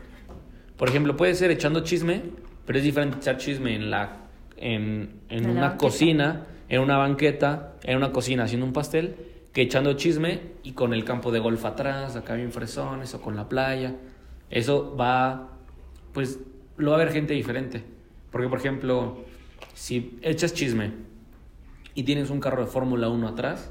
Por 0.76 0.88
ejemplo, 0.88 1.16
puede 1.16 1.34
ser 1.34 1.50
echando 1.50 1.80
chisme, 1.80 2.22
pero 2.66 2.78
es 2.78 2.84
diferente 2.84 3.18
echar 3.18 3.36
chisme 3.36 3.74
en 3.74 3.90
la 3.90 4.18
en, 4.56 5.20
en 5.28 5.50
una 5.50 5.76
cocina, 5.76 6.46
en 6.68 6.80
una 6.80 6.96
banqueta, 6.96 7.74
en 7.82 7.96
una 7.96 8.12
cocina 8.12 8.44
haciendo 8.44 8.64
un 8.64 8.72
pastel, 8.72 9.16
que 9.52 9.62
echando 9.62 9.94
chisme 9.94 10.40
y 10.62 10.72
con 10.72 10.94
el 10.94 11.04
campo 11.04 11.32
de 11.32 11.40
golf 11.40 11.64
atrás, 11.64 12.16
acá 12.16 12.34
bien 12.34 12.52
fresones 12.52 13.12
o 13.14 13.20
con 13.20 13.36
la 13.36 13.48
playa. 13.48 13.96
Eso 14.50 14.96
va, 14.96 15.50
pues 16.12 16.38
lo 16.76 16.90
va 16.90 16.96
a 16.96 16.98
ver 17.00 17.12
gente 17.12 17.34
diferente. 17.34 17.84
Porque, 18.30 18.48
por 18.48 18.58
ejemplo, 18.58 19.24
si 19.74 20.18
echas 20.22 20.54
chisme 20.54 20.92
y 21.94 22.04
tienes 22.04 22.30
un 22.30 22.40
carro 22.40 22.64
de 22.64 22.70
Fórmula 22.70 23.08
1 23.08 23.28
atrás, 23.28 23.70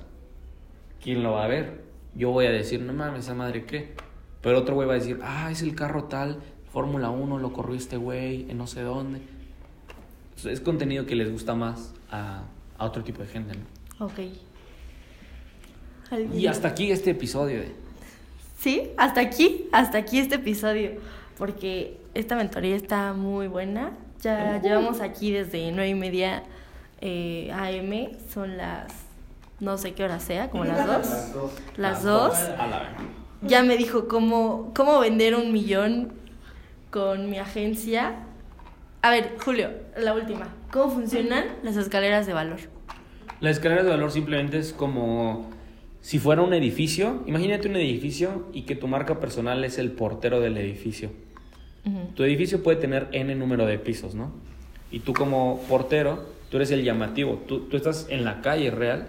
¿quién 1.01 1.23
lo 1.23 1.33
va 1.33 1.45
a 1.45 1.47
ver? 1.47 1.83
Yo 2.15 2.31
voy 2.31 2.45
a 2.45 2.51
decir, 2.51 2.81
no 2.81 2.93
mames, 2.93 3.25
esa 3.25 3.33
madre 3.33 3.65
qué. 3.65 3.93
Pero 4.41 4.59
otro 4.59 4.75
güey 4.75 4.87
va 4.87 4.95
a 4.95 4.97
decir, 4.97 5.19
ah, 5.23 5.49
es 5.51 5.61
el 5.61 5.75
carro 5.75 6.05
tal, 6.05 6.39
Fórmula 6.71 7.09
1, 7.09 7.39
lo 7.39 7.53
corrió 7.53 7.75
este 7.75 7.97
güey 7.97 8.49
en 8.49 8.57
no 8.57 8.67
sé 8.67 8.81
dónde. 8.81 9.21
es 10.43 10.61
contenido 10.61 11.05
que 11.05 11.15
les 11.15 11.31
gusta 11.31 11.55
más 11.55 11.93
a, 12.09 12.43
a 12.77 12.85
otro 12.85 13.03
tipo 13.03 13.21
de 13.21 13.27
gente, 13.27 13.53
¿no? 13.55 14.05
Ok. 14.05 14.19
Y 16.33 16.47
hasta 16.47 16.67
aquí 16.67 16.91
este 16.91 17.11
episodio. 17.11 17.61
Sí, 18.57 18.89
hasta 18.97 19.21
aquí, 19.21 19.67
hasta 19.71 19.99
aquí 19.99 20.19
este 20.19 20.35
episodio. 20.35 20.91
Porque 21.37 21.97
esta 22.13 22.35
mentoría 22.35 22.75
está 22.75 23.13
muy 23.13 23.47
buena. 23.47 23.91
Ya 24.21 24.61
llevamos 24.61 24.99
aquí 24.99 25.31
desde 25.31 25.71
nueve 25.71 25.89
y 25.89 25.95
media 25.95 26.43
eh, 27.01 27.51
AM. 27.51 28.17
Son 28.31 28.57
las 28.57 29.11
no 29.61 29.77
sé 29.77 29.93
qué 29.93 30.03
hora 30.03 30.19
sea, 30.19 30.49
como 30.49 30.65
las 30.65 30.87
dos. 30.87 31.53
Las 31.77 32.03
dos. 32.03 32.33
Ya 33.43 33.63
me 33.63 33.77
dijo 33.77 34.07
cómo, 34.07 34.71
cómo 34.75 34.99
vender 34.99 35.35
un 35.35 35.53
millón 35.53 36.13
con 36.89 37.29
mi 37.29 37.37
agencia. 37.37 38.15
A 39.03 39.11
ver, 39.11 39.35
Julio, 39.43 39.69
la 39.97 40.13
última. 40.13 40.49
¿Cómo 40.71 40.91
funcionan 40.91 41.45
las 41.63 41.77
escaleras 41.77 42.25
de 42.25 42.33
valor? 42.33 42.59
Las 43.39 43.57
escaleras 43.57 43.85
de 43.85 43.91
valor 43.91 44.11
simplemente 44.11 44.57
es 44.57 44.73
como 44.73 45.49
si 46.01 46.17
fuera 46.17 46.41
un 46.41 46.53
edificio, 46.53 47.23
imagínate 47.27 47.67
un 47.67 47.75
edificio 47.75 48.47
y 48.53 48.63
que 48.63 48.75
tu 48.75 48.87
marca 48.87 49.19
personal 49.19 49.63
es 49.63 49.77
el 49.77 49.91
portero 49.91 50.39
del 50.39 50.57
edificio. 50.57 51.11
Tu 52.15 52.23
edificio 52.23 52.61
puede 52.61 52.77
tener 52.77 53.07
n 53.11 53.33
número 53.35 53.65
de 53.65 53.79
pisos, 53.79 54.13
¿no? 54.13 54.31
Y 54.91 54.99
tú 54.99 55.13
como 55.13 55.61
portero, 55.67 56.25
tú 56.51 56.57
eres 56.57 56.69
el 56.69 56.83
llamativo. 56.83 57.41
Tú, 57.47 57.61
tú 57.61 57.77
estás 57.77 58.05
en 58.11 58.23
la 58.23 58.41
calle 58.41 58.69
real 58.69 59.07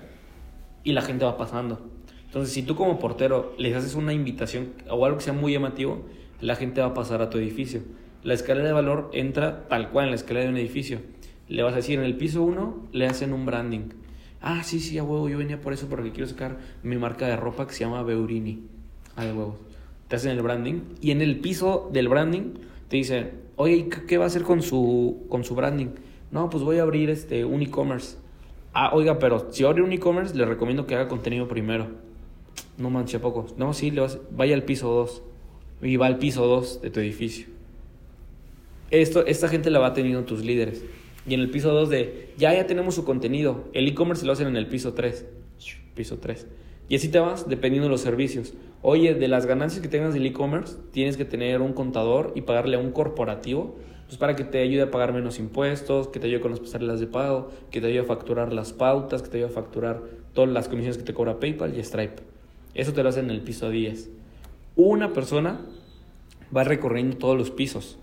y 0.84 0.92
la 0.92 1.02
gente 1.02 1.26
va 1.26 1.36
pasando. 1.36 1.90
Entonces, 2.24 2.54
si 2.54 2.62
tú 2.62 2.74
como 2.76 2.98
portero 2.98 3.54
les 3.58 3.76
haces 3.76 3.94
una 3.94 4.14
invitación 4.14 4.72
o 4.88 5.04
algo 5.04 5.18
que 5.18 5.24
sea 5.24 5.34
muy 5.34 5.52
llamativo, 5.52 6.06
la 6.40 6.56
gente 6.56 6.80
va 6.80 6.86
a 6.88 6.94
pasar 6.94 7.20
a 7.20 7.28
tu 7.28 7.36
edificio. 7.36 7.82
La 8.22 8.32
escalera 8.32 8.68
de 8.68 8.72
valor 8.72 9.10
entra 9.12 9.68
tal 9.68 9.90
cual 9.90 10.06
en 10.06 10.10
la 10.12 10.16
escalera 10.16 10.46
de 10.46 10.52
un 10.52 10.56
edificio. 10.56 11.00
Le 11.48 11.62
vas 11.62 11.74
a 11.74 11.76
decir, 11.76 11.98
en 11.98 12.06
el 12.06 12.16
piso 12.16 12.42
1 12.42 12.88
le 12.92 13.06
hacen 13.06 13.34
un 13.34 13.44
branding 13.44 13.90
Ah, 14.44 14.64
sí, 14.64 14.80
sí, 14.80 14.98
a 14.98 15.04
huevo, 15.04 15.28
yo 15.28 15.38
venía 15.38 15.60
por 15.60 15.72
eso 15.72 15.86
porque 15.88 16.10
quiero 16.10 16.26
sacar 16.26 16.58
mi 16.82 16.96
marca 16.96 17.28
de 17.28 17.36
ropa 17.36 17.64
que 17.68 17.74
se 17.74 17.84
llama 17.84 18.02
Beurini. 18.02 18.66
Ah, 19.14 19.24
de 19.24 19.32
huevo. 19.32 19.56
Te 20.08 20.16
hacen 20.16 20.32
el 20.32 20.42
branding 20.42 20.80
y 21.00 21.12
en 21.12 21.22
el 21.22 21.38
piso 21.38 21.88
del 21.92 22.08
branding 22.08 22.54
te 22.88 22.96
dicen, 22.96 23.30
oye, 23.54 23.88
¿qué 24.08 24.18
va 24.18 24.24
a 24.24 24.26
hacer 24.26 24.42
con 24.42 24.60
su, 24.60 25.26
con 25.28 25.44
su 25.44 25.54
branding? 25.54 25.90
No, 26.32 26.48
pues 26.48 26.64
voy 26.64 26.78
a 26.78 26.82
abrir 26.82 27.10
este, 27.10 27.44
un 27.44 27.60
e-commerce. 27.60 28.16
Ah, 28.72 28.90
oiga, 28.94 29.18
pero 29.18 29.52
si 29.52 29.64
abre 29.64 29.82
un 29.82 29.92
e-commerce, 29.92 30.34
le 30.34 30.46
recomiendo 30.46 30.86
que 30.86 30.94
haga 30.94 31.06
contenido 31.06 31.46
primero. 31.46 31.88
No 32.78 32.88
manche 32.88 33.18
poco. 33.18 33.46
No, 33.58 33.74
sí, 33.74 33.90
le 33.90 34.00
vas, 34.00 34.18
vaya 34.30 34.54
al 34.54 34.64
piso 34.64 34.88
2. 34.90 35.22
Y 35.82 35.96
va 35.96 36.06
al 36.06 36.16
piso 36.18 36.46
2 36.46 36.80
de 36.80 36.90
tu 36.90 37.00
edificio. 37.00 37.46
Esto, 38.90 39.26
esta 39.26 39.48
gente 39.48 39.70
la 39.70 39.78
va 39.78 39.92
teniendo 39.92 40.24
tus 40.24 40.42
líderes. 40.42 40.82
Y 41.26 41.34
en 41.34 41.40
el 41.40 41.50
piso 41.50 41.70
2 41.70 41.90
de, 41.90 42.32
ya, 42.38 42.54
ya 42.54 42.66
tenemos 42.66 42.94
su 42.94 43.04
contenido. 43.04 43.68
El 43.74 43.86
e-commerce 43.86 44.24
lo 44.24 44.32
hacen 44.32 44.48
en 44.48 44.56
el 44.56 44.68
piso 44.68 44.94
3. 44.94 45.26
Piso 45.94 46.18
3. 46.18 46.46
Y 46.88 46.96
así 46.96 47.08
te 47.08 47.18
vas 47.18 47.46
dependiendo 47.46 47.88
de 47.88 47.90
los 47.90 48.00
servicios. 48.00 48.54
Oye, 48.80 49.14
de 49.14 49.28
las 49.28 49.44
ganancias 49.44 49.82
que 49.82 49.88
tengas 49.88 50.14
del 50.14 50.24
e-commerce, 50.24 50.76
tienes 50.92 51.18
que 51.18 51.26
tener 51.26 51.60
un 51.60 51.74
contador 51.74 52.32
y 52.34 52.40
pagarle 52.40 52.76
a 52.76 52.80
un 52.80 52.90
corporativo 52.90 53.76
pues 54.12 54.18
para 54.18 54.36
que 54.36 54.44
te 54.44 54.60
ayude 54.60 54.82
a 54.82 54.90
pagar 54.90 55.14
menos 55.14 55.38
impuestos, 55.38 56.08
que 56.08 56.20
te 56.20 56.26
ayude 56.26 56.42
con 56.42 56.50
las 56.50 56.60
pasarelas 56.60 57.00
de 57.00 57.06
pago, 57.06 57.50
que 57.70 57.80
te 57.80 57.86
ayude 57.86 58.00
a 58.00 58.04
facturar 58.04 58.52
las 58.52 58.74
pautas, 58.74 59.22
que 59.22 59.30
te 59.30 59.38
ayude 59.38 59.48
a 59.48 59.54
facturar 59.54 60.02
todas 60.34 60.50
las 60.50 60.68
comisiones 60.68 60.98
que 60.98 61.02
te 61.02 61.14
cobra 61.14 61.40
PayPal 61.40 61.74
y 61.74 61.82
Stripe. 61.82 62.22
Eso 62.74 62.92
te 62.92 63.02
lo 63.02 63.08
hacen 63.08 63.24
en 63.24 63.30
el 63.30 63.40
piso 63.40 63.70
10. 63.70 64.10
Una 64.76 65.14
persona 65.14 65.62
va 66.54 66.62
recorriendo 66.62 67.16
todos 67.16 67.38
los 67.38 67.50
pisos. 67.50 67.96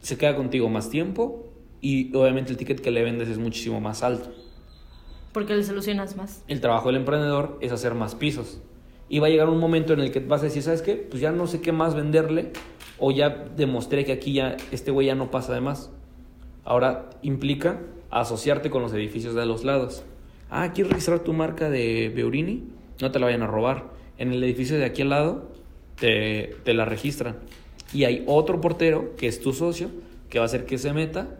Se 0.00 0.18
queda 0.18 0.34
contigo 0.34 0.68
más 0.68 0.90
tiempo 0.90 1.46
y 1.80 2.12
obviamente 2.16 2.50
el 2.50 2.56
ticket 2.56 2.80
que 2.80 2.90
le 2.90 3.04
vendes 3.04 3.28
es 3.28 3.38
muchísimo 3.38 3.80
más 3.80 4.02
alto. 4.02 4.32
Porque 5.32 5.54
le 5.54 5.62
solucionas 5.62 6.16
más. 6.16 6.42
El 6.48 6.60
trabajo 6.60 6.88
del 6.88 6.96
emprendedor 6.96 7.56
es 7.60 7.70
hacer 7.70 7.94
más 7.94 8.16
pisos. 8.16 8.60
Y 9.10 9.18
va 9.18 9.26
a 9.26 9.30
llegar 9.30 9.48
un 9.48 9.58
momento 9.58 9.92
en 9.92 10.00
el 10.00 10.12
que 10.12 10.20
vas 10.20 10.40
a 10.40 10.44
decir, 10.44 10.62
¿sabes 10.62 10.80
qué? 10.82 10.94
Pues 10.94 11.20
ya 11.20 11.32
no 11.32 11.48
sé 11.48 11.60
qué 11.60 11.72
más 11.72 11.96
venderle 11.96 12.52
o 12.98 13.10
ya 13.10 13.28
demostré 13.56 14.04
que 14.04 14.12
aquí 14.12 14.34
ya 14.34 14.56
este 14.70 14.92
güey 14.92 15.08
ya 15.08 15.16
no 15.16 15.32
pasa 15.32 15.52
de 15.52 15.60
más. 15.60 15.90
Ahora 16.64 17.10
implica 17.20 17.80
asociarte 18.10 18.70
con 18.70 18.82
los 18.82 18.92
edificios 18.92 19.34
de 19.34 19.44
los 19.46 19.64
lados. 19.64 20.04
Ah, 20.48 20.72
¿quieres 20.72 20.92
registrar 20.92 21.20
tu 21.20 21.32
marca 21.32 21.68
de 21.68 22.12
Beurini? 22.14 22.64
No 23.00 23.10
te 23.10 23.18
la 23.18 23.26
vayan 23.26 23.42
a 23.42 23.48
robar. 23.48 23.90
En 24.16 24.32
el 24.32 24.44
edificio 24.44 24.78
de 24.78 24.84
aquí 24.84 25.02
al 25.02 25.10
lado 25.10 25.50
te, 25.96 26.54
la 26.66 26.84
registran. 26.84 27.38
y 27.92 28.04
hay 28.04 28.22
otro 28.28 28.60
portero 28.60 29.16
que 29.16 29.26
es 29.26 29.40
tu 29.40 29.52
socio 29.52 29.90
que 30.28 30.38
va 30.38 30.44
a 30.44 30.46
hacer 30.46 30.66
que 30.66 30.78
se 30.78 30.92
meta, 30.92 31.36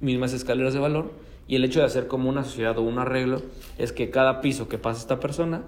mismas 0.00 0.32
escaleras 0.32 0.74
de 0.74 0.78
valor, 0.78 1.10
y 1.48 1.56
el 1.56 1.64
hecho 1.64 1.80
de 1.80 1.86
hacer 1.86 2.06
como 2.06 2.28
una 2.28 2.44
sociedad 2.44 2.78
o 2.78 2.82
un 2.82 2.98
arreglo 2.98 3.42
es 3.76 3.92
que 3.92 4.10
cada 4.10 4.40
piso 4.40 4.68
que 4.68 4.78
pasa 4.78 5.00
esta 5.00 5.18
persona, 5.18 5.62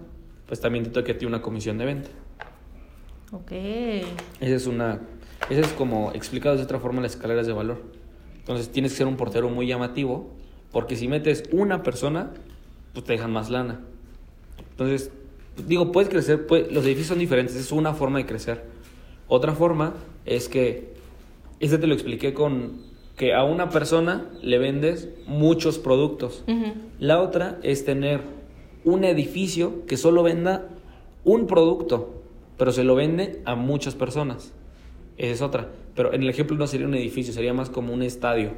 pues 0.53 0.61
también 0.61 0.85
te 0.85 0.91
toque 0.91 1.13
a 1.13 1.17
ti 1.17 1.25
una 1.25 1.41
comisión 1.41 1.79
de 1.79 1.87
venta. 1.87 2.11
Ok. 3.33 3.53
Esa 3.53 4.55
es 4.55 4.67
una, 4.67 5.01
esa 5.49 5.63
es 5.63 5.69
como 5.69 6.13
explicado 6.13 6.59
de 6.59 6.63
otra 6.63 6.79
forma 6.79 7.01
las 7.01 7.13
escaleras 7.13 7.47
de 7.47 7.55
valor. 7.55 7.81
Entonces 8.37 8.69
tienes 8.69 8.93
que 8.93 8.99
ser 8.99 9.07
un 9.07 9.17
portero 9.17 9.49
muy 9.49 9.67
llamativo, 9.67 10.29
porque 10.71 10.95
si 10.95 11.09
metes 11.09 11.45
una 11.53 11.83
persona, 11.83 12.33
pues 12.93 13.03
te 13.07 13.15
dejan 13.15 13.33
más 13.33 13.49
lana. 13.49 13.81
Entonces, 14.73 15.11
digo, 15.67 15.91
puedes 15.91 16.11
crecer, 16.11 16.47
puede- 16.47 16.71
los 16.71 16.85
edificios 16.85 17.07
son 17.09 17.19
diferentes, 17.21 17.57
es 17.57 17.73
una 17.73 17.95
forma 17.95 18.19
de 18.19 18.27
crecer. 18.27 18.63
Otra 19.29 19.53
forma 19.55 19.95
es 20.27 20.51
que, 20.51 20.93
este 21.61 21.79
te 21.79 21.87
lo 21.87 21.95
expliqué 21.95 22.35
con 22.35 22.83
que 23.17 23.33
a 23.33 23.43
una 23.43 23.71
persona 23.71 24.27
le 24.43 24.59
vendes 24.59 25.09
muchos 25.27 25.79
productos. 25.79 26.45
Ujú. 26.47 26.75
La 26.99 27.23
otra 27.23 27.59
es 27.63 27.87
tener 27.87 28.42
un 28.85 29.05
edificio 29.05 29.87
que 29.87 29.97
solo 29.97 30.23
venda 30.23 30.69
un 31.25 31.47
producto, 31.47 32.23
pero 32.59 32.73
se 32.73 32.85
lo 32.85 32.95
vende 32.95 33.41
a 33.45 33.55
muchas 33.55 33.95
personas. 33.95 34.53
Esa 35.17 35.33
es 35.33 35.43
otra. 35.43 35.71
Pero 35.95 36.13
en 36.13 36.23
el 36.23 36.29
ejemplo 36.29 36.57
no 36.57 36.67
sería 36.67 36.87
un 36.87 36.95
edificio, 36.95 37.33
sería 37.33 37.55
más 37.55 37.71
como 37.71 37.93
un 37.93 38.03
estadio. 38.03 38.53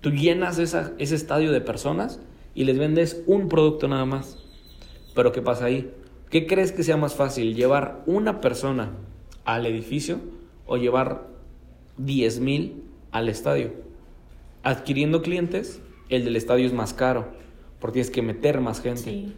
Tú 0.00 0.10
llenas 0.10 0.58
ese 0.58 0.94
estadio 0.98 1.52
de 1.52 1.60
personas 1.60 2.20
y 2.54 2.64
les 2.64 2.78
vendes 2.78 3.22
un 3.26 3.48
producto 3.48 3.88
nada 3.88 4.04
más. 4.04 4.44
Pero 5.14 5.32
¿qué 5.32 5.42
pasa 5.42 5.64
ahí? 5.64 5.90
¿Qué 6.30 6.46
crees 6.46 6.72
que 6.72 6.82
sea 6.82 6.96
más 6.96 7.14
fácil? 7.14 7.54
¿Llevar 7.54 8.02
una 8.06 8.40
persona 8.40 8.92
al 9.44 9.64
edificio 9.66 10.18
o 10.66 10.76
llevar 10.76 11.26
10 11.98 12.40
mil 12.40 12.82
al 13.10 13.28
estadio? 13.28 13.72
Adquiriendo 14.62 15.22
clientes, 15.22 15.80
el 16.08 16.24
del 16.24 16.36
estadio 16.36 16.66
es 16.66 16.72
más 16.72 16.92
caro, 16.92 17.28
porque 17.80 17.94
tienes 17.94 18.10
que 18.10 18.22
meter 18.22 18.60
más 18.60 18.80
gente. 18.80 19.02
Sí. 19.02 19.34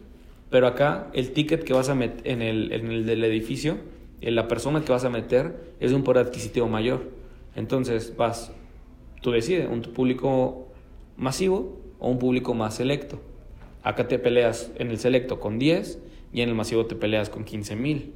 Pero 0.49 0.67
acá 0.67 1.09
el 1.13 1.31
ticket 1.31 1.63
que 1.63 1.73
vas 1.73 1.89
a 1.89 1.95
meter 1.95 2.27
en 2.27 2.41
el, 2.41 2.71
en 2.71 2.91
el 2.91 3.05
del 3.05 3.23
edificio, 3.23 3.77
en 4.21 4.35
la 4.35 4.47
persona 4.47 4.83
que 4.83 4.91
vas 4.91 5.05
a 5.05 5.09
meter 5.09 5.73
es 5.79 5.91
un 5.91 6.03
poder 6.03 6.25
adquisitivo 6.25 6.67
mayor. 6.67 7.09
Entonces 7.55 8.15
vas, 8.17 8.51
tú 9.21 9.31
decides, 9.31 9.67
un 9.69 9.81
público 9.81 10.67
masivo 11.17 11.79
o 11.99 12.09
un 12.09 12.19
público 12.19 12.53
más 12.53 12.75
selecto. 12.75 13.21
Acá 13.83 14.07
te 14.07 14.19
peleas 14.19 14.71
en 14.77 14.89
el 14.89 14.99
selecto 14.99 15.39
con 15.39 15.59
10 15.59 15.99
y 16.33 16.41
en 16.41 16.49
el 16.49 16.55
masivo 16.55 16.85
te 16.85 16.95
peleas 16.95 17.29
con 17.29 17.43
15 17.43 17.75
mil. 17.75 18.13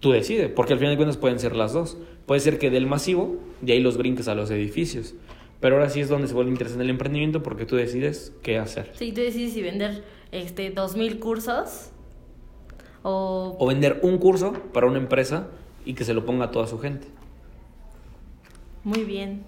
Tú 0.00 0.12
decides, 0.12 0.50
porque 0.50 0.72
al 0.72 0.78
final 0.78 0.94
de 0.94 0.96
cuentas 0.96 1.16
pueden 1.16 1.38
ser 1.38 1.56
las 1.56 1.72
dos. 1.72 1.98
Puede 2.26 2.40
ser 2.40 2.58
que 2.58 2.70
del 2.70 2.86
masivo, 2.86 3.36
de 3.60 3.74
ahí 3.74 3.80
los 3.80 3.98
brinques 3.98 4.28
a 4.28 4.34
los 4.34 4.50
edificios. 4.50 5.14
Pero 5.60 5.76
ahora 5.76 5.90
sí 5.90 6.00
es 6.00 6.08
donde 6.08 6.26
se 6.26 6.34
vuelve 6.34 6.50
interesante 6.50 6.84
el 6.84 6.90
emprendimiento 6.90 7.42
porque 7.42 7.66
tú 7.66 7.76
decides 7.76 8.32
qué 8.42 8.58
hacer. 8.58 8.92
Sí, 8.94 9.12
tú 9.12 9.20
decides 9.20 9.52
si 9.52 9.62
vender 9.62 10.04
este 10.32 10.70
2000 10.70 11.18
cursos 11.20 11.90
o 13.02 13.56
O 13.58 13.66
vender 13.66 14.00
un 14.02 14.18
curso 14.18 14.52
para 14.72 14.86
una 14.86 14.98
empresa 14.98 15.48
y 15.84 15.94
que 15.94 16.04
se 16.04 16.14
lo 16.14 16.24
ponga 16.24 16.46
a 16.46 16.50
toda 16.50 16.66
su 16.66 16.78
gente. 16.78 17.08
Muy 18.84 19.04
bien, 19.04 19.44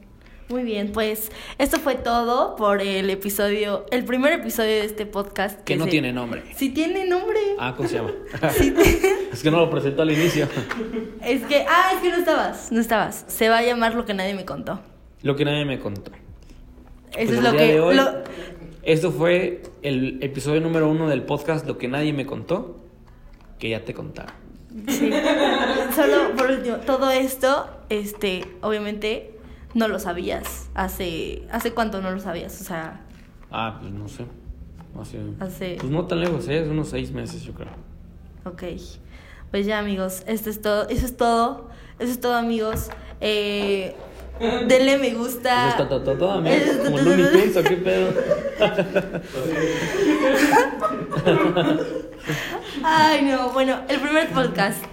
muy 0.50 0.62
bien. 0.62 0.92
Pues 0.92 1.32
esto 1.58 1.78
fue 1.78 1.94
todo 1.94 2.56
por 2.56 2.82
el 2.82 3.08
episodio, 3.08 3.86
el 3.90 4.04
primer 4.04 4.34
episodio 4.34 4.70
de 4.70 4.84
este 4.84 5.06
podcast. 5.06 5.62
Que 5.64 5.76
no 5.76 5.84
se- 5.84 5.90
tiene 5.90 6.12
nombre. 6.12 6.42
Sí 6.56 6.68
tiene 6.70 7.06
nombre. 7.06 7.38
Ah, 7.58 7.72
¿cómo 7.76 7.88
se 7.88 7.96
llama? 7.96 8.12
Sí 8.52 8.70
te- 8.72 9.28
es 9.32 9.42
que 9.42 9.50
no 9.50 9.58
lo 9.60 9.70
presentó 9.70 10.02
al 10.02 10.10
inicio. 10.10 10.46
Es 11.24 11.42
que, 11.44 11.64
ah, 11.68 11.92
es 11.94 12.00
que 12.02 12.10
no 12.10 12.16
estabas, 12.16 12.70
no 12.70 12.80
estabas. 12.80 13.24
Se 13.28 13.48
va 13.48 13.58
a 13.58 13.62
llamar 13.62 13.94
lo 13.94 14.04
que 14.04 14.12
nadie 14.12 14.34
me 14.34 14.44
contó. 14.44 14.80
Lo 15.22 15.36
que 15.36 15.44
nadie 15.44 15.64
me 15.64 15.78
contó. 15.78 16.10
Eso 17.16 17.26
Pues 17.26 17.30
es 17.30 17.42
lo 17.42 17.52
que... 17.52 17.58
de 17.72 17.80
hoy, 17.80 17.94
lo- 17.96 18.22
Esto 18.82 19.12
fue 19.12 19.62
el 19.82 20.18
episodio 20.22 20.60
número 20.60 20.88
uno 20.90 21.08
del 21.08 21.22
podcast 21.24 21.66
Lo 21.66 21.78
que 21.78 21.86
nadie 21.88 22.12
me 22.12 22.26
contó, 22.26 22.80
que 23.58 23.68
ya 23.70 23.84
te 23.84 23.94
contaron. 23.94 24.34
sí. 24.88 25.10
Solo 25.94 26.34
por 26.36 26.50
último, 26.50 26.76
todo 26.78 27.10
esto, 27.10 27.68
este, 27.90 28.44
obviamente 28.62 29.38
no 29.74 29.88
lo 29.88 29.98
sabías. 29.98 30.68
Hace, 30.74 31.42
¿hace 31.50 31.72
cuánto 31.72 32.00
no 32.00 32.10
lo 32.10 32.20
sabías? 32.20 32.60
O 32.60 32.64
sea, 32.64 33.02
Ah, 33.50 33.78
pues 33.80 33.92
no 33.92 34.08
sé. 34.08 34.24
Hace, 34.98 35.18
Hace- 35.40 35.76
Pues 35.78 35.90
no 35.92 36.06
tan 36.06 36.20
lejos, 36.20 36.48
¿eh? 36.48 36.60
Hace 36.60 36.70
unos 36.70 36.88
seis 36.88 37.12
meses, 37.12 37.42
yo 37.42 37.52
creo. 37.52 37.68
Ok. 38.44 38.62
Pues 39.50 39.66
ya, 39.66 39.78
amigos, 39.78 40.22
esto 40.26 40.48
es 40.50 40.60
todo. 40.62 40.88
Eso 40.88 41.04
es 41.06 41.16
todo. 41.16 41.68
Eso 41.98 42.10
es 42.12 42.20
todo, 42.20 42.34
amigos. 42.34 42.88
Eh, 43.20 43.94
denle 44.66 44.98
me 44.98 45.14
gusta. 45.14 45.68
Eso 45.68 45.82
es 45.82 45.88
todo, 45.88 46.02
todo, 46.02 46.16
todo, 46.16 46.32
amigo. 46.32 46.54
Eso 46.54 46.72
es 46.72 46.78
Como 46.78 46.98
Looney. 46.98 47.30
Tunes, 47.30 47.56
¿o 47.56 47.62
qué 47.62 47.76
pedo? 47.76 48.12
Ay, 52.82 53.22
no. 53.22 53.50
Bueno, 53.50 53.80
el 53.88 54.00
primer 54.00 54.28
podcast. 54.30 54.84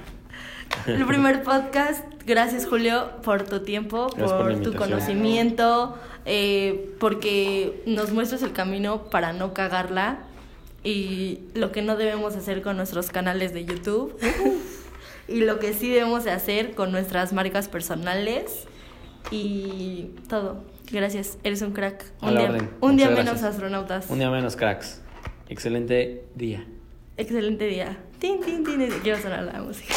El 0.86 1.06
primer 1.06 1.43
podcast. 1.43 2.06
Gracias, 2.26 2.68
Julio, 2.68 3.10
por 3.24 3.43
tu 3.43 3.62
tiempo, 3.62 4.08
Gracias 4.16 4.32
por 4.32 4.54
por, 4.54 4.62
tu 4.62 4.74
conocimiento, 4.76 5.97
eh, 6.26 6.93
porque 7.00 7.82
nos 7.88 8.12
muestras 8.12 8.43
el 8.43 8.54
camino 8.54 9.06
para 9.10 9.34
no 9.34 9.54
cagarla 9.56 10.20
y 10.84 11.39
lo 11.56 11.72
que 11.72 11.82
no 11.82 11.97
debemos 11.97 12.36
hacer 12.36 12.62
con 12.62 12.78
nuestros 12.78 13.10
canales 13.10 13.54
de 13.54 13.66
YouTube 13.66 14.16
y 15.28 15.41
lo 15.41 15.58
que 15.60 15.74
sí 15.74 15.89
debemos 15.89 16.24
de 16.24 16.32
hacer 16.32 16.76
con 16.76 16.91
nuestras 16.91 17.34
marcas 17.34 17.68
personales 17.68 18.68
y 19.32 20.11
todo. 20.27 20.63
Gracias, 20.91 21.38
eres 21.43 21.61
un 21.61 21.71
crack. 21.71 22.03
A 22.21 22.30
Un 22.30 22.36
día, 22.97 23.09
un 23.09 23.13
menos 23.15 23.43
astronautas. 23.43 24.09
Un 24.09 24.19
día 24.19 24.30
menos, 24.30 24.55
cracks. 24.55 25.01
Excelente 25.47 26.25
día. 26.36 26.65
Excelente 27.17 27.65
día. 27.65 27.97
Tin, 28.19 28.41
tin, 28.41 28.63
tin. 28.63 28.89
Quiero 29.03 29.19
sonar 29.19 29.43
la 29.43 29.61
música. 29.61 29.93